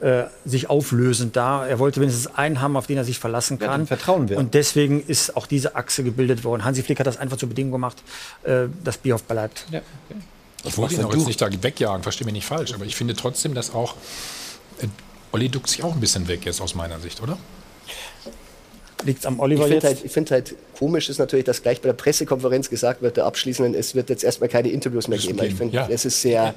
[0.01, 1.65] äh, sich auflösend da.
[1.65, 3.81] Er wollte wenigstens einen haben, auf den er sich verlassen kann.
[3.81, 4.39] dem vertrauen wird.
[4.39, 6.63] Und deswegen ist auch diese Achse gebildet worden.
[6.63, 8.03] Hansi Flick hat das einfach zur Bedingung gemacht,
[8.43, 9.65] äh, dass Bierhoff bleibt.
[10.65, 13.15] Ich wollte ihn auch jetzt nicht da wegjagen, verstehe mich nicht falsch, aber ich finde
[13.15, 13.95] trotzdem, dass auch
[14.81, 14.87] äh,
[15.31, 17.37] Olli duckt sich auch ein bisschen weg jetzt aus meiner Sicht, oder?
[19.05, 19.83] Liegt am Ich Oliver finde jetzt?
[19.85, 23.25] halt, ich find halt komisch ist natürlich, dass gleich bei der Pressekonferenz gesagt wird, der
[23.25, 25.39] abschließenden, es wird jetzt erstmal keine Interviews mehr geben.
[25.43, 25.87] Ich finde, Ja.
[25.89, 26.53] es ist sehr,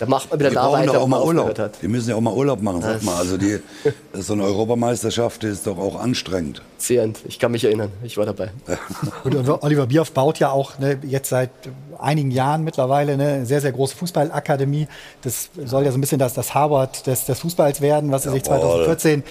[0.00, 1.58] da macht man wieder Die da brauchen weiter, doch auch mal Urlaub.
[1.58, 1.82] hat.
[1.82, 3.16] Die müssen ja auch mal Urlaub machen, sag mal.
[3.16, 3.60] Also die,
[4.14, 6.62] so eine Europameisterschaft ist doch auch anstrengend.
[6.78, 7.18] Zehrend.
[7.26, 8.50] Ich kann mich erinnern, ich war dabei.
[9.24, 11.50] Und Oliver Bierhoff baut ja auch ne, jetzt seit
[11.98, 14.88] einigen Jahren mittlerweile ne, eine sehr, sehr große Fußballakademie.
[15.20, 18.32] Das soll ja so ein bisschen das, das Harvard des, des Fußballs werden, was er
[18.32, 18.86] sich Jawohl.
[18.86, 19.22] 2014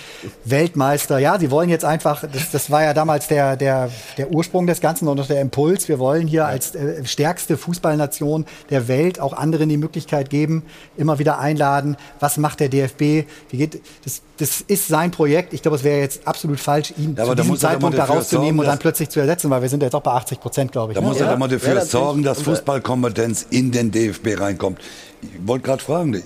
[0.45, 1.17] Weltmeister.
[1.17, 3.89] Ja, sie wollen jetzt einfach, das, das war ja damals der, der,
[4.19, 5.87] der Ursprung des Ganzen und auch der Impuls.
[5.87, 10.58] Wir wollen hier als äh, stärkste Fußballnation der Welt auch anderen die Möglichkeit geben,
[10.97, 11.97] immer wieder einladen.
[12.19, 13.27] Was macht der DFB?
[13.49, 15.53] Wie geht, das, das ist sein Projekt.
[15.53, 18.05] Ich glaube, es wäre jetzt absolut falsch, ihn Ja, aber zu diesem er Zeitpunkt da
[18.05, 20.39] rauszunehmen sorgen, und dann plötzlich zu ersetzen, weil wir sind ja jetzt auch bei 80
[20.39, 20.95] Prozent, glaube ich.
[20.95, 21.07] Da ne?
[21.07, 21.91] muss er doch mal dafür natürlich.
[21.91, 24.79] sorgen, dass äh, Fußballkompetenz in den DFB reinkommt.
[25.21, 26.21] Ich wollte gerade fragen,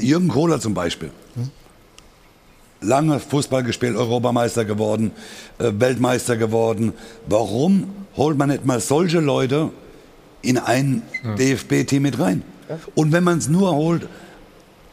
[0.00, 1.10] Jürgen Kohler zum Beispiel.
[2.80, 5.12] Lange Fußball gespielt, Europameister geworden,
[5.58, 6.92] äh, Weltmeister geworden.
[7.28, 9.70] Warum holt man nicht mal solche Leute
[10.42, 11.02] in ein
[11.38, 12.42] DFB-Team mit rein?
[12.94, 14.06] Und wenn man es nur holt,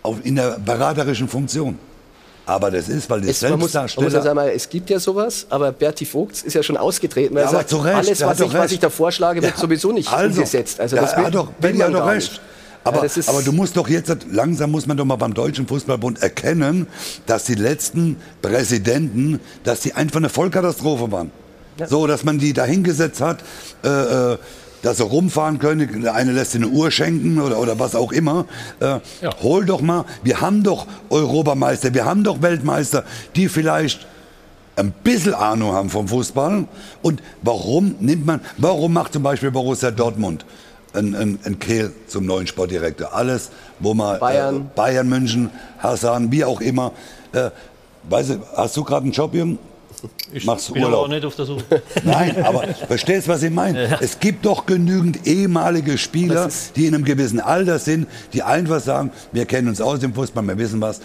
[0.04, 1.78] auf, in der beraterischen Funktion.
[2.46, 4.34] Aber das ist, weil die Es, man, muss, man ja Selbstdarsteller...
[4.34, 7.36] mal, es gibt ja sowas, aber Berti Vogts ist ja schon ausgetreten.
[7.36, 9.92] Weil Ja, er sagt, Recht, alles, was ich, was ich da vorschlage, wird Ja, sowieso
[9.92, 10.80] nicht umgesetzt.
[10.80, 12.32] Also ja, das will, hat doch, will man doch recht.
[12.32, 12.42] nicht.
[12.84, 15.68] Aber, Ja, das aber du musst doch jetzt, langsam muss man doch mal beim Deutschen
[15.68, 16.88] Fußballbund erkennen,
[17.28, 21.32] dass die letzten Präsidenten, dass die einfach eine Vollkatastrophe waren.
[21.88, 23.40] So, dass man die da hingesetzt hat,
[23.84, 24.38] äh, äh,
[24.82, 28.12] dass sie rumfahren können, der eine lässt dir eine Uhr schenken oder, oder was auch
[28.12, 28.46] immer.
[28.80, 29.00] Äh,
[29.42, 33.04] Hol doch mal, wir haben doch Europameister, wir haben doch Weltmeister,
[33.36, 34.08] die vielleicht
[34.76, 36.66] ein bisschen Ahnung haben vom Fußball.
[37.02, 40.46] Und warum nimmt man, warum macht zum Beispiel Borussia Dortmund
[40.94, 43.14] ein, ein, ein Kehl zum neuen Sportdirektor?
[43.14, 44.56] Alles, wo man Bayern.
[44.56, 45.50] Äh, Bayern München,
[45.80, 46.94] Hassan, wie auch immer.
[47.34, 47.50] Äh,
[48.10, 49.60] weißt du, hast du gerade einen Job, Jürgen?
[50.32, 51.06] Ich Machst bin aber Urlaub?
[51.06, 51.64] auch nicht auf der Suche.
[52.04, 53.90] Nein, aber verstehst du, was ich meine?
[53.90, 53.98] Ja.
[54.02, 59.12] Es gibt doch genügend ehemalige Spieler, die in einem gewissen Alter sind, die einfach sagen,
[59.32, 61.02] wir kennen uns aus im Fußball, wir wissen was.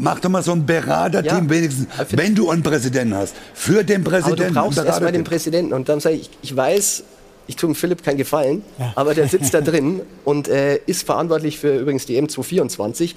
[0.00, 1.50] Mach doch mal so ein Beraterteam Ja.
[1.50, 3.34] wenigstens, wenn du einen Präsidenten hast.
[3.54, 4.54] Für den Aber Präsidenten.
[4.54, 5.24] du brauchst erstmal den.
[5.24, 5.72] Präsidenten.
[5.72, 7.04] Und dann sage ich, ich weiß,
[7.46, 8.62] ich tue dem Philipp keinen Gefallen,
[8.94, 13.14] aber der sitzt da drin und äh, ist verantwortlich für übrigens die M224.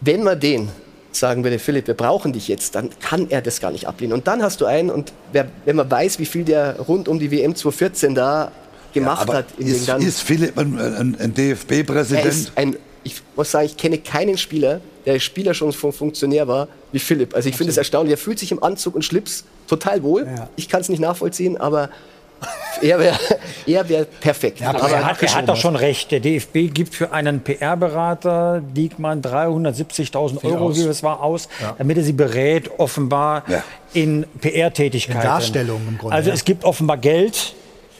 [0.00, 0.68] Wenn man den
[1.18, 4.12] sagen würde, Philipp, wir brauchen dich jetzt, dann kann er das gar nicht ablehnen.
[4.12, 7.18] Und dann hast du einen, und wer, wenn man weiß, wie viel der rund um
[7.18, 8.52] die WM 2014 da
[8.92, 12.52] gemacht Aber hat, in ist, den ist Philipp ein, ein, ein DFB-Präsident?
[13.06, 17.36] ich muss sagen, ich kenne keinen Spieler, der Spieler schon von Funktionär war, wie Philipp.
[17.36, 18.12] Also ich finde es erstaunlich.
[18.12, 20.26] Er fühlt sich im Anzug und Schlips total wohl.
[20.56, 21.90] Ich kann es nicht nachvollziehen, aber
[22.82, 23.18] er wäre
[23.66, 24.60] er wär perfekt.
[24.60, 26.10] Ja, aber er hat, er hat doch schon recht.
[26.12, 30.76] Der DFB gibt für einen PR-Berater Diekmann 370.000 Viel Euro, aus.
[30.78, 31.74] wie es war, aus, Ja.
[31.78, 33.44] damit er sie berät, offenbar
[33.94, 35.20] in PR-Tätigkeiten.
[35.20, 36.34] In Darstellung im Grunde, Also ja.
[36.34, 37.54] es gibt offenbar Geld,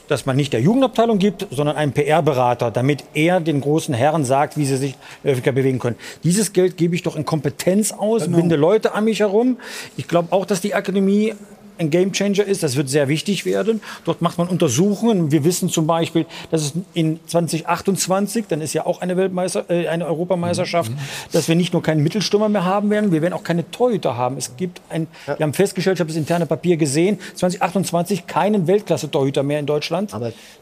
[0.07, 4.55] das man nicht der Jugendabteilung gibt, sondern einem PR-Berater, damit er den großen Herren sagt,
[4.57, 4.91] wie sie sich
[5.23, 5.97] in Öffentlichkeit bewegen können.
[6.23, 8.37] Dieses Geld gebe ich doch in Kompetenz aus, Genau.
[8.37, 9.57] binde Leute an mich herum.
[9.97, 11.33] Ich glaube auch, dass die Akademie
[11.77, 12.63] ein Gamechanger ist.
[12.63, 13.81] Das wird sehr wichtig werden.
[14.05, 15.31] Dort macht man Untersuchungen.
[15.31, 19.87] Wir wissen zum Beispiel, dass es in 2028, dann ist ja auch eine Weltmeister, äh,
[19.87, 20.91] eine Europameisterschaft,
[21.31, 24.37] dass wir nicht nur keinen Mittelstürmer mehr haben werden, wir werden auch keine Torhüter haben.
[24.37, 29.43] Es gibt ein, wir haben festgestellt, ich habe das interne Papier gesehen, 2028 keinen Weltklasse-Torhüter
[29.43, 30.11] mehr in Deutschland,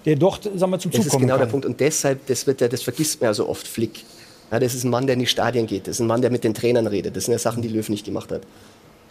[0.05, 1.51] der dort, sagen wir, zum Das Zug ist kommen genau der kann.
[1.51, 1.65] Punkt.
[1.65, 4.03] Und deshalb, das, wird ja, das vergisst man ja so oft, Flick.
[4.51, 5.87] Ja, das ist ein Mann, der in die Stadien geht.
[5.87, 7.15] Das ist ein Mann, der mit den Trainern redet.
[7.15, 8.41] Das sind ja Sachen, die Löw nicht gemacht hat.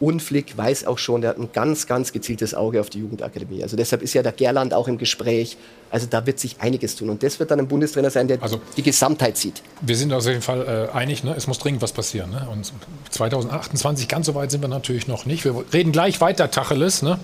[0.00, 3.62] Und Flick weiß auch schon, der hat ein ganz, ganz gezieltes Auge auf die Jugendakademie.
[3.62, 5.56] Also deshalb ist ja der Gerland auch im Gespräch.
[5.90, 7.10] Also da wird sich einiges tun.
[7.10, 8.38] Und das wird dann ein Bundestrainer sein, der
[8.76, 9.62] die Gesamtheit sieht.
[9.80, 11.34] Wir sind auf jeden Fall äh, einig, ne?
[11.36, 12.30] es muss dringend was passieren.
[12.30, 12.46] Ne?
[12.50, 12.72] Und
[13.10, 15.44] 2028, ganz so weit sind wir natürlich noch nicht.
[15.44, 17.02] Wir reden gleich weiter, Tacheles.
[17.02, 17.20] Ne?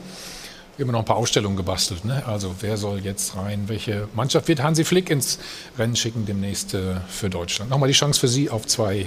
[0.78, 2.04] Haben noch ein paar Ausstellungen gebastelt.
[2.04, 2.22] Ne?
[2.26, 3.64] Also wer soll jetzt rein?
[3.66, 5.38] Welche Mannschaft wird Hansi Flick ins
[5.76, 7.70] Rennen schicken demnächst äh, für Deutschland?
[7.70, 9.06] Nochmal die Chance für Sie auf zwei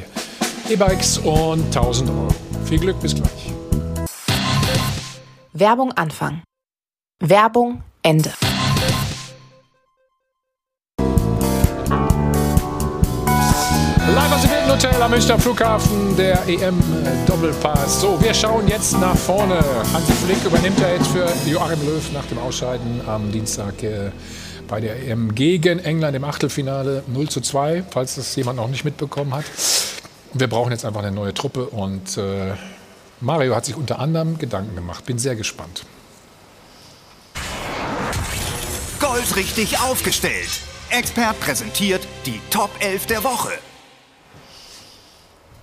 [0.69, 2.29] E-Bikes und 1000 Euro.
[2.65, 3.53] Viel Glück, bis gleich.
[5.51, 6.41] Werbung Anfang.
[7.19, 8.31] Werbung Ende.
[14.15, 17.99] Live aus dem Hilton Hotel am Münchner Flughafen, der EM-Doppelpass.
[18.01, 19.59] So, wir schauen jetzt nach vorne.
[19.93, 24.11] Hansi Flick übernimmt er jetzt für Joachim Löw nach dem Ausscheiden am Dienstag äh,
[24.69, 28.85] bei der EM gegen England im Achtelfinale 0 zu 2, falls das jemand noch nicht
[28.85, 29.45] mitbekommen hat.
[30.35, 32.53] Wir brauchen jetzt einfach eine neue Truppe und äh,
[33.21, 35.05] Mario hat sich unter anderem Gedanken gemacht.
[35.05, 35.85] Bin sehr gespannt.
[38.99, 40.49] Goldrichtig aufgestellt.
[40.89, 43.51] Expert präsentiert die Top 11 der Woche.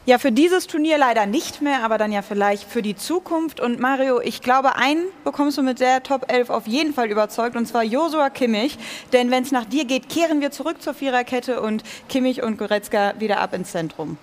[0.07, 3.61] Ja, für dieses Turnier leider nicht mehr, aber dann ja vielleicht für die Zukunft.
[3.61, 7.57] Und Mario, ich glaube, einen bekommst du mit der Top 11 auf jeden Fall überzeugt,
[7.57, 8.79] und zwar Josua Kimmich.
[9.13, 13.15] Denn wenn es nach dir geht, kehren wir zurück zur Viererkette und Kimmich und Goretzka
[13.19, 14.17] wieder ab ins Zentrum.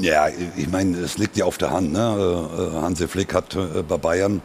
[0.00, 1.92] Ja, ich meine, es liegt ja auf der Hand.
[1.92, 1.98] Ne?
[1.98, 4.42] Äh, Hansi Flick hat äh, bei Bayern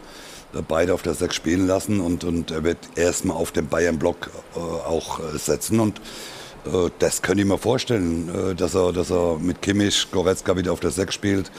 [0.53, 4.29] äh, beide auf der Sechs spielen lassen und, und er wird erstmal auf den Bayern-Block
[4.55, 5.79] auch setzen.
[5.79, 6.01] Und
[6.99, 10.91] das könnte ich mir vorstellen, dass er, dass er mit Kimmich, Goretzka wieder auf der
[10.91, 11.51] Sechs spielt,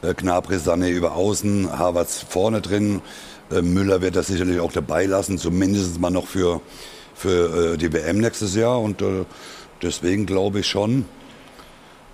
[0.00, 3.02] Gnabry, Sané über außen, Havertz vorne drin.
[3.50, 6.62] Müller wird das sicherlich auch dabei lassen, zumindest mal noch für,
[7.14, 8.80] für die WM nächstes Jahr.
[8.80, 9.04] Und
[9.82, 11.04] deswegen glaube ich schon,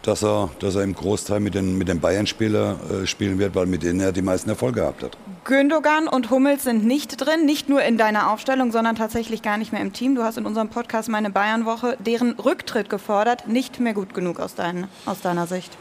[0.03, 3.66] dass er, dass er im Großteil mit den, mit den Bayern-Spielern äh, spielen wird, weil
[3.66, 5.16] mit denen er die meisten Erfolge gehabt hat.
[5.45, 9.73] Gündogan und Hummels sind nicht drin, nicht nur in deiner Aufstellung, sondern tatsächlich gar nicht
[9.73, 10.15] mehr im Team.
[10.15, 13.49] Du hast in unserem Podcast meine Bayern-Woche deren Rücktritt gefordert.
[13.49, 15.77] Nicht mehr gut genug aus, dein, aus deiner Sicht.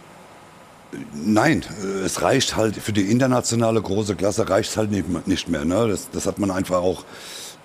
[1.13, 5.65] Nein, äh, es reicht halt für die internationale große Klasse reicht halt nicht, nicht mehr.
[5.65, 5.87] Ne?
[5.87, 7.05] Das, das hat man einfach auch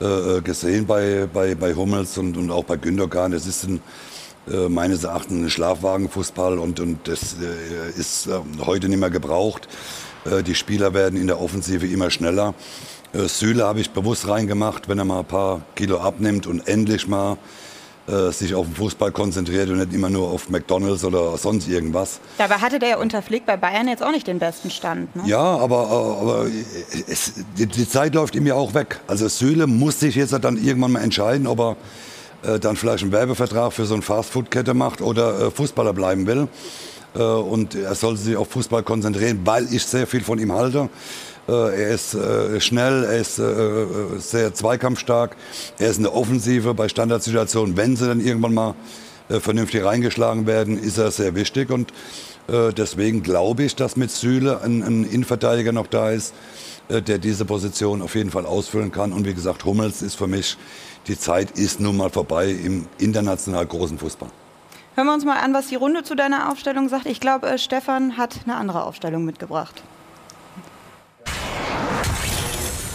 [0.00, 3.32] äh, gesehen bei, bei, bei Hummels und, und auch bei Gündogan.
[3.32, 3.80] Das ist ein
[4.48, 9.66] äh, meines Erachtens ein Schlafwagenfußball und, und das äh, ist äh, heute nicht mehr gebraucht.
[10.24, 12.54] Äh, die Spieler werden in der Offensive immer schneller.
[13.12, 17.08] Äh, Süle habe ich bewusst reingemacht, wenn er mal ein paar Kilo abnimmt und endlich
[17.08, 17.38] mal
[18.30, 22.20] sich auf den Fußball konzentriert und nicht immer nur auf McDonalds oder sonst irgendwas.
[22.38, 25.16] Dabei hatte der ja unter Flick bei Bayern jetzt auch nicht den besten Stand.
[25.16, 25.24] Ne?
[25.26, 26.46] Ja, aber, aber
[27.08, 29.00] es, die, die, Zeit läuft ihm ja auch weg.
[29.08, 31.76] Also Süle muss sich jetzt dann irgendwann mal entscheiden, ob er
[32.42, 36.48] äh, dann vielleicht einen Werbevertrag für so eine Fastfood-Kette macht oder äh, Fußballer bleiben will.
[37.14, 40.88] Äh, und er sollte sich auf Fußball konzentrieren, weil ich sehr viel von ihm halte.
[41.48, 43.86] Äh, er ist äh, schnell, er ist äh,
[44.18, 45.36] sehr zweikampfstark,
[45.78, 47.76] er ist in der Offensive bei Standardsituationen.
[47.76, 48.74] Wenn sie dann irgendwann mal
[49.28, 51.70] vernünftig reingeschlagen werden, ist er sehr wichtig.
[51.70, 51.92] Und
[52.48, 56.32] deswegen glaube ich, dass mit Süle ein, ein Innenverteidiger noch da ist,
[56.88, 59.12] der diese Position auf jeden Fall ausfüllen kann.
[59.12, 60.56] Und wie gesagt, Hummels ist für mich
[61.06, 64.28] die Zeit ist nun mal vorbei im international großen Fußball.
[64.94, 67.06] Hören wir uns mal an, was die Runde zu deiner Aufstellung sagt.
[67.06, 69.82] Ich glaube, äh, Stefan hat eine andere Aufstellung mitgebracht.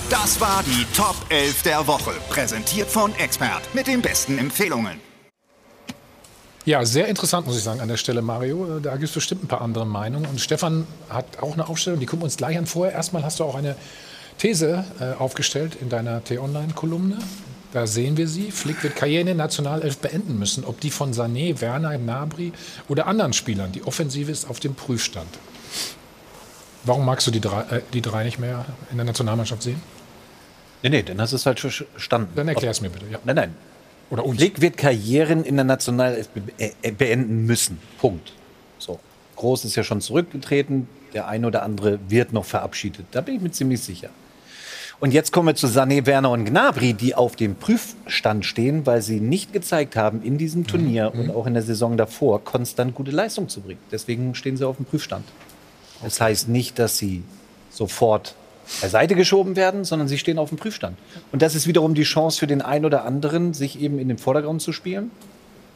[0.10, 5.00] Das war die Top 11 der Woche, präsentiert von Expert mit den besten Empfehlungen.
[6.66, 8.78] Ja, sehr interessant, muss ich sagen, an der Stelle, Mario.
[8.78, 10.26] Äh, da gibt es bestimmt ein paar andere Meinungen.
[10.26, 12.66] Und Stefan hat auch eine Aufstellung, die gucken wir uns gleich an.
[12.66, 13.76] Vorher erstmal hast du auch eine
[14.38, 17.20] These äh, aufgestellt in deiner T-Online-Kolumne.
[17.73, 18.52] Da sehen wir sie.
[18.52, 20.65] Flick wird Karriere in der Nationalelf beenden müssen.
[20.65, 22.52] Ob die von Sané, Werner, Nabri
[22.89, 23.72] oder anderen Spielern.
[23.72, 25.30] Die Offensive ist auf dem Prüfstand.
[26.84, 29.81] Warum magst du die drei, äh, die drei nicht mehr in der Nationalmannschaft sehen?
[30.84, 32.31] Nee, nee, dann hast du es halt schon verstanden.
[32.35, 33.06] Dann erklär es mir bitte.
[33.10, 33.19] Ja.
[33.23, 33.56] Nein, nein.
[34.10, 34.38] Oder uns.
[34.38, 37.80] Flick wird Karrieren in der Nationalelf be äh, beenden müssen.
[37.99, 38.34] Punkt.
[38.80, 38.99] So.
[39.38, 40.89] Groß ist ja schon zurückgetreten.
[41.14, 43.06] Der eine oder andere wird noch verabschiedet.
[43.11, 44.10] Da bin ich mir ziemlich sicher.
[45.02, 49.02] Und jetzt kommen wir zu Sané, Werner und Gnabry, die auf dem Prüfstand stehen, weil
[49.02, 51.22] sie nicht gezeigt haben, in diesem Turnier mhm.
[51.22, 53.80] und auch in der Saison davor konstant gute Leistung zu bringen.
[53.91, 55.26] Deswegen stehen sie auf dem Prüfstand.
[55.95, 56.06] Okay.
[56.06, 57.23] Das heißt nicht, dass sie
[57.72, 58.36] sofort
[58.80, 60.99] beiseite geschoben werden, sondern sie stehen auf dem Prüfstand.
[61.32, 64.19] Und das ist wiederum die Chance für den einen oder anderen, sich eben in den
[64.19, 65.10] Vordergrund zu spielen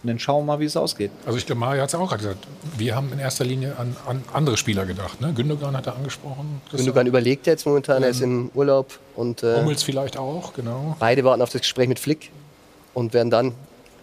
[0.06, 1.10] und dann schauen wir mal, wie es ausgeht.
[1.26, 2.46] Also ich glaube, Mario hat es ja auch gerade gesagt.
[2.78, 5.20] Wir haben in erster Linie an, an andere Spieler gedacht.
[5.20, 5.34] Ne?
[5.34, 6.62] Gündogan hat er angesprochen.
[6.72, 9.00] Gündogan überlegt jetzt momentan, ähm, er ist im Urlaub.
[9.16, 10.96] Und, äh, Hummels vielleicht auch, genau.
[11.00, 12.30] Beide warten auf das Gespräch mit Flick
[12.94, 13.54] und werden dann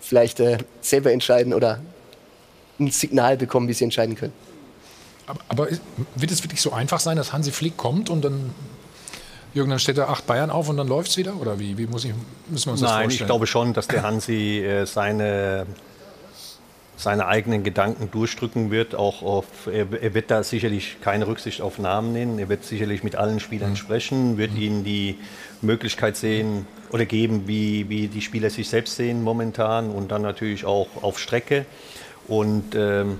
[0.00, 1.78] vielleicht äh, selber entscheiden oder
[2.80, 4.32] ein Signal bekommen, wie sie entscheiden können.
[5.28, 5.68] Aber, aber
[6.16, 8.50] wird es wirklich so einfach sein, dass Hansi Flick kommt und dann
[9.54, 11.36] Jürgen, dann steht da acht Bayern auf und dann läuft es wieder?
[11.36, 12.12] Oder wie, wie muss ich,
[12.48, 13.10] müssen wir uns Nein, das vorstellen?
[13.10, 15.66] ich glaube schon, dass der Hansi äh, seine
[17.02, 18.94] seine eigenen Gedanken durchdrücken wird.
[18.94, 22.38] Auch auf, er, er, wird da sicherlich keine Rücksicht auf Namen nehmen.
[22.38, 23.76] Er wird sicherlich mit allen Spielern mhm.
[23.76, 24.60] sprechen, wird mhm.
[24.60, 25.18] ihnen die
[25.60, 30.64] Möglichkeit sehen oder geben, wie, wie die Spieler sich selbst sehen momentan und dann natürlich
[30.64, 31.66] auch auf Strecke.
[32.28, 33.18] Und ähm,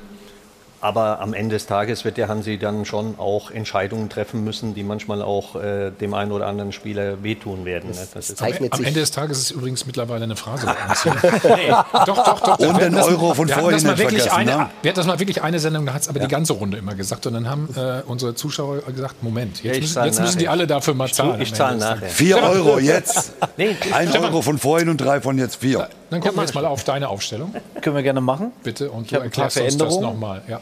[0.82, 4.82] Aber am Ende des Tages wird der Hansi dann schon auch Entscheidungen treffen müssen, die
[4.82, 7.90] manchmal auch äh, dem einen oder anderen Spieler wehtun werden.
[7.90, 7.96] ne?
[8.12, 11.04] Das ist Am, am Ende des Tages ist es übrigens mittlerweile eine Phrase bei uns.
[11.44, 12.59] nee, doch, doch, doch.
[12.59, 14.70] Und Wir den hatten das- Euro von vorhin das mal wirklich vergessen, eine, ne?
[14.82, 16.96] Wir hatten das mal wirklich eine Sendung, da hat es aber die ganze Runde immer
[16.96, 17.26] gesagt.
[17.26, 20.48] Und dann haben äh, unsere Zuschauer gesagt, Moment, Ja, jetzt, ich müssen, jetzt müssen die
[20.48, 21.40] alle dafür mal Ich zahlen.
[21.40, 22.09] ich am zahl Ende des nachher.
[22.09, 23.32] Vier Euro jetzt.
[23.56, 24.10] Nee, Ein.
[24.16, 25.88] Euro von vorhin und drei von jetzt vier.
[26.10, 27.54] Dann gucken wir jetzt mal auf deine Aufstellung.
[27.80, 28.50] Können wir gerne machen.
[28.62, 30.42] Bitte, und Ich du ein erklärst uns das nochmal.
[30.48, 30.60] Ja.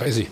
[0.00, 0.26] Da ist sie.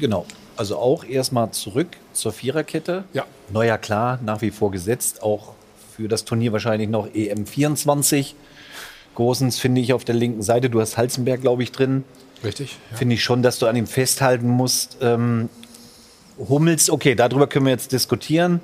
[0.00, 0.26] Genau.
[0.56, 3.04] Also auch erstmal zurück zur Viererkette.
[3.12, 3.24] Ja.
[3.50, 5.22] Neuer klar, nach wie vor gesetzt.
[5.22, 5.52] Auch
[5.96, 8.34] für das Turnier wahrscheinlich noch EM24.
[9.14, 10.70] Großens finde ich auf der linken Seite.
[10.70, 12.04] Du hast Halzenberg, glaube ich, drin.
[12.42, 12.78] Richtig.
[12.90, 12.96] Ja.
[12.96, 14.96] Finde ich schon, dass du an ihm festhalten musst.
[15.00, 15.48] Ähm,
[16.38, 18.60] Hummels, okay, darüber können wir jetzt diskutieren.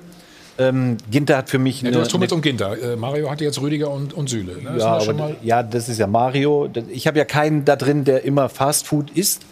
[0.57, 2.77] Ähm, Ginter hat für mich Ja, eine, du hast Hummels und Ginter.
[2.77, 4.61] Äh, Mario hatte jetzt Rüdiger und, und Süle.
[4.61, 4.71] Ne?
[4.73, 6.69] Das ja, sind aber, ja, das ist ja Mario.
[6.89, 9.43] Ich habe ja keinen da drin, der immer Fastfood isst.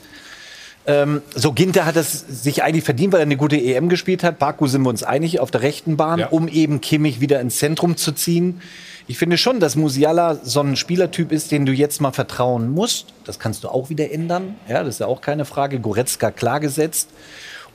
[0.88, 4.40] Ähm, so, Ginter hat es sich eigentlich verdient, weil er eine gute EM gespielt hat.
[4.40, 6.28] Baku sind wir uns einig auf der rechten Bahn, Ja.
[6.30, 8.62] um eben Kimmich wieder ins Zentrum zu ziehen.
[9.10, 13.08] Ich finde schon, dass Musiala so ein Spielertyp ist, den du jetzt mal vertrauen musst.
[13.26, 14.56] Das kannst du auch wieder ändern.
[14.70, 15.80] Ja, das ist ja auch keine Frage.
[15.80, 17.10] Goretzka klar gesetzt.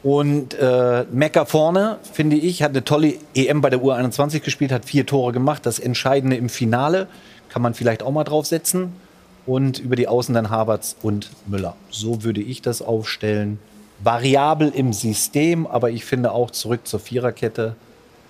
[0.02, 4.84] Und äh, Mecker vorne, finde ich, hat eine tolle EM bei der U21 gespielt, hat
[4.84, 5.64] vier Tore gemacht.
[5.64, 7.06] Das Entscheidende im Finale
[7.51, 8.93] kann man vielleicht auch mal draufsetzen.
[9.47, 11.74] Und über die Außen dann Havertz und Müller.
[11.90, 13.59] So würde ich das aufstellen.
[14.05, 17.74] Variabel im System, aber ich finde auch zurück zur Viererkette.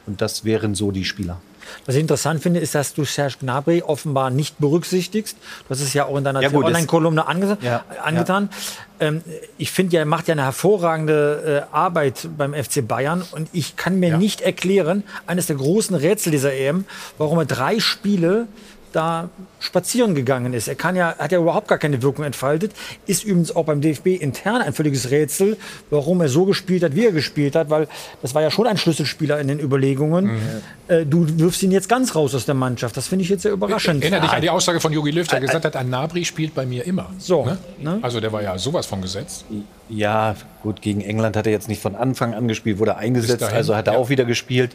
[0.07, 1.41] Und das wären so die Spieler.
[1.87, 5.37] Was ich interessant finde, ist, dass du Serge Gnabry offenbar nicht berücksichtigst.
[5.37, 8.51] Du hast es ja auch in deiner Ja, das- Online-Kolumne ange Ja, angetan.
[8.99, 9.23] Ähm,
[9.59, 13.23] ich finde, er macht ja eine hervorragende äh, Arbeit beim FC Bayern.
[13.31, 16.85] Und ich kann mir nicht erklären, eines der großen Rätsel dieser EM,
[17.17, 18.49] warum er drei Spiele
[18.93, 19.29] da
[19.61, 20.69] spazieren gegangen ist.
[20.69, 22.73] Er kann ja, hat ja überhaupt gar keine Wirkung entfaltet.
[23.07, 25.57] Ist übrigens auch beim DFB intern ein völliges Rätsel,
[25.91, 27.89] warum er so gespielt hat, wie er gespielt hat, weil
[28.23, 30.41] das war ja schon ein Schlüsselspieler in den Überlegungen.
[30.89, 32.97] Äh, du wirfst ihn jetzt ganz raus aus der Mannschaft.
[32.97, 34.03] Das finde ich jetzt sehr überraschend.
[34.03, 36.67] Erinnere dich an die Aussage von Jogi Löw, der gesagt hat, ein Nabri spielt bei
[36.67, 37.11] mir immer.
[37.19, 37.45] So,
[37.79, 37.99] Ne?
[38.03, 39.45] Also der war ja sowas von gesetzt.
[39.89, 43.57] Ja, gut, gegen England hat er jetzt nicht von Anfang an gespielt, wurde eingesetzt, dahin,
[43.57, 43.99] also hat er ja.
[43.99, 44.75] auch wieder gespielt.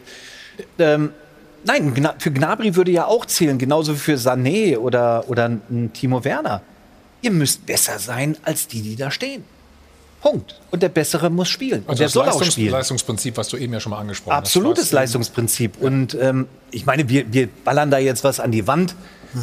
[0.80, 1.11] Ähm,
[1.68, 5.52] nein, für Gnabry würde ja auch zählen, genauso wie für Sané oder, oder
[5.94, 6.61] Timo Werner.
[7.22, 9.44] Ihr müsst besser sein als die, die da stehen.
[10.22, 10.60] Punkt.
[10.72, 11.81] Und der Bessere muss spielen.
[11.81, 12.72] Und Also der das soll auch Leistungs spielen.
[12.72, 14.88] Leistungsprinzip, was du eben ja schon mal angesprochen Absolutes hast.
[14.89, 15.80] was- Leistungsprinzip.
[15.80, 18.95] Und ähm, ich meine, wir, wir ballern da jetzt was an die Wand.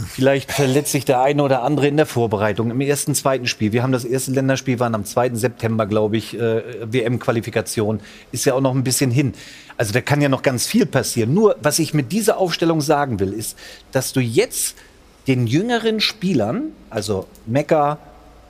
[0.08, 3.72] Vielleicht verletzt sich der eine oder andere in der Vorbereitung, im ersten, zweiten Spiel.
[3.72, 5.34] Wir haben das erste Länderspiel, waren am 2.
[5.34, 8.00] September, glaube ich, äh, WM-Qualifikation.
[8.32, 9.34] Ist ja auch noch ein bisschen hin.
[9.76, 11.34] Also da kann ja noch ganz viel passieren.
[11.34, 13.58] Nur, was ich mit dieser Aufstellung sagen will, ist,
[13.92, 14.76] dass du jetzt
[15.26, 17.98] den jüngeren Spielern, also Mekka,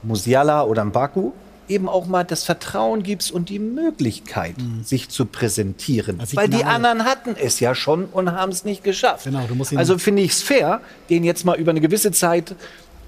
[0.02, 1.32] Musiala oder Mbaku,
[1.68, 6.20] eben auch mal das Vertrauen gibst und die Möglichkeit, sich zu präsentieren.
[6.20, 9.24] Also Weil die anderen hatten es ja schon und haben es nicht geschafft.
[9.24, 10.80] Genau, du musst ihn- also finde ich es fair,
[11.10, 12.54] denen jetzt mal über eine gewisse Zeit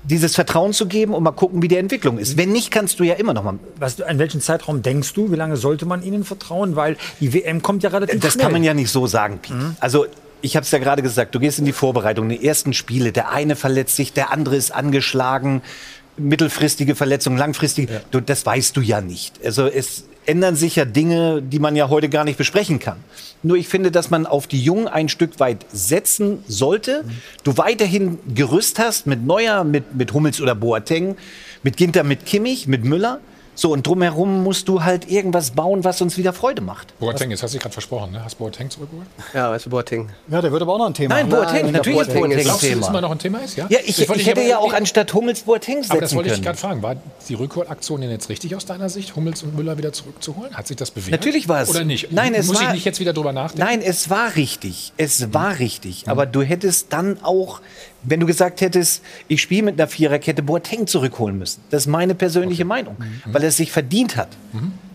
[0.05, 2.37] dieses Vertrauen zu geben und mal gucken, wie die Entwicklung ist.
[2.37, 3.59] Wenn nicht, kannst du ja immer noch mal.
[3.79, 5.33] Was, an welchen Zeitraum denkst du?
[5.33, 6.77] Wie lange sollte man ihnen vertrauen?
[6.77, 8.45] Weil die WM kommt ja relativ Das schnell.
[8.45, 9.57] kann man ja nicht so sagen, Piet.
[9.81, 10.07] Also
[10.43, 13.31] ich habe es ja gerade gesagt, du gehst in die Vorbereitung, die ersten Spiele, der
[13.31, 15.63] eine verletzt sich, der andere ist angeschlagen,
[16.17, 19.45] mittelfristige Verletzung, langfristige, du, das weißt du ja nicht.
[19.45, 22.97] Also es ändern sich ja Dinge, die man ja heute gar nicht besprechen kann.
[23.43, 27.05] Nur ich finde, dass man auf die Jungen ein Stück weit setzen sollte.
[27.45, 31.17] Du weiterhin Gerüst hast mit Neuer, mit, mit Hummels oder Boateng,
[31.63, 33.21] mit Ginter, mit Kimmich, mit Müller.
[33.59, 36.97] So, und drumherum musst du halt irgendwas bauen, was uns wieder Freude macht.
[37.01, 38.23] Boateng, jetzt hast du dich gerade versprochen, ne?
[38.23, 39.07] Hast Boateng zurückgeholt?
[39.33, 40.11] Ja, weißt du, Boateng.
[40.29, 41.15] Ja, der wird aber auch noch ein Thema.
[41.15, 41.31] Nein.
[41.31, 42.89] Boateng, natürlich ist Boateng ein Glaubst du, dass Thema.
[42.89, 43.57] immer noch ein Thema ist?
[43.57, 46.29] Ja, Ja, ich, wollte ich hätte ja auch anstatt Hummels Boateng setzen Aber das wollte
[46.29, 46.45] ich können.
[46.45, 46.83] gerade fragen.
[46.83, 46.97] War
[47.29, 50.55] die Rückholaktion denn jetzt richtig aus deiner Sicht, Hummels und Müller wieder zurückzuholen?
[50.55, 51.13] Hat sich das bewährt?
[51.13, 51.71] Natürlich war es.
[51.71, 52.13] Oder nicht?
[52.13, 53.67] Nein, es Muss war, ich nicht jetzt wieder drüber nachdenken?
[53.67, 54.93] Nein, es war richtig.
[54.99, 56.09] Es war richtig.
[56.09, 57.63] Aber du hättest dann auch,
[58.07, 61.63] wenn du gesagt hättest, ich spiele mit einer Viererkette, Boateng zurückholen müssen.
[61.71, 62.97] Das ist meine persönliche Meinung.
[63.27, 64.29] Weil er es sich verdient hat.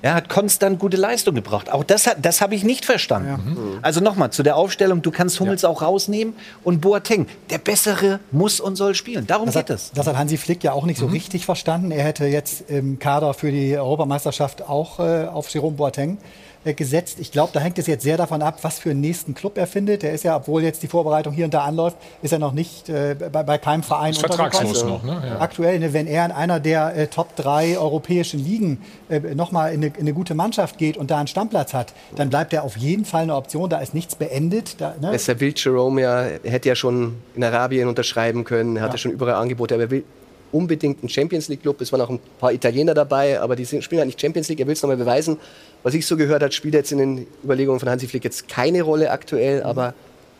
[0.04, 1.72] Er hat konstant gute Leistung gebracht.
[1.72, 3.78] Auch das, das habe ich nicht verstanden.
[3.84, 6.34] Also nochmal zu der Aufstellung, du kannst Hummels auch rausnehmen
[6.64, 7.28] und Boateng.
[7.52, 9.28] Der Bessere muss und soll spielen.
[9.28, 9.92] Darum Das geht hat, es.
[9.94, 11.92] das hat Hansi Flick ja auch nicht so richtig verstanden.
[11.92, 16.18] Er hätte jetzt im Kader für die Europameisterschaft auch äh, auf Jerome Boateng
[16.64, 17.18] gesetzt.
[17.20, 19.66] Ich glaube, da hängt es jetzt sehr davon ab, was für einen nächsten Club er
[19.68, 20.04] findet.
[20.04, 22.88] Der ist ja, obwohl jetzt die Vorbereitung hier und da anläuft, ist er noch nicht
[22.90, 25.22] äh, bei, bei keinem Verein Ist vertragslos noch, ne?
[25.26, 25.40] Ja.
[25.42, 28.80] Aktuell, ne, wenn er in einer der äh, Top 3 europäischen Ligen
[29.10, 32.30] äh, nochmal in, eine- in eine gute Mannschaft geht und da einen Stammplatz hat, dann
[32.30, 33.70] bleibt er auf jeden Fall eine Option.
[33.70, 34.80] Da ist nichts beendet.
[34.80, 35.12] Da, ne?
[35.12, 38.98] Besser will Jerome ja, er hätte ja schon in Arabien unterschreiben können, er hatte Ja.
[39.00, 40.04] schon überall Angebote, aber er will
[40.52, 41.82] unbedingt ein Champions League-Club.
[41.82, 44.60] Es waren auch ein paar Italiener dabei, aber die spielen halt nicht Champions League.
[44.60, 45.38] Er will es nochmal beweisen.
[45.84, 48.82] Was ich so gehört habe, spielt jetzt in den Überlegungen von Hansi Flick jetzt keine
[48.82, 49.94] Rolle aktuell, aber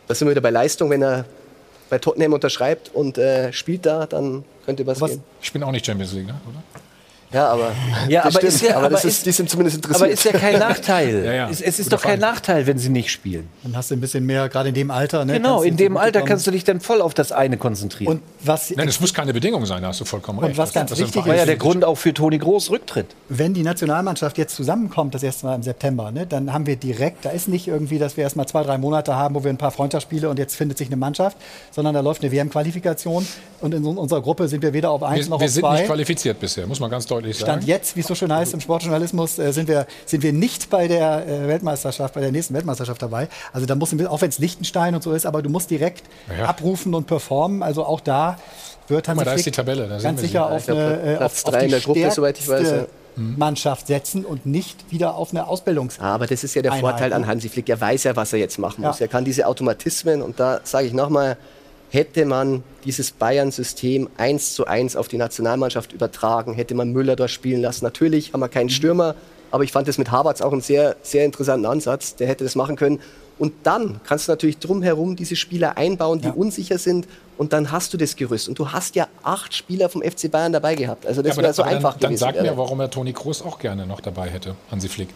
[0.06, 0.90] da sind wir wieder bei Leistung.
[0.90, 1.24] Wenn er
[1.90, 5.22] bei Tottenham unterschreibt und äh, spielt da, dann könnte was, gehen.
[5.42, 6.40] Ich bin auch nicht Champions League, ne?
[6.48, 6.62] oder?
[7.32, 7.72] Ja, aber,
[8.08, 8.52] Ja, das aber, stimmt.
[8.54, 10.02] ist ja, aber, das aber ist, ist, die sind zumindest interessiert.
[10.02, 11.24] aber ist ja kein Nachteil.
[11.24, 11.48] Ja, ja.
[11.50, 12.30] Es, es ist Guter doch kein Fall.
[12.30, 13.48] Nachteil, wenn sie nicht spielen.
[13.62, 15.24] Dann hast du ein bisschen mehr, gerade in dem Alter.
[15.24, 16.28] Ne, Genau, in dem Alter kommen.
[16.28, 18.14] kannst du dich dann voll auf das eine konzentrieren.
[18.16, 20.58] Und was, Nein, es muss keine Bedingung sein, da hast du vollkommen Und recht.
[20.58, 23.06] was ganz Das wichtig war ja der Grund auch für Toni Groß Rücktritt.
[23.28, 27.24] wenn die Nationalmannschaft jetzt zusammenkommt, das erste Mal im September, ne, dann haben wir direkt,
[27.24, 29.58] da ist nicht irgendwie, dass wir erst mal zwei, drei Monate haben, wo wir ein
[29.58, 31.36] paar Freundschaftsspiele und jetzt findet sich eine Mannschaft,
[31.70, 33.26] sondern da läuft eine WM-Qualifikation
[33.60, 35.60] und in so- unserer Gruppe sind wir weder auf eins Wir, noch wir auf sind
[35.62, 35.76] zwei.
[35.78, 37.34] nicht qualifiziert bisher, muss man ganz deutlich sagen.
[37.34, 40.70] Stand jetzt, wie es so schön heißt im Sportjournalismus, äh, sind, wir, sind wir nicht
[40.70, 43.28] bei der äh, Weltmeisterschaft, bei der nächsten Weltmeisterschaft dabei.
[43.52, 46.04] Also da muss, auch wenn es Liechtenstein und so ist, aber du musst direkt
[46.36, 46.46] Ja.
[46.46, 47.62] abrufen und performen.
[47.62, 48.38] Also auch da
[48.88, 51.14] wird Hansi mal, da ist Flick die Tabelle, da ganz sicher Ja, auf, glaub, eine,
[51.14, 52.86] äh, auf, auf die Gruppe, ich weiß, stärkste ja.
[53.16, 56.00] Mannschaft setzen und nicht wieder auf eine Ausbildungs.
[56.00, 57.26] Aber das ist ja der Einheit, Vorteil an?
[57.26, 57.68] Hansi Flick.
[57.68, 58.88] Er weiß ja, was er jetzt machen Ja.
[58.88, 59.00] muss.
[59.00, 61.36] Er kann diese Automatismen und da sage ich nochmal,
[61.92, 67.30] hätte man dieses Bayern-System eins zu eins auf die Nationalmannschaft übertragen, hätte man Müller dort
[67.30, 67.84] spielen lassen.
[67.84, 69.14] Natürlich haben wir keinen Stürmer,
[69.50, 72.16] aber ich fand das mit Havertz auch einen sehr, sehr interessanten Ansatz.
[72.16, 72.98] Der hätte das machen können.
[73.38, 77.06] Und dann kannst du natürlich drumherum diese Spieler einbauen, die unsicher sind.
[77.36, 78.48] Und dann hast du das Gerüst.
[78.48, 81.06] Und du hast ja acht Spieler vom FC Bayern dabei gehabt.
[81.06, 82.20] Also das Ja, wäre so dann, einfach dann, dann gewesen.
[82.20, 82.44] sag wäre.
[82.44, 85.08] mir, warum er Toni Kroos auch gerne noch dabei hätte, Hansi Flick.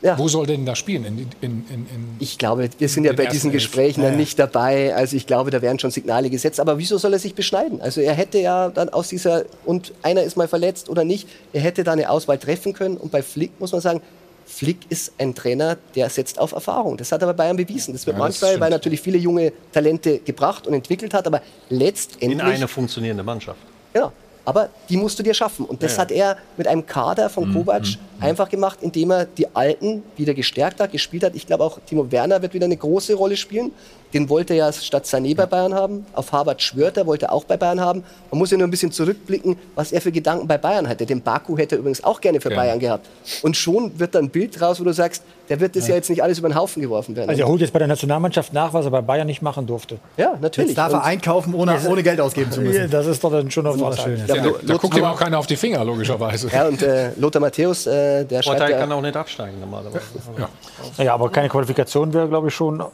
[0.00, 0.16] Ja.
[0.16, 1.04] Wo soll der denn da spielen?
[1.04, 3.54] In, in, in, in Ich glaube, wir sind ja bei diesen elf.
[3.54, 4.20] Gesprächen Ja, dann ja.
[4.20, 4.94] nicht dabei.
[4.94, 6.60] Also ich glaube, da werden schon Signale gesetzt.
[6.60, 7.80] Aber wieso soll er sich beschneiden?
[7.80, 11.60] Also er hätte ja dann aus dieser, und einer ist mal verletzt oder nicht, er
[11.62, 12.96] hätte da eine Auswahl treffen können.
[12.96, 14.00] Und bei Flick muss man sagen,
[14.46, 16.96] Flick ist ein Trainer, der setzt auf Erfahrung.
[16.96, 17.92] Das hat er bei Bayern bewiesen.
[17.92, 18.62] Das wird Ja, das manchmal, weil stimmt.
[18.62, 22.42] er natürlich viele junge Talente gebracht und entwickelt hat, aber In letztendlich...
[22.42, 23.58] eine funktionierende Mannschaft.
[23.92, 24.12] Genau.
[24.48, 25.66] Aber die musst du dir schaffen.
[25.66, 27.84] Und das Ja, hat er mit einem Kader von Kovac
[28.18, 31.34] einfach gemacht, indem er die Alten wieder gestärkt hat, gespielt hat.
[31.34, 33.72] Ich glaube auch Timo Werner wird wieder eine große Rolle spielen.
[34.14, 36.06] Den wollte er ja statt Sané bei Bayern haben.
[36.14, 38.04] Auf Harvard schwört er, wollte er auch bei Bayern haben.
[38.30, 41.04] Man muss ja nur ein bisschen zurückblicken, was er für Gedanken bei Bayern hatte.
[41.06, 42.62] Den Baku hätte er übrigens auch gerne für Gerne.
[42.62, 43.06] Bayern gehabt.
[43.42, 46.10] Und schon wird da ein Bild raus, wo du sagst, der wird das ja, jetzt
[46.10, 47.30] nicht alles über den Haufen geworfen werden.
[47.30, 49.98] Also er holt jetzt bei der Nationalmannschaft nach, was er bei Bayern nicht machen durfte.
[50.16, 50.70] ja, natürlich.
[50.70, 52.90] Jetzt darf er einkaufen, ohne, ohne Geld ausgeben zu müssen.
[52.98, 54.20] Das ist doch dann schon noch was Schönes.
[54.20, 54.28] schön.
[54.28, 56.48] Ja, Ja, da, da guckt ihm auch keiner auf die Finger, logischerweise.
[56.48, 60.04] Ja, und äh, Lothar Matthäus, äh, der schreibt Vorteil ja, kann auch nicht absteigen normalerweise.
[60.38, 60.48] Ja.
[60.96, 62.84] Naja, aber keine Qualifikation wäre, glaube ich, schon äh,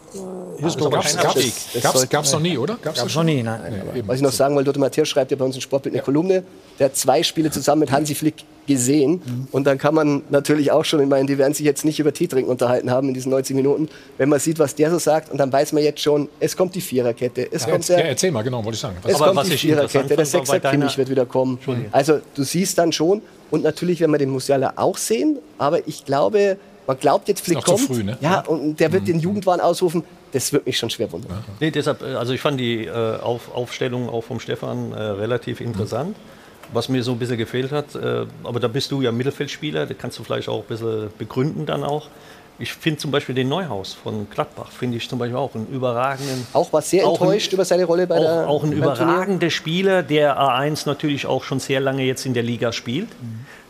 [0.63, 1.04] historisch.
[1.13, 2.79] Gab's, gab's, gab's, sollte- gab's noch nie, oder?
[2.83, 3.61] Gab's, Gab's noch nie, nein.
[4.07, 6.43] Was ich noch sagen wollte, Matthäus schreibt ja bei uns im Sportbild eine Kolumne.
[6.79, 8.37] Der hat zwei Spiele zusammen mit Hansi Flick
[8.67, 9.47] gesehen.
[9.53, 12.13] Und dann kann man natürlich auch schon, ich meine, die werden sich jetzt nicht über
[12.13, 15.31] Tee trinken unterhalten haben in diesen 90 Minuten, wenn man sieht, was der so sagt.
[15.31, 17.47] Und dann weiß man jetzt schon, es kommt die Viererkette.
[17.53, 18.97] Es Ja, kommt ja, der, erzähl mal, genau, wollte ich sagen.
[19.05, 20.17] es Aber kommt was die Viererkette.
[20.17, 21.59] Der Sechser Kimmich wird wieder kommen.
[21.93, 23.23] Also du siehst dann schon.
[23.51, 25.39] Und natürlich werden wir den Musiala auch sehen.
[25.59, 26.57] Aber ich glaube,
[26.87, 27.81] man glaubt jetzt, Flick kommt.
[27.81, 28.17] früh, ne?
[28.21, 30.05] Ja, und der wird den Jugendwahn ausrufen.
[30.33, 31.45] Das wird mich schon schwer wundern.
[31.61, 32.91] Nee, deshalb, äh, also ich fand die äh,
[33.21, 36.17] Auf, Aufstellung auch vom Stefan äh, relativ interessant.
[36.73, 39.95] Was mir so ein bisschen gefehlt hat, äh, aber da bist du ja Mittelfeldspieler, da
[39.95, 42.09] kannst du vielleicht auch ein bisschen begründen dann auch.
[42.59, 46.47] Ich finde zum Beispiel den Neuhaus von Gladbach, finde ich zum Beispiel auch einen überragenden.
[46.53, 49.51] Auch war sehr Auch ein- enttäuscht über seine Rolle bei der Auch, auch ein überragender
[49.51, 53.09] Spieler, der A1 natürlich auch schon sehr lange jetzt in der Liga spielt,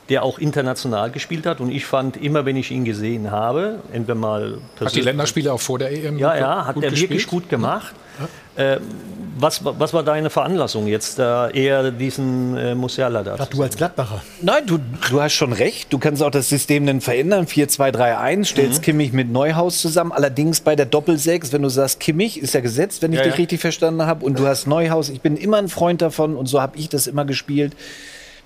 [0.09, 1.61] der auch international gespielt hat.
[1.61, 5.61] Und ich fand immer, wenn ich ihn gesehen habe, entweder mal Hat die Länderspiele auch
[5.61, 7.29] vor der EM ja, gut- ja, hat er wirklich gespielt?
[7.29, 7.95] gut gemacht.
[8.57, 8.79] Äh,
[9.37, 13.35] was, wa- was war deine Veranlassung jetzt, da eher diesen äh, Musiala da?
[13.37, 14.23] Ach, du als Gladbacher.
[14.43, 14.79] Nein, du,
[15.11, 15.93] du hast schon recht.
[15.93, 17.47] Du kannst auch das System dann verändern.
[17.47, 18.85] 4-2-3-1, stellst Mhm.
[18.85, 20.13] Kimmich mit Neuhaus zusammen.
[20.13, 23.33] Allerdings bei der Doppel-6, wenn du sagst, Kimmich ist ja gesetzt, wenn ich Ja, dich
[23.33, 23.39] ja.
[23.39, 25.09] richtig verstanden habe, und du hast Neuhaus.
[25.09, 27.73] Ich bin immer ein Freund davon und so habe ich das immer gespielt.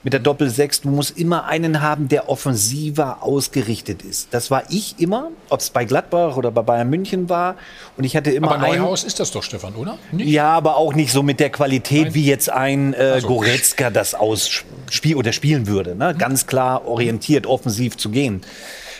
[0.08, 4.28] Mit der Doppel-6, du musst immer einen haben, der offensiver ausgerichtet ist.
[4.30, 7.56] Das war ich immer, ob es bei Gladbach oder bei Bayern München war.
[7.98, 8.78] Und ich hatte immer Aber einen.
[8.80, 9.98] Neuhaus ist das doch, Stefan, oder?
[10.16, 14.14] Ja, aber auch nicht so mit der Qualität, wie jetzt ein äh, Also- Goretzka das
[14.14, 15.94] ausspiel oder spielen würde.
[15.94, 16.14] Ne?
[16.18, 18.40] Ganz klar orientiert, offensiv zu gehen.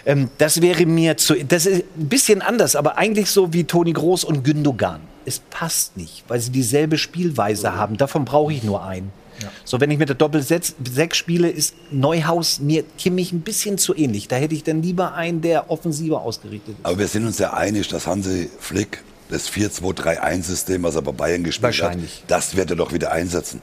[0.05, 1.43] Ähm, das wäre mir zu.
[1.43, 5.01] Das ist ein bisschen anders, aber eigentlich so wie Toni Groß und Gündogan.
[5.25, 7.97] Es passt nicht, weil sie dieselbe Spielweise haben.
[7.97, 9.11] Davon brauche ich nur einen.
[9.65, 14.29] So, wenn ich mit der Doppel-6 spiele, ist Neuhaus mir Kimmich ein bisschen zu ähnlich.
[14.29, 16.87] Da hätte ich dann lieber einen, der offensiver ausgerichtet ist.
[16.87, 21.45] Aber wir sind uns ja einig, dass Hansi Flick das 4-2-3-1-System, was er bei Bayern
[21.45, 23.61] gespielt hat, das wird er doch wieder einsetzen.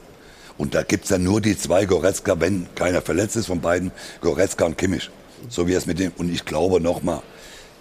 [0.58, 3.90] Und da gibt es ja nur die zwei Goretzka, wenn keiner verletzt ist von beiden,
[4.20, 5.10] Goretzka und Kimmich.
[5.48, 6.12] So wie es mit dem.
[6.16, 7.20] Und ich glaube nochmal,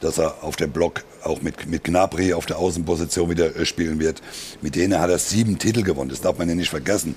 [0.01, 3.99] dass er auf dem Block auch mit, mit Gnabry auf der Außenposition wieder äh, spielen
[3.99, 4.21] wird.
[4.61, 7.15] Mit denen hat er sieben Titel gewonnen, das darf man ja nicht vergessen.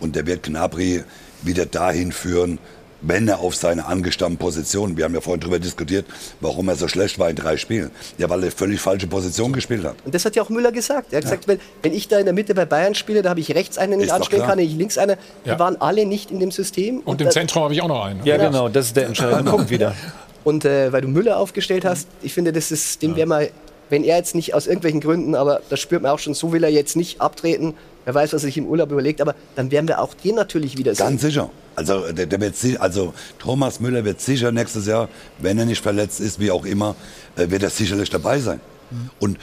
[0.00, 1.04] Und der wird Gnabry
[1.42, 2.58] wieder dahin führen,
[3.02, 6.06] wenn er auf seine angestammten Position, wir haben ja vorhin darüber diskutiert,
[6.40, 7.90] warum er so schlecht war in drei Spielen.
[8.18, 9.96] Ja, weil er völlig falsche Position gespielt hat.
[10.04, 11.12] Und das hat ja auch Müller gesagt.
[11.12, 13.40] Er hat gesagt, wenn, wenn ich da in der Mitte bei Bayern spiele, da habe
[13.40, 15.16] ich rechts einen, den ich anstellen kann, ich links einen.
[15.44, 15.54] Ja.
[15.54, 17.00] Die waren alle nicht in dem System.
[17.00, 18.24] Und im da- Zentrum habe ich auch noch einen.
[18.24, 19.94] Ja, genau, das ist der entscheidende Punkt wieder.
[20.42, 23.50] Und äh, weil du Müller aufgestellt hast, ich finde, das ist, dem wäre mal,
[23.90, 26.64] wenn er jetzt nicht aus irgendwelchen Gründen, aber das spürt man auch schon, so will
[26.64, 27.74] er jetzt nicht abtreten.
[28.06, 30.94] Wer weiß, was sich im Urlaub überlegt, aber dann werden wir auch den natürlich wieder
[30.94, 31.06] sehen.
[31.06, 31.50] Ganz sicher.
[31.74, 35.08] Also, der, der wird, also Thomas Müller wird sicher nächstes Jahr,
[35.40, 36.94] wenn er nicht verletzt ist, wie auch immer,
[37.34, 38.60] äh, wird er sicherlich dabei sein.
[39.18, 39.38] Und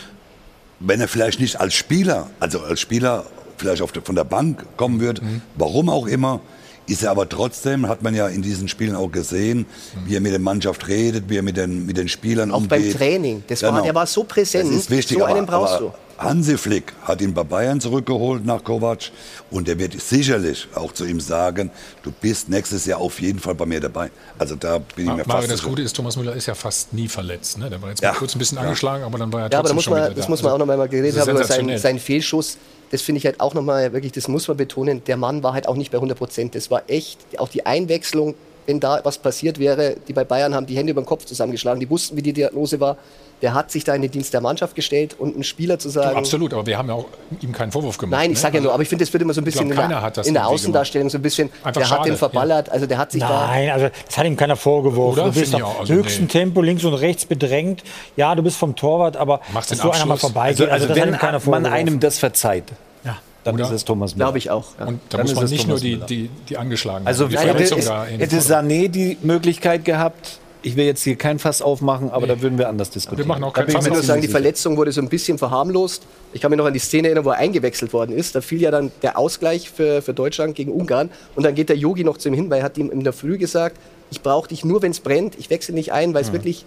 [0.80, 3.26] wenn er vielleicht nicht als Spieler, also als Spieler
[3.58, 5.22] vielleicht der, von der Bank kommen wird,
[5.56, 6.40] warum auch immer,
[6.88, 9.66] ist er aber trotzdem, hat man ja in diesen Spielen auch gesehen,
[10.06, 12.80] wie er mit der Mannschaft redet, wie er mit den, mit den Spielern Auch beim
[12.82, 12.98] umgeht.
[12.98, 13.44] Training.
[13.48, 13.84] Das war, Genau.
[13.84, 14.70] der war so präsent.
[14.70, 18.46] Das ist wichtig, so aber, einen brauchst aber Hansi Flick hat ihn bei Bayern zurückgeholt
[18.46, 19.12] nach Kovac
[19.52, 21.72] und er wird sicherlich auch zu ihm sagen,
[22.04, 24.12] du bist nächstes Jahr auf jeden Fall bei mir dabei.
[24.38, 25.64] Also da bin ich mir Mario, fast das.
[25.64, 27.58] Gute ist, Thomas Müller ist ja fast nie verletzt.
[27.58, 27.70] Ne?
[27.70, 28.12] Der war jetzt Ja.
[28.12, 28.64] mal kurz ein bisschen Ja.
[28.64, 30.30] angeschlagen, aber dann war er Ja, aber da muss schon man, wieder das da.
[30.30, 32.58] muss man auch noch mal geredet haben, über seinen, seinen Fehlschuss.
[32.92, 35.04] Das finde ich halt auch noch mal wirklich, das muss man betonen.
[35.06, 36.54] Der Mann war halt auch nicht bei 100 Prozent.
[36.56, 38.36] Das war echt, auch die Einwechslung,
[38.68, 41.80] wenn da was passiert wäre, die bei Bayern haben die Hände über den Kopf zusammengeschlagen.
[41.80, 42.98] Die wussten, wie die Diagnose war.
[43.44, 46.18] Der hat sich da in den Dienst der Mannschaft gestellt und einen Spieler zu sagen.
[46.18, 47.06] Absolut, aber wir haben ja auch
[47.42, 48.18] ihm keinen Vorwurf gemacht.
[48.20, 48.42] Nein, ich ne?
[48.42, 49.84] sage ja Also, nur, aber ich finde, das wird immer so ein ich glaub, bisschen
[49.84, 51.50] in, der, hat das in der Außendarstellung so ein bisschen.
[51.62, 53.48] Einfach der hat schade, den verballert, also der hat sich da.
[53.48, 55.20] Nein, also das hat ihm keiner vorgeworfen.
[55.24, 55.32] Oder?
[55.32, 55.82] Du bist auch.
[55.82, 56.32] Also, höchstem nee.
[56.32, 57.84] Tempo links und rechts bedrängt.
[58.16, 60.32] Ja, du bist vom Torwart, aber Machst dass den so einer mal Abschluss.
[60.32, 62.64] vorbeigeht, Also, also das hat wenn keiner man einem das verzeiht,
[63.04, 63.18] Ja.
[63.44, 63.66] dann Oder?
[63.66, 64.28] ist es Thomas Müller.
[64.28, 64.68] Glaube ich auch.
[64.80, 64.86] Ja.
[64.86, 67.50] Und da Dann muss man nicht Thomas nur die, die, die angeschlagen Also die hätte,
[67.50, 68.72] Verletzung es, da in den hätte Vordergrund.
[68.72, 72.68] Sané die Möglichkeit gehabt, ich will jetzt hier kein Fass aufmachen, aber da würden wir
[72.70, 73.28] anders diskutieren.
[73.28, 73.94] machen auch kein Fass mir Ich muss auf.
[73.94, 74.28] ziemlich sagen, die.
[74.30, 76.04] Verletzung wurde so ein bisschen verharmlost.
[76.34, 78.34] Ich kann mich noch an die Szene erinnern, wo er eingewechselt worden ist.
[78.36, 81.10] Da fiel ja dann der Ausgleich für, für Deutschland gegen Ungarn.
[81.36, 83.14] Und dann geht der Yogi noch zu ihm hin, weil er hat ihm in der
[83.14, 83.78] Früh gesagt,
[84.10, 85.38] ich brauche dich nur, wenn es brennt.
[85.38, 86.66] Ich wechsle nicht ein, weil es wirklich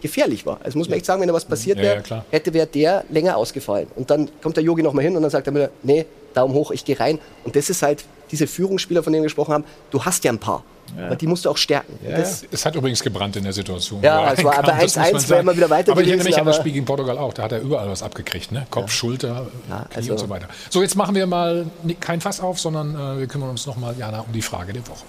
[0.00, 0.60] gefährlich war.
[0.62, 2.24] Also muss man echt sagen, wenn da was passiert Ja, ja, wäre, klar.
[2.30, 3.88] hätte wäre der länger ausgefallen.
[3.96, 6.54] Und dann kommt der Yogi noch mal hin und dann sagt er mir, nee, Daumen
[6.54, 7.18] hoch, ich gehe rein.
[7.44, 9.64] Und das ist halt diese Führungsspieler, von denen wir gesprochen haben.
[9.90, 10.62] Du hast ja ein paar.
[10.96, 11.98] Aber die musst du auch stärken.
[12.02, 14.02] Und das, Es hat übrigens gebrannt in der Situation.
[14.02, 16.08] Ja, es war reinkam, aber das muss 1-1 man wäre immer wieder weiter Aber ich
[16.08, 17.32] erinnere mich an das Spiel gegen Portugal auch.
[17.32, 18.52] Da hat er überall was abgekriegt.
[18.52, 18.66] Ne?
[18.70, 20.48] Kopf, Schulter, Knie also- und so weiter.
[20.70, 21.66] So, jetzt machen wir mal
[22.00, 25.04] kein Fass auf, sondern äh, wir kümmern uns nochmal, Jana, um die Frage der Woche.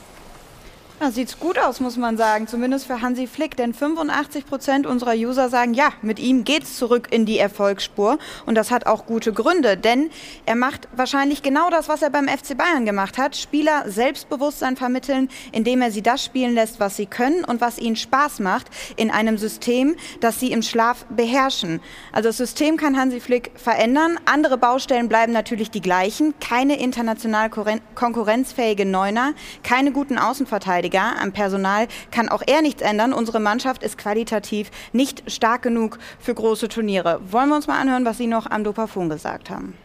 [1.01, 5.13] Ja, sieht's gut aus, muss man sagen, zumindest für Hansi Flick, denn 85 Prozent unserer
[5.13, 8.17] User sagen, ja, mit ihm geht's zurück in die Erfolgsspur.
[8.45, 10.09] Und das hat auch gute Gründe, denn
[10.45, 15.29] er macht wahrscheinlich genau das, was er beim FC Bayern gemacht hat, Spieler Selbstbewusstsein vermitteln,
[15.53, 18.67] indem er sie das spielen lässt, was sie können und was ihnen Spaß macht,
[18.97, 21.79] in einem System, das sie im Schlaf beherrschen.
[22.11, 27.49] Also das System kann Hansi Flick verändern, andere Baustellen bleiben natürlich die gleichen, keine international
[27.95, 33.13] konkurrenzfähige Neuner, keine guten Außenverteidiger, am Personal kann auch er nichts ändern.
[33.13, 37.19] Unsere Mannschaft ist qualitativ nicht stark genug für große Turniere.
[37.31, 39.75] Wollen wir uns mal anhören, was Sie noch am Dopafon gesagt haben?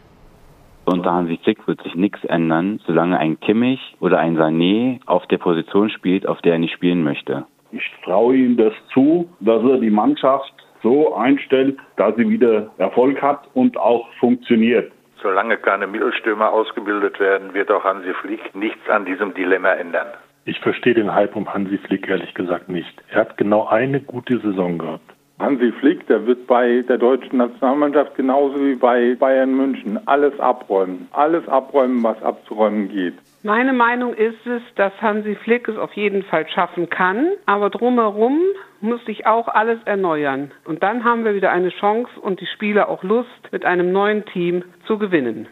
[0.85, 5.39] Unter Hansi Flick wird sich nichts ändern, solange ein Kimmich oder ein Sané auf der
[5.39, 7.45] Position spielt, auf der er nicht spielen möchte.
[7.71, 10.53] Ich traue ihm das zu, dass er die Mannschaft
[10.83, 14.91] so einstellt, dass sie wieder Erfolg hat und auch funktioniert.
[15.23, 20.07] Solange keine Mittelstürmer ausgebildet werden, wird auch Hansi Flick nichts an diesem Dilemma ändern.
[20.47, 22.93] Ich verstehe den Hype um Hansi Flick ehrlich gesagt nicht.
[23.09, 25.11] Er hat genau eine gute Saison gehabt.
[25.39, 31.07] Hansi Flick, der wird bei der deutschen Nationalmannschaft genauso wie bei Bayern München alles abräumen.
[31.13, 33.15] Alles abräumen, was abzuräumen geht.
[33.41, 38.39] Meine Meinung ist es, dass Hansi Flick es auf jeden Fall schaffen kann, aber drumherum
[38.81, 40.51] muss sich auch alles erneuern.
[40.63, 44.25] Und dann haben wir wieder eine Chance und die Spieler auch Lust, mit einem neuen
[44.25, 45.47] Team zu gewinnen.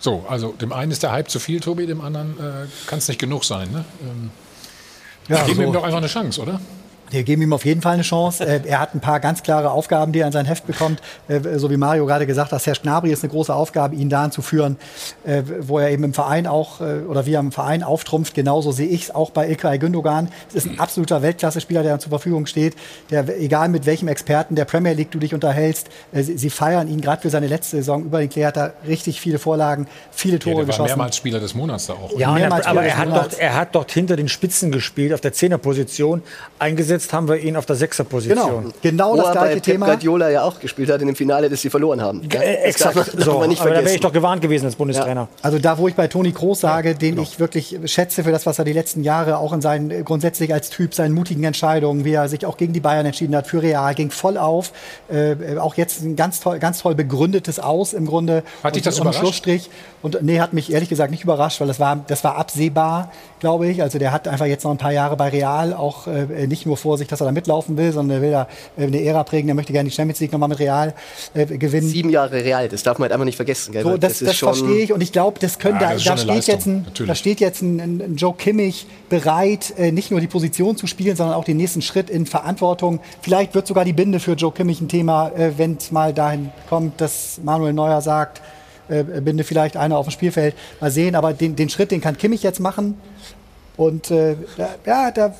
[0.00, 3.08] So, also dem einen ist der Hype zu viel, Tobi, dem anderen äh, kann es
[3.08, 3.70] nicht genug sein.
[3.70, 3.84] Ne?
[4.02, 4.30] Ähm,
[5.28, 5.62] Ja, geben so.
[5.62, 6.58] ihm doch einfach eine Chance, oder?
[7.10, 8.46] Wir geben ihm auf jeden Fall eine Chance.
[8.46, 11.00] Äh, er hat ein paar ganz klare Aufgaben, die er in sein Heft bekommt.
[11.28, 14.30] Äh, so wie Mario gerade gesagt hat, Herr Gnabry ist eine große Aufgabe, ihn dahin
[14.30, 14.76] zu führen,
[15.24, 18.34] äh, wo er eben im Verein auch, oder wie er im Verein auftrumpft.
[18.34, 20.28] Genauso sehe ich es auch bei Ilkay Gündogan.
[20.48, 22.74] Es ist ein absoluter Weltklasse-Spieler, der zur Verfügung steht.
[23.10, 27.00] Der, egal mit welchem Experten der Premier League du dich unterhältst, sie, sie feiern ihn
[27.00, 28.04] gerade für seine letzte Saison.
[28.04, 30.84] Über den Klee hat er richtig viele Vorlagen, viele Ja, Tore der war geschossen.
[30.86, 32.16] mehrmals Spieler des Monats da auch.
[32.18, 33.28] Ja, mehrmals aber Spieler er hat, des Monats.
[33.30, 36.22] dort, er hat dort hinter den Spitzen gespielt, auf der Zehnerposition,
[36.58, 38.72] eingesetzt jetzt haben wir ihn auf der Sechserposition.
[38.82, 41.70] Genau, Wo er bei Pep Guardiola ja auch gespielt hat in dem Finale, das sie
[41.70, 42.22] verloren haben.
[42.32, 42.96] Ja, Äh, das exakt.
[42.96, 43.38] darf man- darf so.
[43.38, 45.28] man nicht Aber da wäre ich doch gewarnt gewesen als Bundestrainer.
[45.42, 47.22] Also da, wo ich bei Toni Kroos sage, den Genau.
[47.22, 50.52] ich wirklich schätze für das, was er die letzten Jahre auch in seinen äh, grundsätzlich
[50.52, 53.62] als Typ, seinen mutigen Entscheidungen, wie er sich auch gegen die Bayern entschieden hat, für
[53.62, 54.72] Real, ging voll auf.
[55.08, 58.42] Äh, auch jetzt ein ganz toll, ganz toll begründetes Aus im Grunde.
[58.62, 59.20] Hat dich das und überrascht?
[59.20, 59.70] Schlussstrich.
[60.02, 63.10] Und nee, hat mich ehrlich gesagt nicht überrascht, weil das war, das war absehbar,
[63.40, 63.82] glaube ich.
[63.82, 66.76] Also der hat einfach jetzt noch ein paar Jahre bei Real auch äh, nicht nur
[66.76, 68.48] vor sich, dass er da mitlaufen will, sondern er will da
[68.78, 69.48] äh, eine Ära prägen.
[69.48, 70.94] Er möchte gerne die Champions League nochmal mit Real
[71.34, 71.88] äh, gewinnen.
[71.88, 73.72] Sieben Jahre Real, das darf man halt einfach nicht vergessen.
[73.72, 73.82] Gell?
[73.82, 76.16] So, das, das, schon- verstehe ich und ich glaube, das können Ja, da, das da,
[76.16, 77.08] steht jetzt Leistung, ein, natürlich.
[77.08, 80.86] da steht jetzt ein, ein, ein Joe Kimmich bereit, äh, nicht nur die Position zu
[80.86, 83.00] spielen, sondern auch den nächsten Schritt in Verantwortung.
[83.22, 86.50] Vielleicht wird sogar die Binde für Joe Kimmich ein Thema, äh, wenn es mal dahin
[86.68, 88.40] kommt, dass Manuel Neuer sagt,
[88.90, 90.54] äh, binde vielleicht einer auf dem Spielfeld.
[90.80, 92.94] Mal sehen, aber den, den Schritt, den kann Kimmich jetzt machen.
[93.76, 95.34] Und äh, da, ja, da,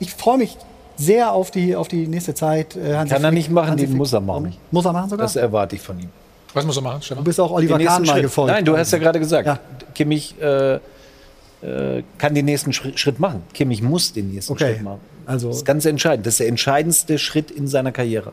[0.00, 0.56] ich freue mich
[0.96, 2.74] sehr auf die, auf die nächste Zeit.
[2.76, 4.56] Äh, Hansi Kann er nicht machen, Hansi den Flick- muss er machen.
[4.70, 5.24] Muss er machen sogar?
[5.26, 6.08] Das erwarte ich von ihm.
[6.54, 7.22] Was muss er machen, Stefan?
[7.22, 8.22] Du bist auch Oliver Kahn mal Schritt.
[8.22, 8.52] gefolgt.
[8.52, 9.60] Nein, du hast ja gerade gesagt,
[9.94, 13.42] Kimmich äh, äh, kann den nächsten Schritt, Schritt machen.
[13.52, 14.74] Kimmich muss den nächsten Okay.
[14.74, 15.00] Schritt machen.
[15.26, 16.26] Also Das ist ganz entscheidend.
[16.26, 18.32] Das ist der entscheidendste Schritt in seiner Karriere.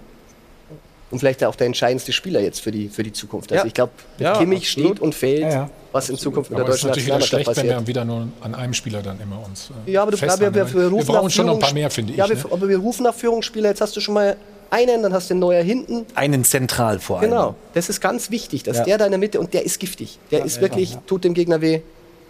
[1.12, 3.52] Und vielleicht auch der entscheidendste Spieler jetzt für die, für die Zukunft.
[3.52, 3.68] Also Ja.
[3.68, 4.90] ich glaube, Ja, Kimmich absolut.
[4.94, 5.70] steht und fällt, Ja, ja.
[5.92, 7.80] was in Zukunft mit Aber der es ist deutschen natürlich wieder Nationalmannschaft schlecht, wenn passiert.
[7.82, 10.74] wir wieder nur an einem Spieler dann immer uns äh, Ja, aber du, wir, wir,
[10.74, 12.18] wir, rufen brauchen nach schon noch ein paar mehr, finde ich.
[12.18, 12.44] Ja, wir, ne?
[12.50, 13.70] aber wir rufen nach Führungsspieler.
[13.70, 14.36] Jetzt hast du schon mal
[14.72, 16.06] einen, dann hast du den Neuer hinten.
[16.16, 17.30] Einen zentral vor allem.
[17.30, 18.84] Genau, das ist ganz wichtig, dass Ja.
[18.84, 20.18] der da in der Mitte und der ist giftig.
[20.32, 21.02] Der ist wirklich, ja.
[21.06, 21.82] tut dem Gegner weh.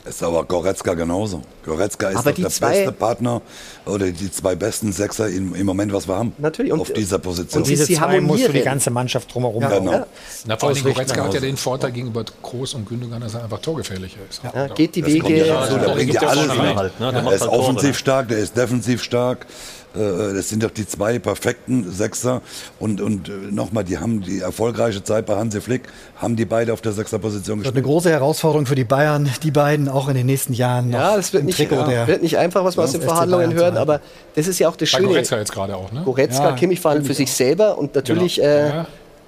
[0.07, 1.41] Ist aber Goretzka genauso.
[1.65, 3.41] Goretzka ist der zwei- beste Partner
[3.87, 6.31] oder die zwei besten Sechser im, im Moment, was wir haben.
[6.37, 6.71] Natürlich.
[6.73, 7.63] auf dieser Position.
[7.63, 10.05] Und diese zwei musst du die ganze Mannschaft drumherum Ja, genau.
[10.45, 10.83] Na, vor allem.
[10.83, 14.41] Goretzka hat ja den Vorteil gegenüber Groß und Gündogan, dass er einfach torgefährlicher ist.
[14.43, 15.45] Ja, geht die Das Wege.
[15.47, 17.11] ja dazu, der Ja, bringt gibt ja ja alles halt, ne?
[17.11, 17.93] Der ist halt Tore, offensiv ne?
[17.95, 19.47] stark, der ist defensiv stark.
[19.95, 22.41] Äh, Das sind doch die zwei perfekten Sechser.
[22.79, 25.83] Und, und äh, nochmal, die haben die erfolgreiche Zeit bei Hansi Flick,
[26.17, 27.85] haben die beide auf der Sechserposition Das wird eine gespielt.
[27.85, 31.31] große Herausforderung für die Bayern, die beiden auch in den nächsten Jahren noch Ja, das
[31.33, 34.01] wird nicht, Trikot der wird nicht einfach, was wir Ja, aus den Verhandlungen hören, aber
[34.35, 35.09] das ist ja auch das Bei Schöne.
[35.09, 36.01] Goretzka jetzt gerade auch, ne?
[36.05, 38.47] Goretzka, Ja, Kimmich verhandeln für sich selber und natürlich Genau.
[38.47, 38.87] äh, Ja.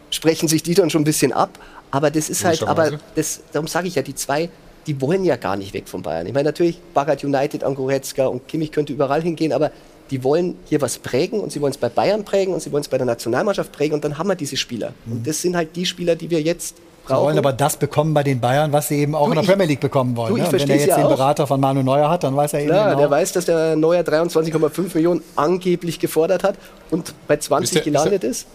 [0.10, 1.52] sprechen sich die dann schon ein bisschen ab.
[1.92, 4.50] Aber das ist halt, aber das, darum sage ich ja, die zwei,
[4.88, 6.28] die wollen ja gar nicht weg von Bayern.
[6.28, 9.72] Ich meine, natürlich baggert United an Goretzka und Kimmich könnte überall hingehen, aber
[10.12, 12.82] die wollen hier was prägen und sie wollen es bei Bayern prägen und sie wollen
[12.82, 14.94] es bei der Nationalmannschaft prägen und dann haben wir diese Spieler.
[15.10, 17.26] Und das sind halt die Spieler, die wir jetzt Sie brauchen.
[17.28, 19.50] wollen aber das bekommen bei den Bayern, was sie eben auch Du, in der ich-
[19.50, 20.30] Premier League bekommen wollen.
[20.30, 20.50] du, ich ne?
[20.50, 21.10] Und Wenn er jetzt ja den auch.
[21.10, 23.00] Berater von Manu Neuer hat, dann weiß er eben Klar, genau.
[23.00, 26.56] der weiß, dass der Neuer 23,5 Millionen angeblich gefordert hat
[26.92, 28.48] und bei 20 Wisst ihr- gelandet wisst ist.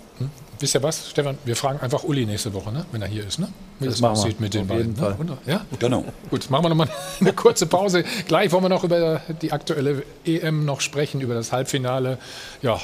[0.62, 1.36] Wisst ihr was, Stefan?
[1.44, 2.86] Wir fragen einfach Uli nächste Woche, ne?
[2.92, 3.40] wenn er hier ist.
[3.40, 3.48] Ne?
[3.80, 4.20] Wie Das das, machen wir.
[4.20, 4.94] aussieht mit den Auf beiden.
[4.94, 5.16] jeden Fall.
[5.24, 5.36] Ne?
[5.44, 5.66] Ja?
[5.80, 6.04] Genau.
[6.30, 6.88] Gut, machen wir nochmal
[7.20, 8.04] eine kurze Pause.
[8.28, 12.16] Gleich wollen wir noch über die aktuelle EM noch sprechen, über das Halbfinale.
[12.62, 12.78] Ja,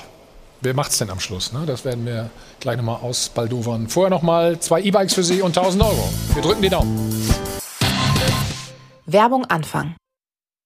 [0.61, 1.53] wer macht's denn am Schluss?
[1.53, 1.67] Ne?
[1.67, 3.87] Das werden wir gleich nochmal ausbaldowern.
[3.89, 6.09] Vorher nochmal zwei E-Bikes für Sie und 1000 Euro.
[6.35, 7.33] Wir drücken die Daumen.
[9.07, 9.95] Werbung Anfang.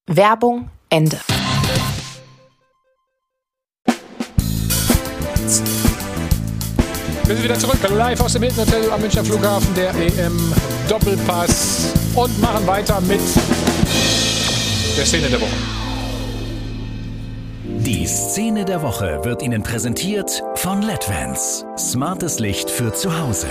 [0.06, 1.18] Werbung Ende.
[7.24, 10.52] Wir sind wieder zurück, live aus dem Hilton Hotel am Münchner Flughafen, der EM
[10.88, 13.20] Doppelpass und machen weiter mit
[14.96, 15.56] der Szene der Woche.
[17.64, 21.64] Die Szene der Woche wird Ihnen präsentiert von LEDVANCE.
[21.78, 23.46] Smartes Licht für zu Hause.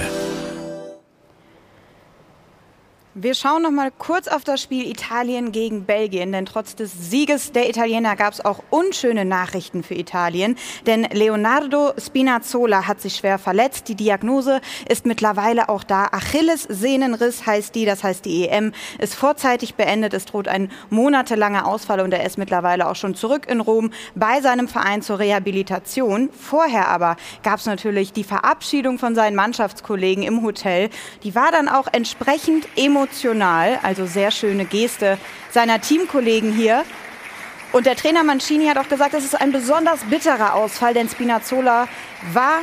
[3.14, 7.52] Wir schauen noch mal kurz auf das Spiel Italien gegen Belgien, denn trotz des Sieges
[7.52, 10.56] der Italiener gab es auch unschöne Nachrichten für Italien.
[10.86, 13.90] Denn Leonardo Spinazzola hat sich schwer verletzt.
[13.90, 16.06] Die Diagnose ist mittlerweile auch da.
[16.06, 20.14] Achillessehnenriss heißt die, das heißt die EM ist vorzeitig beendet.
[20.14, 24.40] Es droht ein monatelanger Ausfall und er ist mittlerweile auch schon zurück in Rom bei
[24.40, 26.30] seinem Verein zur Rehabilitation.
[26.32, 30.90] Vorher aber gab es natürlich die Verabschiedung von seinen Mannschaftskollegen im Hotel.
[31.24, 33.01] Die war dann auch entsprechend emotional,
[33.84, 35.18] also sehr schöne Geste
[35.52, 36.84] seiner Teamkollegen hier.
[37.72, 41.88] Und der Trainer Mancini hat auch gesagt, es ist ein besonders bitterer Ausfall, denn Spinazzola
[42.34, 42.60] war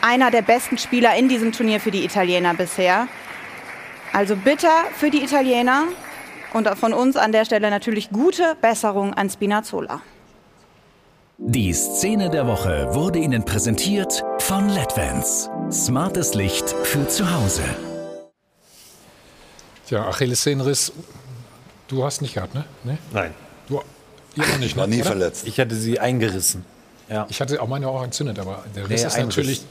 [0.00, 3.08] einer der besten Spieler in diesem Turnier für die Italiener bisher.
[4.12, 5.84] Also bitter für die Italiener
[6.52, 10.00] und von uns an der Stelle natürlich gute Besserung an Spinazzola.
[11.40, 15.48] Die Szene der Woche wurde Ihnen präsentiert von LEDVANCE.
[15.70, 17.62] Smartes Licht für zu Hause.
[19.88, 20.92] Tja, Achillessehnenriss,
[21.88, 22.66] du hast nicht gehabt, ne?
[22.84, 22.98] ne?
[23.10, 23.32] Nein.
[23.68, 23.80] Du,
[24.36, 24.96] ihr auch nicht, War ne?
[24.96, 25.10] nie Oder?
[25.10, 25.46] verletzt.
[25.46, 26.62] Ich hatte sie eingerissen.
[27.08, 27.26] Ja.
[27.30, 29.62] Ich hatte auch meine auch entzündet, aber der Riss Nee, ist ein natürlich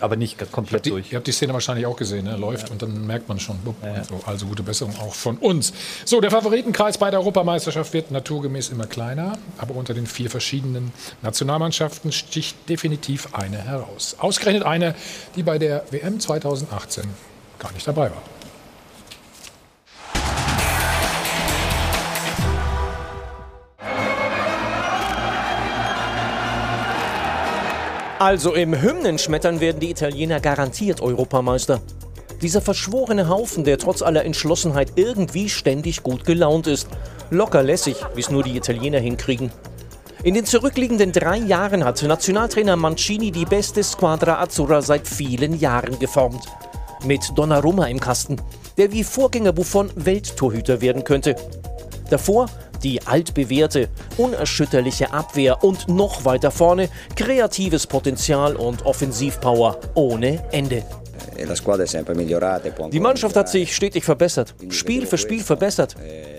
[0.00, 1.12] aber nicht komplett die, durch.
[1.12, 2.36] Ihr habt die Szene wahrscheinlich auch gesehen, ne?
[2.36, 3.56] läuft und dann merkt man schon.
[3.60, 3.76] bupp,
[4.06, 4.20] so.
[4.26, 5.72] Also gute Besserung auch von uns.
[6.04, 10.92] So, der Favoritenkreis bei der Europameisterschaft wird naturgemäß immer kleiner, aber unter den vier verschiedenen
[11.22, 14.16] Nationalmannschaften sticht definitiv eine heraus.
[14.18, 14.94] Ausgerechnet eine,
[15.36, 17.04] die bei der WM 2018
[17.58, 18.22] gar nicht dabei war.
[28.18, 31.80] Also im Hymnenschmettern werden die Italiener garantiert Europameister.
[32.42, 36.86] Dieser verschworene Haufen, der trotz aller Entschlossenheit irgendwie ständig gut gelaunt ist.
[37.30, 39.50] Locker lässig, wie es nur die Italiener hinkriegen.
[40.22, 45.98] In den zurückliegenden drei Jahren hat Nationaltrainer Mancini die beste Squadra Azzurra seit vielen Jahren
[45.98, 46.44] geformt.
[47.04, 48.36] Mit Donnarumma im Kasten,
[48.78, 51.34] der wie Vorgänger Buffon Welttorhüter werden könnte.
[52.10, 52.46] Davor
[52.84, 60.84] die altbewährte, unerschütterliche Abwehr und noch weiter vorne kreatives Potenzial und Offensivpower ohne Ende.
[62.92, 65.96] Die Mannschaft hat sich stetig verbessert, Spiel für Spiel verbessert.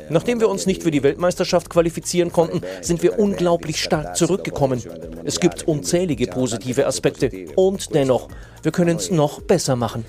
[0.09, 4.81] Nachdem wir uns nicht für die Weltmeisterschaft qualifizieren konnten, sind wir unglaublich stark zurückgekommen.
[5.23, 8.29] Es gibt unzählige positive Aspekte und dennoch,
[8.61, 10.05] wir können es noch besser machen.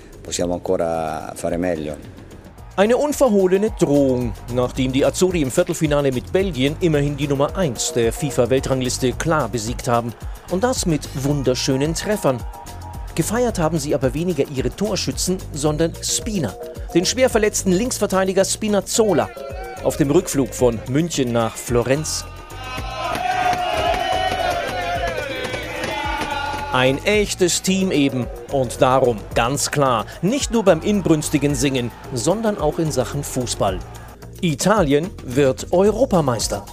[2.77, 8.13] Eine unverhohlene Drohung, nachdem die Azzurri im Viertelfinale mit Belgien immerhin die Nummer 1 der
[8.13, 10.13] FIFA-Weltrangliste klar besiegt haben.
[10.51, 12.37] Und das mit wunderschönen Treffern.
[13.15, 16.53] Gefeiert haben sie aber weniger ihre Torschützen, sondern Spina,
[16.93, 19.27] den schwer verletzten Linksverteidiger Spinazzola,
[19.83, 22.25] auf dem Rückflug von München nach Florenz.
[26.73, 28.27] Ein echtes Team eben.
[28.51, 33.79] Und darum ganz klar, nicht nur beim inbrünstigen Singen, sondern auch in Sachen Fußball.
[34.41, 36.65] Italien wird Europameister.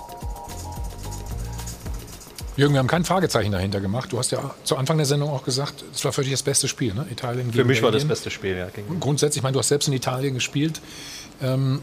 [2.57, 4.13] Jürgen, wir haben kein Fragezeichen dahinter gemacht.
[4.13, 6.69] Du hast ja zu Anfang der Sendung auch gesagt, es war für dich das beste
[6.69, 7.05] Spiel, ne?
[7.11, 8.09] Italien gegen Für mich war das Belgien.
[8.09, 8.69] beste Spiel, ja.
[8.69, 10.81] Gegen Grundsätzlich, ich meine, du hast selbst in Italien gespielt.
[11.43, 11.81] Ähm,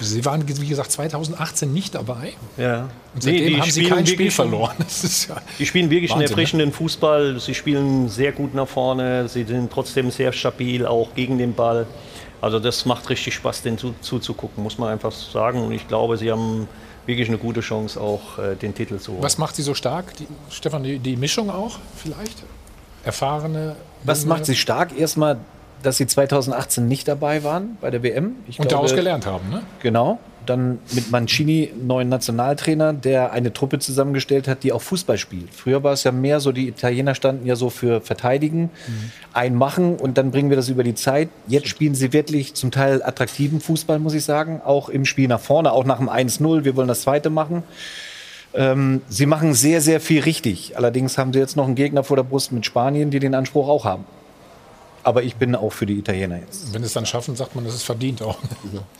[0.00, 2.32] Sie waren, wie gesagt, 2018 nicht dabei.
[2.56, 2.88] Ja.
[3.14, 4.74] Und seitdem haben Sie kein Spiel verloren.
[4.78, 6.42] Das ist ja Die spielen wirklich einen Wahnsinn, ne?
[6.42, 7.40] erfrischenden Fußball.
[7.40, 9.28] Sie spielen sehr gut nach vorne.
[9.28, 11.86] Sie sind trotzdem sehr stabil, auch gegen den Ball.
[12.40, 15.62] Also das macht richtig Spaß, den zu, zuzugucken, muss man einfach sagen.
[15.62, 16.68] Und ich glaube, sie haben
[17.06, 19.22] wirklich eine gute Chance, auch äh, den Titel zu holen.
[19.22, 20.16] Was macht sie so stark?
[20.16, 22.42] Die, Stefan, die, die Mischung auch vielleicht?
[23.04, 23.76] Erfahrene.
[24.04, 24.98] Was macht sie stark?
[24.98, 25.38] Erstmal,
[25.82, 28.36] dass sie 2018 nicht dabei waren bei der WM.
[28.48, 29.62] Ich Und daraus gelernt haben, ne?
[29.82, 30.18] Genau.
[30.46, 35.54] Dann mit Mancini, neuen Nationaltrainer, der eine Truppe zusammengestellt hat, die auch Fußball spielt.
[35.54, 38.70] Früher war es ja mehr so, die Italiener standen ja so für Verteidigen,
[39.32, 41.28] einmachen und dann bringen wir das über die Zeit.
[41.46, 44.60] Jetzt spielen sie wirklich zum Teil attraktiven Fußball, muss ich sagen.
[44.64, 46.64] Auch im Spiel nach vorne, auch nach dem 1-0.
[46.64, 47.62] Wir wollen das zweite machen.
[48.54, 50.76] Ähm, sie machen sehr, sehr viel richtig.
[50.76, 53.68] Allerdings haben sie jetzt noch einen Gegner vor der Brust mit Spanien, die den Anspruch
[53.68, 54.04] auch haben.
[55.04, 56.72] Aber ich bin auch für die Italiener jetzt.
[56.72, 58.38] Wenn sie es dann schaffen, sagt man, das ist verdient auch.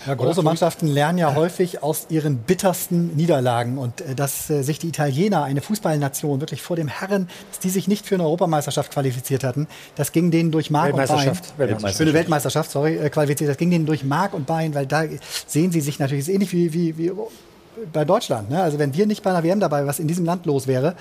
[0.06, 3.78] Ja, große Mannschaften lernen ja häufig aus ihren bittersten Niederlagen.
[3.78, 7.70] Und äh, dass äh, sich die Italiener, eine Fußballnation, wirklich vor dem Herren, dass die
[7.70, 11.08] sich nicht für eine Europameisterschaft qualifiziert hatten, das ging denen durch Mark und Bein.
[11.08, 11.96] Weltmeisterschaft.
[11.96, 13.50] Für eine Weltmeisterschaft, sorry, äh, qualifiziert.
[13.50, 15.04] Das ging denen durch Mark und Bein, weil da
[15.46, 17.12] sehen sie sich natürlich, ist ähnlich wie, wie, wie
[17.92, 18.50] bei Deutschland.
[18.50, 18.62] Ne?
[18.62, 20.94] Also wenn wir nicht bei einer WM dabei, was in diesem Land los wäre,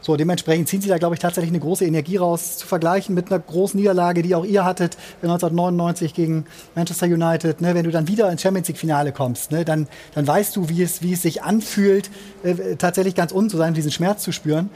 [0.00, 3.30] so dementsprechend ziehen sie da, glaube ich, tatsächlich eine große Energie raus, zu vergleichen mit
[3.30, 7.60] einer großen Niederlage, die auch ihr hattet 1999 gegen Manchester United.
[7.60, 7.74] Ne?
[7.74, 9.64] Wenn du dann wieder ins Champions League-Finale kommst, ne?
[9.64, 12.10] dann, dann weißt du, wie es, wie es sich anfühlt,
[12.42, 14.70] äh, tatsächlich ganz unten zu sein, diesen Schmerz zu spüren.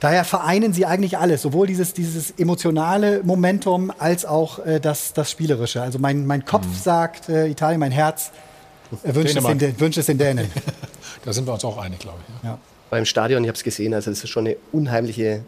[0.00, 5.30] Daher vereinen sie eigentlich alles, sowohl dieses, dieses emotionale Momentum als auch äh, das, das
[5.30, 5.82] Spielerische.
[5.82, 8.30] Also mein, mein Kopf sagt äh, Italien, mein Herz
[9.04, 10.50] äh, wünscht, es den, wünscht es den Dänen.
[11.24, 12.44] Da sind wir uns auch einig, glaube ich.
[12.44, 12.58] Ja.
[12.90, 15.42] Beim Stadion, ich habe es gesehen, also das ist schon eine unheimliche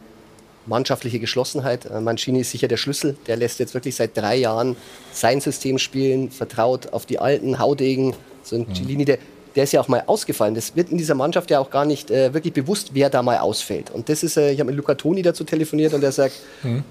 [0.67, 1.87] mannschaftliche Geschlossenheit.
[1.87, 3.17] Äh, Mancini ist sicher der Schlüssel.
[3.27, 4.77] Der lässt jetzt wirklich seit drei Jahren
[5.13, 8.15] sein System spielen, vertraut auf die alten Haudegen.
[8.43, 9.19] So ein Cellini, der,
[9.57, 10.55] der ist ja auch mal ausgefallen.
[10.55, 13.39] Das wird in dieser Mannschaft ja auch gar nicht äh, wirklich bewusst, wer da mal
[13.39, 13.91] ausfällt.
[13.91, 16.35] Und das ist, äh, ich habe mit Luca Toni dazu telefoniert und der sagt,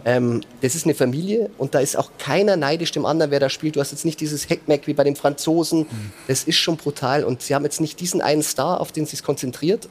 [0.05, 3.49] ähm, das ist eine Familie und da ist auch keiner neidisch dem anderen, wer da
[3.49, 3.75] spielt.
[3.75, 5.85] Du hast jetzt nicht dieses Heckmeck wie bei den Franzosen.
[6.27, 9.15] Das ist schon brutal und sie haben jetzt nicht diesen einen Star, auf den sie
[9.15, 9.87] es konzentriert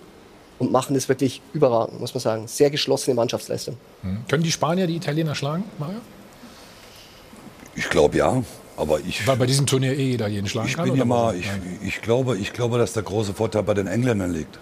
[0.59, 2.49] und machen das wirklich überragend, muss man sagen.
[2.49, 3.77] Sehr geschlossene Mannschaftsleistung.
[4.03, 4.19] Hm.
[4.29, 5.99] Können die Spanier die Italiener schlagen, Mario?
[7.75, 8.43] Ich glaube ja,
[8.79, 9.27] aber ich.
[9.27, 10.85] Weil bei diesem Turnier eh jeder jeden schlagen Ich kann.
[10.85, 11.47] bin oder ja mal, ich,
[11.83, 14.59] ich, glaube, ich glaube, dass der große Vorteil bei den Engländern liegt.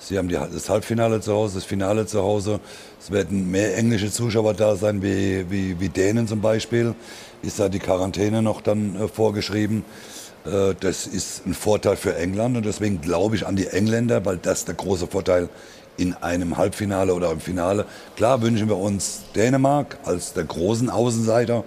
[0.00, 2.60] Sie haben die, das Halbfinale zu Hause, das Finale zu Hause.
[3.00, 6.94] Es werden mehr englische Zuschauer da sein wie, wie, wie Dänen zum Beispiel.
[7.42, 9.84] Ist da die Quarantäne noch dann äh, vorgeschrieben.
[10.44, 14.36] Äh, das ist ein Vorteil für England und deswegen glaube ich an die Engländer, weil
[14.36, 15.48] das der große Vorteil
[15.96, 17.86] in einem Halbfinale oder im Finale.
[18.16, 21.64] Klar wünschen wir uns Dänemark als der großen Außenseiter,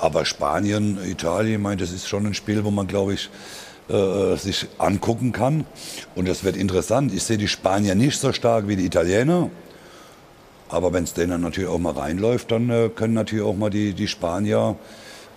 [0.00, 3.30] aber Spanien, Italien, ich meine, das ist schon ein Spiel, wo man, glaube ich,
[3.88, 5.66] äh, sich angucken kann.
[6.14, 7.12] Und das wird interessant.
[7.12, 9.50] Ich sehe die Spanier nicht so stark wie die Italiener.
[10.70, 13.92] Aber wenn es denen natürlich auch mal reinläuft, dann äh, können natürlich auch mal die,
[13.92, 14.76] die Spanier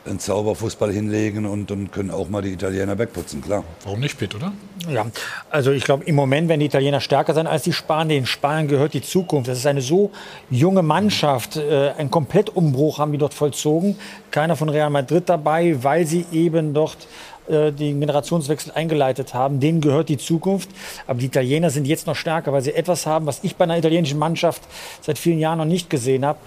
[0.07, 3.63] einen Zauberfußball hinlegen und dann können auch mal die Italiener wegputzen, klar.
[3.83, 4.53] Warum nicht, Pitt, oder?
[4.89, 5.05] Ja,
[5.49, 8.17] also ich glaube, im Moment werden die Italiener stärker sein als die Spanier.
[8.17, 9.49] Den Spaniern gehört die Zukunft.
[9.49, 10.11] Das ist eine so
[10.49, 11.57] junge Mannschaft.
[11.57, 13.97] Äh, einen Komplettumbruch haben die dort vollzogen.
[14.31, 17.07] Keiner von Real Madrid dabei, weil sie eben dort
[17.47, 19.59] äh, den Generationswechsel eingeleitet haben.
[19.59, 20.69] Denen gehört die Zukunft.
[21.05, 23.77] Aber die Italiener sind jetzt noch stärker, weil sie etwas haben, was ich bei einer
[23.77, 24.61] italienischen Mannschaft
[25.01, 26.39] seit vielen Jahren noch nicht gesehen habe.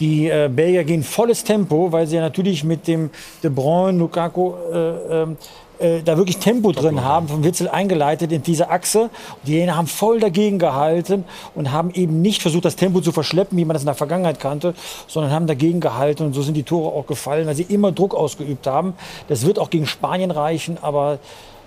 [0.00, 3.10] Die äh, Belgier gehen volles Tempo, weil sie ja natürlich mit dem
[3.42, 5.36] De Bruyne, Lukaku äh, ähm,
[5.80, 9.10] äh, da wirklich Tempo drin haben, vom Witzel eingeleitet in diese Achse.
[9.44, 11.24] Die Italiener haben voll dagegen gehalten
[11.54, 14.40] und haben eben nicht versucht, das Tempo zu verschleppen, wie man das in der Vergangenheit
[14.40, 14.74] kannte,
[15.06, 16.24] sondern haben dagegen gehalten.
[16.24, 18.94] Und so sind die Tore auch gefallen, weil sie immer Druck ausgeübt haben.
[19.28, 21.18] Das wird auch gegen Spanien reichen, aber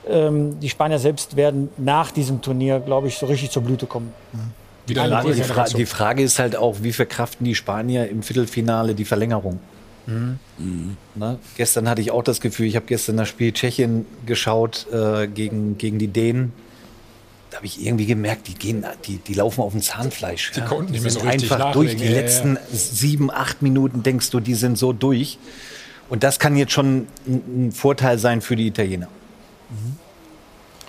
[0.07, 4.13] ähm, die Spanier selbst werden nach diesem Turnier, glaube ich, so richtig zur Blüte kommen.
[4.85, 8.95] Wieder Eine die, Fra die Frage ist halt auch, wie verkraften die Spanier im Viertelfinale
[8.95, 9.59] die Verlängerung?
[10.05, 10.97] Mhm.
[11.15, 11.39] Ne?
[11.55, 15.77] Gestern hatte ich auch das Gefühl, ich habe gestern das Spiel Tschechien geschaut äh, gegen,
[15.77, 16.51] gegen die Dänen.
[17.49, 20.51] Da habe ich irgendwie gemerkt, die, gehen, die, die laufen auf dem Zahnfleisch.
[20.51, 21.95] Die konnten nicht mehr so richtig einfach durch.
[21.95, 22.61] Die Ja, ja, letzten ja.
[22.71, 25.37] sieben, acht Minuten denkst du, die sind so durch.
[26.09, 29.07] Und das kann jetzt schon ein, ein Vorteil sein für die Italiener.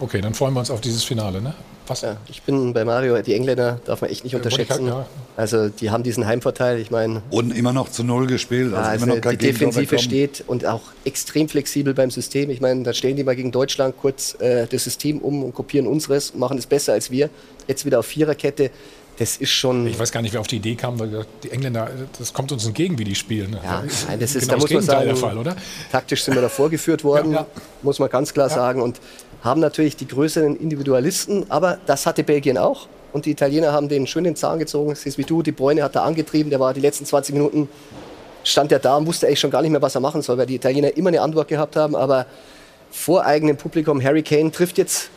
[0.01, 1.55] Okay, dann freuen wir uns auf dieses Finale, ne?
[1.87, 2.01] Was?
[2.01, 4.87] Ja, ich bin bei Mario, die Engländer darf man echt nicht Ja, unterschätzen.
[4.87, 5.07] ja.
[5.37, 6.79] Also die haben diesen Heimvorteil.
[6.79, 8.73] Ich meine, Und immer noch zu Null gespielt.
[8.73, 9.99] Also, Ja, also immer noch kein die Defensive bekommen.
[9.99, 12.49] steht und auch extrem flexibel beim System.
[12.49, 15.87] Ich meine, da stellen die mal gegen Deutschland kurz äh, das System um und kopieren
[15.87, 17.29] unseres, machen es besser als wir.
[17.69, 18.71] Jetzt wieder auf Viererkette.
[19.17, 19.87] Das ist schon.
[19.87, 21.89] Ich weiß gar nicht, wer auf die Idee kam, weil die Engländer,
[22.19, 23.53] das kommt uns entgegen, wie die spielen.
[23.53, 23.61] Ne?
[23.63, 25.57] Ja, ist nein, das ist, genau da muss man Gegenteil sagen, der Fall, oder?
[25.93, 27.39] taktisch sind wir da vorgeführt worden,
[27.83, 28.83] muss man ganz klar sagen.
[28.83, 28.99] Und
[29.45, 32.89] haben natürlich die größeren Individualisten, aber das hatte Belgien auch.
[33.13, 34.95] Und die Italiener haben den schön den Zahn gezogen.
[34.97, 37.69] Wie du, die Bräune hat da angetrieben, der war die letzten 20 Minuten,
[38.43, 40.47] stand er da und wusste eigentlich schon gar nicht mehr, was er machen soll, weil
[40.47, 41.95] die Italiener immer eine Antwort gehabt haben.
[41.95, 42.27] Aber
[42.91, 45.11] vor eigenem Publikum, Harry Kane trifft jetzt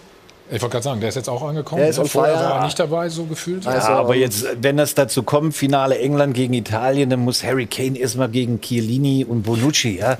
[0.52, 1.82] Ich wollte gerade sagen, der ist jetzt auch angekommen.
[1.82, 2.45] Der ist on Vorher fire.
[2.49, 3.64] war er nicht dabei, so gefühlt.
[3.64, 7.98] ja, aber jetzt, wenn das dazu kommt, Finale England gegen Italien, dann muss Harry Kane
[7.98, 10.18] erstmal gegen Chiellini und Bonucci, ja.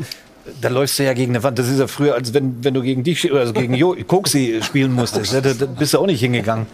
[0.62, 1.60] Da läufst du ja gegen eine Wand.
[1.60, 4.94] Das ist ja früher, als wenn, wenn du gegen dich, also gegen jo Koksi spielen
[4.94, 5.34] musstest.
[5.34, 6.66] Ja, da, da bist du auch nicht hingegangen.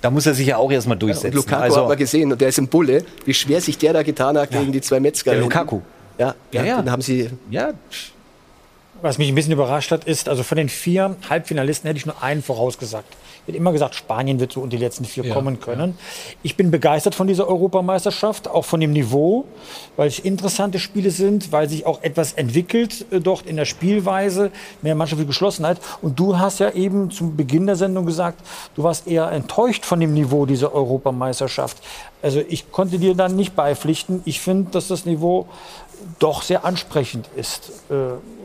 [0.00, 1.38] Da muss er sich ja auch erstmal durchsetzen.
[1.38, 3.92] Und Lukaku also, hat man gesehen, und der ist im Bulle, wie schwer sich der
[3.92, 5.32] da getan hat gegen die zwei Metzger.
[5.32, 5.80] Der Lukaku.
[6.18, 6.76] Ja, Ja, ja.
[6.76, 7.28] dann haben sie.
[7.50, 7.72] Ja.
[9.02, 12.22] Was mich ein bisschen überrascht hat, ist, also von den vier Halbfinalisten hätte ich nur
[12.22, 13.16] einen vorausgesagt.
[13.42, 15.96] Ich hätte immer gesagt, Spanien wird so unter die letzten vier Ja, kommen können.
[16.42, 19.46] Ich bin begeistert von dieser Europameisterschaft, auch von dem Niveau,
[19.96, 24.50] weil es interessante Spiele sind, weil sich auch etwas entwickelt äh, dort in der Spielweise,
[24.82, 25.78] mehr mannschaftliche Geschlossenheit.
[26.02, 28.44] Und du hast ja eben zum Beginn der Sendung gesagt,
[28.76, 31.78] du warst eher enttäuscht von dem Niveau dieser Europameisterschaft.
[32.20, 34.20] Also ich konnte dir dann nicht beipflichten.
[34.26, 35.46] Ich finde, dass das Niveau
[36.18, 37.70] doch sehr ansprechend ist.
[37.90, 37.94] Äh,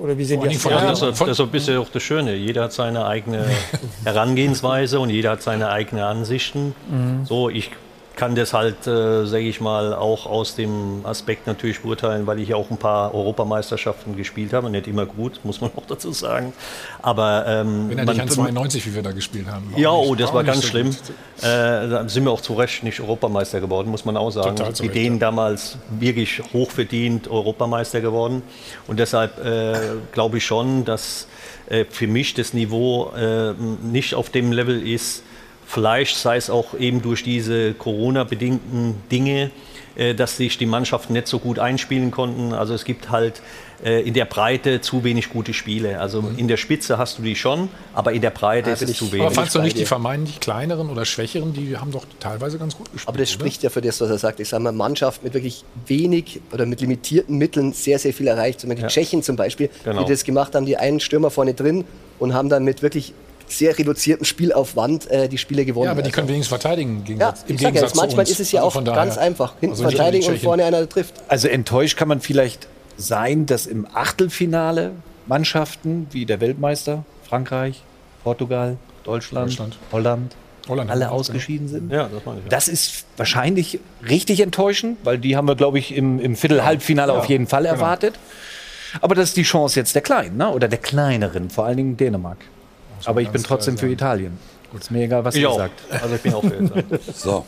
[0.02, 0.64] Oder wie sehen die das?
[0.64, 2.36] Ja, das, ist, das ist ein bisschen auch das Schöne.
[2.36, 3.46] Jeder hat seine eigene
[4.04, 6.76] Herangehensweise und jeder hat seine eigenen Ansichten.
[6.90, 7.26] Mhm.
[7.26, 7.72] So, ich
[8.16, 12.50] kann das halt, äh, sage ich mal, auch aus dem Aspekt natürlich beurteilen, weil ich
[12.50, 14.70] ja auch ein paar Europameisterschaften gespielt habe.
[14.70, 16.54] Nicht immer gut, muss man auch dazu sagen.
[17.02, 19.74] Aber ähm, Wenn er dich an 92, wie wir da gespielt haben.
[19.76, 20.90] ja, oh, das war ganz so schlimm.
[20.90, 24.56] Äh, da sind wir auch zu Recht nicht Europameister geworden, muss man auch sagen.
[24.56, 28.42] Total Die Dänen damals wirklich hochverdient Europameister geworden.
[28.88, 29.78] Und deshalb äh,
[30.12, 31.28] glaube ich schon, dass
[31.68, 35.24] äh, für mich das Niveau äh, nicht auf dem Level ist,
[35.66, 39.52] vielleicht sei es auch eben durch diese Corona-bedingten Dinge,
[39.96, 42.54] äh, dass sich die Mannschaften nicht so gut einspielen konnten.
[42.54, 43.42] Also es gibt halt
[43.84, 46.00] äh, in der Breite zu wenig gute Spiele.
[46.00, 49.12] Also in der Spitze hast du die schon, aber in der Breite ist es zu
[49.12, 49.26] wenig.
[49.26, 52.92] Aber fandst du nicht die vermeintlich kleineren oder schwächeren, die haben doch teilweise ganz gut
[52.92, 53.08] gespielt?
[53.08, 54.40] Aber das spricht ja für das, was er sagt.
[54.42, 58.60] Ich sage mal, Mannschaft mit wirklich wenig oder mit limitierten Mitteln sehr, sehr viel erreicht.
[58.60, 58.88] Zum Beispiel Ja.
[58.90, 60.04] die Tschechen zum Beispiel, Genau.
[60.04, 61.86] die das gemacht haben, die einen Stürmer vorne drin
[62.20, 63.14] und haben dann mit wirklich
[63.48, 65.86] sehr reduziertem Spielaufwand äh, die Spiele gewonnen.
[65.86, 66.92] Ja, aber die Also- können wenigstens verteidigen.
[66.92, 68.40] Im Ja, Gegensatz, im ja, Gegensatz jetzt, manchmal zu uns.
[68.40, 69.54] ist es ja Also auch ganz daher- einfach.
[69.60, 71.14] Hinten also verteidigen und vorne einer trifft.
[71.28, 72.68] Also enttäuscht kann man vielleicht
[72.98, 74.92] sein, dass im Achtelfinale
[75.28, 77.82] Mannschaften wie der Weltmeister, Frankreich,
[78.24, 79.78] Portugal, Deutschland, Deutschland.
[79.92, 80.36] Holland,
[80.68, 81.92] Holland alle ausgeschieden sind.
[81.92, 82.50] Ja, das meine ich.
[82.50, 87.20] Das ist wahrscheinlich richtig enttäuschend, weil die haben wir, glaube ich, im, im Viertel-Halbfinale Ja,
[87.20, 87.76] auf jeden Fall genau.
[87.76, 88.16] erwartet.
[89.02, 90.50] Aber das ist die Chance jetzt der Kleinen, ne?
[90.52, 92.38] oder der Kleineren, vor allen Dingen Dänemark.
[93.06, 93.88] Aber ich bin trotzdem für.
[93.88, 94.38] Italien.
[94.78, 95.80] Ist mir egal, was ihr sagt.
[95.90, 96.86] Also ich bin auch für England.
[97.16, 97.46] So.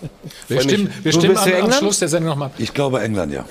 [0.48, 1.76] Wir stimmen, wir Du stimmen bist am, für am England?
[1.76, 2.52] Schluss der Sendung nochmal.
[2.58, 3.44] Ich glaube England, ja.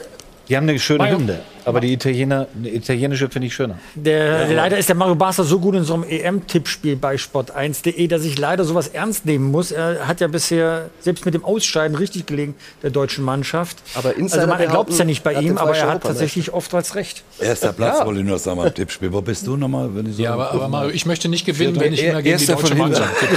[0.49, 1.11] Die haben eine schöne.
[1.11, 3.79] Hymne, aber die Italiener, die italienische finde ich schöner.
[3.95, 8.25] Der, leider ist der Mario Basler so gut in so einem EM-Tippspiel bei sport1.de, dass
[8.25, 9.73] ich leider sowas ernst nehmen muss.
[9.73, 13.79] Er hat ja bisher selbst mit dem Ausscheiden richtig gelegen, der deutschen Mannschaft.
[13.95, 16.53] Aber Insider also man glaubt es ja nicht bei ihm, er aber er hat tatsächlich
[16.53, 17.25] oftmals recht.
[17.41, 18.07] Erster Platz Ja.
[18.07, 19.13] wollte ich nur sagen beim Tippspiel.
[19.13, 19.91] Wo bist du nochmal?
[19.95, 22.13] Wenn ich so Ja, aber, aber Mario, ich möchte nicht gewinnen, Ja, wenn ich er-
[22.13, 22.75] immer gegen die deutsche.
[22.77, 23.37] Mannschaft tippe.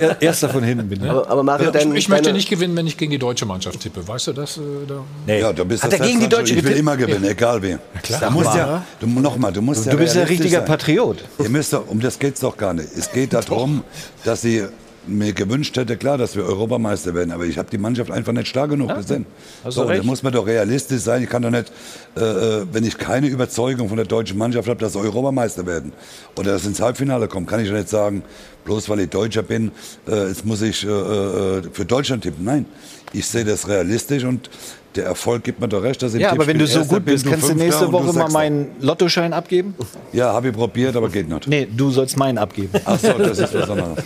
[0.00, 1.10] Er- Erster von hinten bin ich.
[1.10, 3.80] Aber, aber Mario, dein, Ich möchte deine- nicht gewinnen, wenn ich gegen die deutsche Mannschaft
[3.80, 4.06] tippe.
[4.06, 4.56] Weißt du das?
[4.56, 5.32] Äh, da?
[5.34, 7.62] Ja, du bist Hat das er gegen die Deutsche Ich will immer gewinnen, egal
[8.02, 8.20] klar.
[8.20, 10.68] Du musst ja, du, noch mal, du musst Du ja bist ein realistisch richtiger sein.
[10.68, 11.24] Patriot.
[11.38, 12.88] Ihr müsst doch, um das geht's doch gar nicht.
[12.96, 13.82] Es geht darum,
[14.24, 14.64] dass sie
[15.08, 18.48] mir gewünscht hätte, klar, dass wir Europameister werden, aber ich habe die Mannschaft einfach nicht
[18.48, 19.26] stark genug gesehen.
[19.64, 21.22] hast So, du da muss man doch realistisch sein.
[21.22, 21.72] Ich kann doch nicht,
[22.16, 25.92] äh, äh, wenn ich keine Überzeugung von der deutschen Mannschaft habe, dass sie Europameister werden
[26.38, 28.22] oder dass ins Halbfinale kommen, kann ich doch nicht sagen,
[28.64, 29.70] bloß weil ich Deutscher bin,
[30.08, 32.44] äh, jetzt muss ich äh, äh, für Deutschland tippen.
[32.44, 32.66] Nein,
[33.12, 34.50] ich sehe das realistisch und
[34.96, 37.24] der Erfolg gibt mir doch recht, dass ich Ja, aber wenn du so gut bist,
[37.24, 39.74] bin, kannst du nächste und Woche mal meinen Lottoschein abgeben?
[40.12, 41.46] Ja, habe ich probiert, aber geht nicht.
[41.46, 42.70] Nee, du sollst meinen abgeben.
[42.84, 43.98] Ach so, das ist was anderes.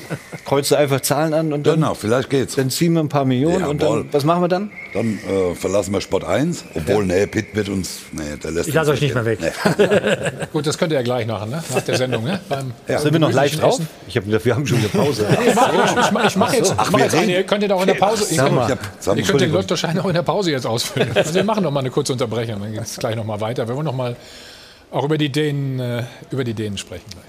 [0.44, 2.56] Kreuzt du einfach Zahlen an und dann, Genau, vielleicht geht's.
[2.56, 3.98] dann ziehen wir ein paar Millionen und Jawohl.
[4.04, 4.70] dann, was machen wir dann?
[4.94, 8.74] Dann äh, verlassen wir Sport 1, obwohl, nee, Pitt wird uns, nee, der lässt Ich
[8.74, 9.38] lasse euch nicht mehr weg.
[9.40, 9.86] Nee.
[10.52, 11.62] Gut, das könnt ihr ja gleich machen, ne?
[11.72, 12.24] nach der Sendung.
[12.24, 12.40] Ne?
[12.48, 13.74] Beim Sind wir noch live drauf?
[13.74, 13.88] Essen.
[14.08, 15.26] Ich hab wir haben schon eine Pause.
[15.46, 17.22] Ich mache ich mach, jetzt, ich mach jetzt eine.
[17.22, 17.30] reden?
[17.30, 18.24] Ihr könnt ihr auch in der Pause.
[18.34, 19.52] Ihr könnt, ihr den.
[19.52, 21.12] Lottoschein auch in der Pause jetzt ausfüllen.
[21.16, 23.68] Also wir machen noch mal eine kurze Unterbrechung, dann geht es gleich noch mal weiter.
[23.68, 24.16] Wir wollen noch mal
[24.90, 27.24] auch über die Dänen, äh, über die Dänen sprechen gleich.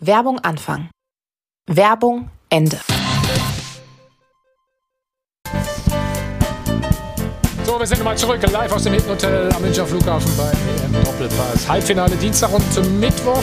[0.00, 0.88] Werbung Anfang.
[1.66, 2.78] Werbung Ende.
[7.78, 11.04] So, wir sind nochmal zurück, live aus dem Hilton Hotel am Münchner Flughafen bei EM
[11.04, 11.68] Doppelpass.
[11.68, 13.40] Halbfinale Dienstag und zum Mittwoch.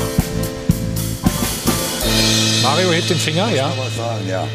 [2.62, 3.72] Mario hebt den Finger, ja.
[3.96, 4.46] Sagen, ja.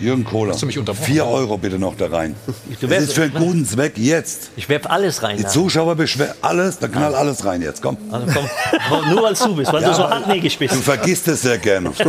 [0.00, 1.06] Jürgen Kohler, Hast du mich unterbrochen?
[1.06, 2.34] 4 Euro bitte noch da rein.
[2.80, 4.50] Das ist für einen guten Zweck jetzt.
[4.56, 5.36] Ich werf alles rein.
[5.36, 5.46] Die.
[5.46, 7.96] Zuschauer beschweren alles, dann knall alles rein jetzt, komm.
[8.10, 10.74] Also komm, nur weil du bist, weil du so hartnäckig bist.
[10.74, 11.92] Du vergisst es sehr gerne.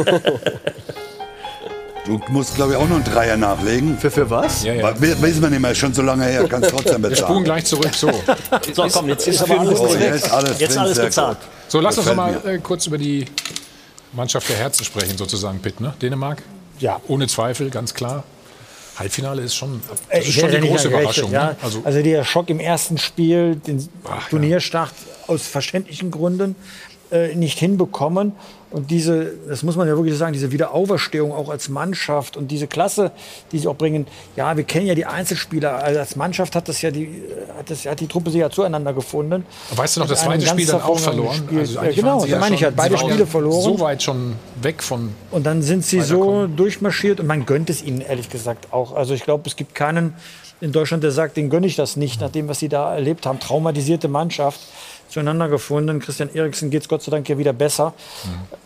[2.06, 3.98] Du musst, glaube ich, auch noch einen Dreier nachlegen.
[3.98, 4.64] Für, für was?
[4.64, 4.94] Ja, ja.
[5.02, 7.44] Wissen wir nicht mehr, schon so lange her, kannst trotzdem Wir spulen bezahlen.
[7.44, 7.94] gleich zurück.
[7.96, 8.12] So,
[8.74, 10.02] So, komm, jetzt ist aber alles Oh, Zweck.
[10.02, 11.40] jetzt alles, Jetzt drin, alles sehr bezahlt.
[11.40, 11.48] gut.
[11.68, 13.26] so lass uns noch mal äh, kurz über die
[14.14, 15.82] Mannschaft der Herzen sprechen, sozusagen, Pitt.
[15.82, 15.94] Ne?
[16.00, 16.44] Dänemark?
[16.80, 17.02] Ja.
[17.08, 18.24] Ohne Zweifel, ganz klar.
[19.00, 21.32] Halbfinale ist schon, Äh, das ist ich schon hätte die nicht große gerechnet, Überraschung.
[21.32, 21.46] ja.
[21.48, 21.56] Ne?
[21.64, 24.94] Also, Also, der Schock im ersten Spiel, den Ach, Turnierstart
[25.28, 26.56] aus verständlichen Gründen
[27.12, 28.34] äh, nicht hinbekommen.
[28.76, 32.68] Und diese, das muss man ja wirklich sagen, diese Wiederauferstehung auch als Mannschaft und diese
[32.68, 33.14] Klasse,
[33.54, 34.06] die sie auch bringen.
[34.36, 35.82] Ja, wir kennen ja die Einzelspieler.
[35.82, 37.24] Also als Mannschaft hat das ja die,
[37.58, 39.46] hat, das, hat die Truppe sich ja zueinander gefunden.
[39.74, 41.48] weißt du noch, das zweite Spiel dann auch verloren?
[41.58, 43.64] Also ja, genau, waren sie da meine ich halt, beide Spiele ja verloren.
[43.64, 47.82] So weit schon weg von Und dann sind sie so durchmarschiert und man gönnt es
[47.82, 48.94] ihnen ehrlich gesagt auch.
[48.94, 50.16] Also ich glaube, es gibt keinen
[50.62, 53.26] in Deutschland, der sagt, den gönne ich das nicht, nach dem, was sie da erlebt
[53.26, 53.40] haben.
[53.40, 54.60] Traumatisierte Mannschaft
[55.10, 56.00] zueinander gefunden.
[56.00, 57.94] Christian Eriksen geht es Gott sei Dank ja wieder besser.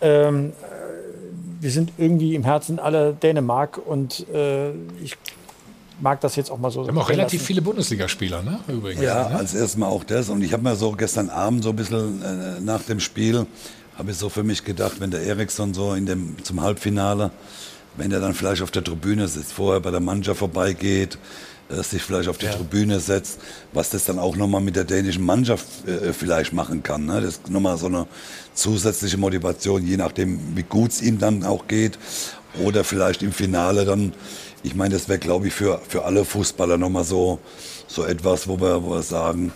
[0.01, 4.71] Ähm, äh, wir sind irgendwie im Herzen alle Dänemark und äh,
[5.03, 5.17] ich
[6.01, 6.83] mag das jetzt auch mal so.
[6.83, 7.47] Wir haben auch relativ lassen.
[7.47, 8.59] viele Bundesligaspieler, ne?
[8.67, 9.01] Übrigens.
[9.01, 9.35] Ja, ne?
[9.35, 10.29] als erstes Mal auch das.
[10.29, 13.45] Und ich habe mir so gestern Abend so ein bisschen äh, nach dem Spiel,
[13.97, 17.31] habe ich so für mich gedacht, wenn der Eriksson so in dem, zum Halbfinale,
[17.97, 21.17] wenn er dann vielleicht auf der Tribüne sitzt, vorher bei der Mannschaft vorbeigeht,
[21.69, 23.39] sich vielleicht auf die Tribüne setzt,
[23.73, 27.05] was das dann auch nochmal mit der dänischen Mannschaft äh, vielleicht machen kann.
[27.05, 27.21] Ne?
[27.21, 28.07] Das ist nochmal so eine
[28.53, 31.99] zusätzliche Motivation, je nachdem, wie gut es ihm dann auch geht.
[32.63, 34.13] Oder vielleicht im Finale dann,
[34.63, 37.39] ich meine, das wäre, glaube ich, für, für alle Fußballer nochmal so,
[37.87, 39.51] so etwas, wo wir, wo wir sagen,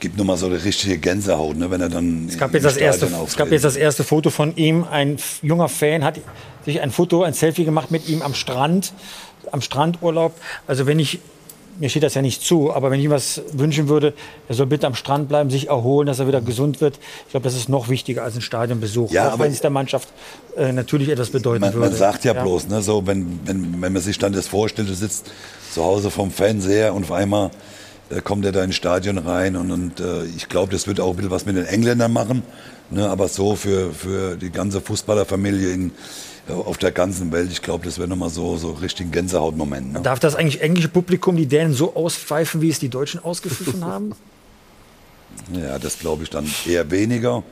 [0.00, 3.08] gibt nochmal so eine richtige Gänsehaut, ne, wenn er dann Es gab, jetzt das erste,
[3.26, 4.84] es gab jetzt das erste Foto von ihm.
[4.84, 6.20] Ein junger Fan hat
[6.64, 8.92] sich ein Foto, ein Selfie gemacht mit ihm am Strand,
[9.52, 10.34] am Strandurlaub.
[10.66, 11.20] Also wenn ich,
[11.78, 14.12] mir steht das ja nicht zu, aber wenn ich ihm was wünschen würde,
[14.48, 16.98] er soll bitte am Strand bleiben, sich erholen, dass er wieder gesund wird.
[17.26, 20.08] Ich glaube, das ist noch wichtiger als ein Stadionbesuch, Ja, auch wenn es der Mannschaft
[20.56, 21.88] äh, natürlich etwas bedeuten man, würde.
[21.88, 24.94] man sagt ja, bloß, ne, so, wenn, wenn, wenn man sich dann das vorstellt, du
[24.94, 25.30] sitzt
[25.72, 27.50] zu Hause vom Fernseher und auf einmal
[28.10, 31.10] äh, kommt er da ins Stadion rein und, und äh, ich glaube, das wird auch
[31.10, 32.42] ein bisschen was mit den Engländern machen,
[32.90, 35.92] ne, aber so für, für die ganze Fußballerfamilie in,
[36.48, 39.92] auf der ganzen Welt, ich glaube, das wäre nochmal so, so richtig ein Gänsehautmoment.
[39.94, 40.00] Ne?
[40.02, 44.12] Darf das eigentlich englische Publikum die Dänen so auspfeifen, wie es die Deutschen ausgepfiffen haben?
[45.52, 47.42] Ja, das glaube ich dann eher weniger.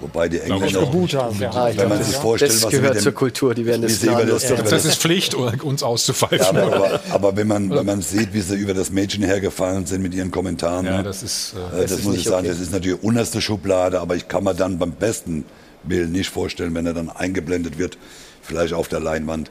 [0.00, 0.92] Wobei die Engländer, auch.
[0.94, 1.76] Haben, ja.
[1.76, 3.94] Wenn man sich das- vorstellt, das was sie gehört dem- zur Kultur, die werden das
[3.98, 4.12] das, Ja.
[4.54, 6.38] über Das ist Pflicht, uns auszupfeifen.
[6.56, 9.86] Ja, aber, aber, aber wenn, man, wenn man sieht, wie sie über das Mädchen hergefallen
[9.86, 12.22] sind mit ihren Kommentaren, Ja, ne, das ist, äh, äh, das das, ist muss ich
[12.24, 12.48] sagen, okay.
[12.48, 15.44] das ist natürlich unterste Schublade, aber ich kann mir dann beim besten
[15.84, 17.98] Willen nicht vorstellen, wenn er dann eingeblendet wird,
[18.42, 19.50] vielleicht auf der Leinwand,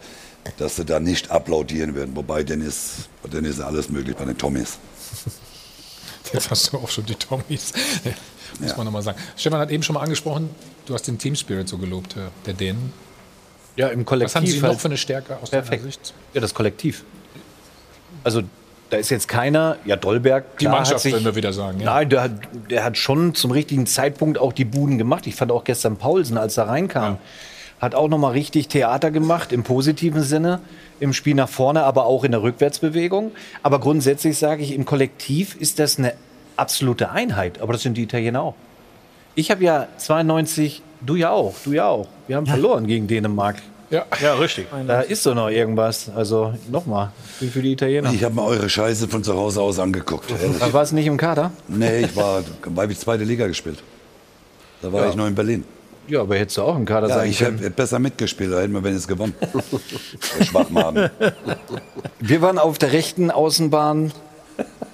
[0.58, 2.16] dass sie da nicht applaudieren werden.
[2.16, 4.78] Wobei, dann ist, dann ist alles möglich bei den Tommys.
[6.34, 7.74] Jetzt hast du auch schon die Tommys.
[8.60, 9.18] Muss man nochmal sagen.
[9.36, 10.50] Stefan hat eben schon mal angesprochen,
[10.86, 12.92] du hast den Team Spirit so gelobt, der Dänen.
[13.78, 14.34] Ja, im Kollektiv.
[14.34, 14.82] Was haben Sie noch halt.
[14.82, 15.84] für eine Stärke aus Perfekt.
[15.84, 16.14] deiner Sicht?
[16.34, 17.06] Ja, das Kollektiv.
[18.24, 18.42] Also
[18.90, 20.58] da ist jetzt keiner, ja Dolberg.
[20.58, 21.80] Die klar, Mannschaft, hat sich, wenn wir wieder sagen.
[21.80, 21.96] Ja.
[21.96, 22.32] Nein, der hat,
[22.70, 25.28] der hat schon zum richtigen Zeitpunkt auch die Buden gemacht.
[25.28, 27.18] Ich fand auch gestern Paulsen, als er reinkam,
[27.80, 30.62] hat auch noch mal richtig Theater gemacht im positiven Sinne,
[31.00, 33.32] im Spiel nach vorne, aber auch in der Rückwärtsbewegung.
[33.62, 36.14] Aber grundsätzlich sage ich, im Kollektiv ist das eine
[36.56, 37.62] absolute Einheit.
[37.62, 38.56] Aber das sind die Italiener auch.
[39.36, 42.08] Ich habe ja 92, du ja auch, du ja auch.
[42.28, 43.58] Wir haben verloren gegen Dänemark.
[43.90, 44.68] Ja, ja richtig.
[44.86, 46.10] Da ist so noch irgendwas.
[46.16, 48.12] Also nochmal, wie für die Italiener.
[48.12, 50.26] Ich habe mir eure Scheiße von zu Hause aus angeguckt.
[50.74, 51.52] warst du nicht im Kader?
[51.68, 53.80] Nee, ich war, weil ich zweite Liga gespielt.
[54.82, 55.10] Da war Ja.
[55.10, 55.64] ich noch in Berlin.
[56.10, 57.58] Ja, aber hättest du auch im Kader Ja, sein ich können.
[57.60, 59.34] hätte besser mitgespielt, da hätten wir wenigstens gewonnen.
[60.40, 61.10] Der Schwachmaden.
[62.20, 64.12] Wir waren auf der rechten Außenbahn.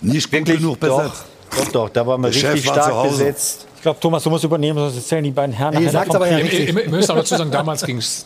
[0.02, 1.26] Nicht gut genug besetzt.
[1.52, 3.10] Doch, doch, doch, da waren wir Der Chef richtig war zu stark Hause.
[3.26, 3.68] besetzt.
[3.76, 6.32] Ich glaube, Thomas, du musst übernehmen, sonst erzählen die beiden Herren Nee, sagt's vom aber
[6.32, 6.70] ja richtig.
[6.74, 8.26] Ihr, ihr müsst auch dazu sagen, damals ging es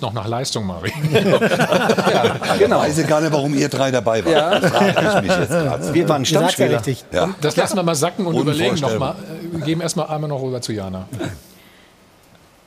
[0.00, 0.92] noch nach Leistung, Mari.
[2.58, 2.84] Genau.
[2.84, 4.34] Ich weiß gar nicht, warum ihr drei dabei wart.
[4.34, 4.58] Ja.
[4.58, 5.94] Das frage ich mich jetzt gerade.
[5.94, 6.76] Wir waren ja Stammspieler.
[6.76, 7.04] richtig.
[7.12, 7.30] Ja.
[7.40, 9.14] Das lassen wir mal sacken und überlegen nochmal.
[9.52, 11.06] Wir geben erstmal einmal noch rüber zu Jana.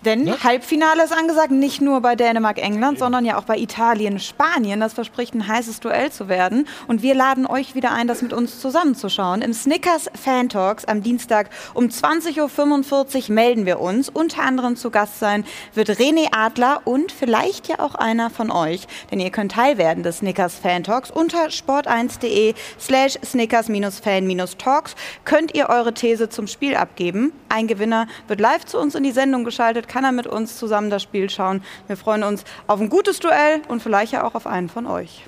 [0.06, 4.80] Denn Halbfinale ist angesagt, nicht nur bei Dänemark-England, sondern ja auch bei Italien-Spanien.
[4.80, 6.68] Das verspricht ein heißes Duell zu werden.
[6.88, 9.42] Und wir laden euch wieder ein, das mit uns zusammenzuschauen.
[9.42, 14.10] Im Snickers Fan Talks am Dienstag um 20.45 Uhr melden wir uns.
[14.10, 15.46] Unter anderem zu Gast sein
[15.76, 18.88] wird René Adler und vielleicht ja auch einer von euch.
[19.12, 24.96] Denn ihr könnt Teil werden des Snickers Fan Talks unter sport1.de slash snickers-fan-talks
[25.26, 27.34] könnt ihr eure These zum Spiel abgeben.
[27.50, 30.90] Ein Gewinner wird live zu uns in die Sendung geschaltet, kann er mit uns zusammen
[30.90, 31.62] das Spiel schauen.
[31.88, 35.26] Wir freuen uns auf ein gutes Duell und vielleicht ja auch auf einen von euch.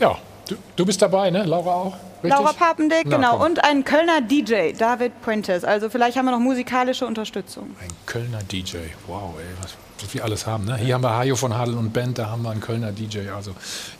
[0.00, 0.18] Ja,
[0.48, 1.44] du, du bist dabei, ne?
[1.44, 1.96] Laura auch?
[2.22, 2.38] Richtig?
[2.38, 3.38] Laura Papendick, Na, genau.
[3.38, 3.42] komm.
[3.42, 5.64] Und ein Kölner DJ, David Puentes.
[5.64, 7.76] Also vielleicht haben wir noch musikalische Unterstützung.
[7.80, 8.78] Ein Kölner DJ.
[9.06, 10.64] Wow, ey, was, wir alles haben.
[10.64, 10.76] Ne?
[10.76, 13.30] Hier haben wir Hajo von Hadel und Band, da haben wir einen Kölner DJ.
[13.30, 13.52] Also,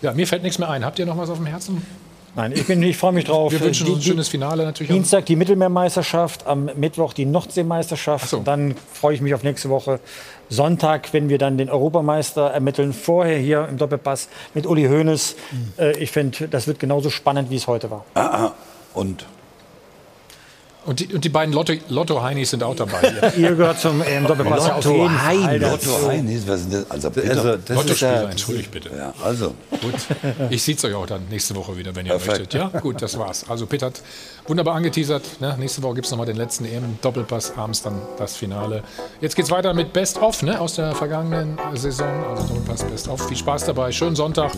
[0.02, 0.84] ja, mir fällt nichts mehr ein.
[0.84, 1.86] Habt ihr noch was auf dem Herzen?
[2.36, 3.50] Nein, ich, bin- ich freue mich drauf.
[3.52, 4.92] Wir wünschen Die- uns ein schönes Finale natürlich.
[4.92, 8.32] Dienstag die Mittelmeermeisterschaft, am Mittwoch die Nordseemeisterschaft.
[8.34, 9.98] Und dann freue ich mich auf nächste Woche
[10.48, 12.92] Sonntag, wenn wir dann den Europameister ermitteln.
[12.92, 15.36] Vorher hier im Doppelpass mit Uli Hoeneß.
[15.78, 18.04] Äh, ich finde, das wird genauso spannend, wie es heute war.
[18.14, 18.52] Ah, ah.
[18.94, 19.26] Und
[20.86, 23.00] Und die, und die beiden Lotto- Lotto-Heinis sind auch dabei.
[23.36, 23.50] Hier.
[23.50, 25.68] Ihr gehört zum ähm, Doppelpass ja auf Lotto jeden Fall Heinis.
[25.68, 25.90] dazu.
[25.90, 26.90] Lotto Heinis, was ist das?
[26.90, 27.30] Also, bitte.
[27.30, 28.90] Also, das ist Lottospieler, ja, entschuldigt bitte.
[28.96, 29.54] ja, also.
[29.82, 29.94] Gut.
[30.48, 32.38] Ich sehe es euch auch dann nächste Woche wieder, wenn ihr Perfekt.
[32.54, 32.54] möchtet.
[32.54, 33.44] Ja, gut, das war's.
[33.48, 34.00] Also Pitt hat
[34.46, 35.22] wunderbar angeteasert.
[35.40, 35.54] Ne?
[35.58, 38.82] Nächste Woche gibt es nochmal den letzten EM-Doppelpass, abends dann das Finale.
[39.20, 40.58] Jetzt geht's weiter mit Best of ne?
[40.60, 42.08] aus der vergangenen Saison.
[42.30, 43.28] Also Doppelpass Best of.
[43.28, 43.92] Viel Spaß dabei.
[43.92, 44.52] Schönen Sonntag.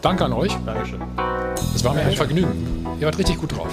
[0.00, 0.52] Danke an euch.
[0.64, 1.00] Dankeschön.
[1.74, 2.86] Es war mir ein Vergnügen.
[3.00, 3.68] Ihr wart richtig gut drauf.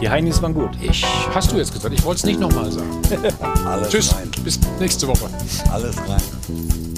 [0.00, 0.70] Die Heinis waren gut.
[0.80, 1.04] Ich,
[1.34, 1.94] hast du jetzt gesagt.
[1.94, 2.90] Ich wollte es nicht nochmal sagen.
[3.66, 4.14] Alles Tschüss.
[4.14, 4.30] rein.
[4.44, 5.28] Bis nächste Woche.
[5.70, 6.91] Alles rein.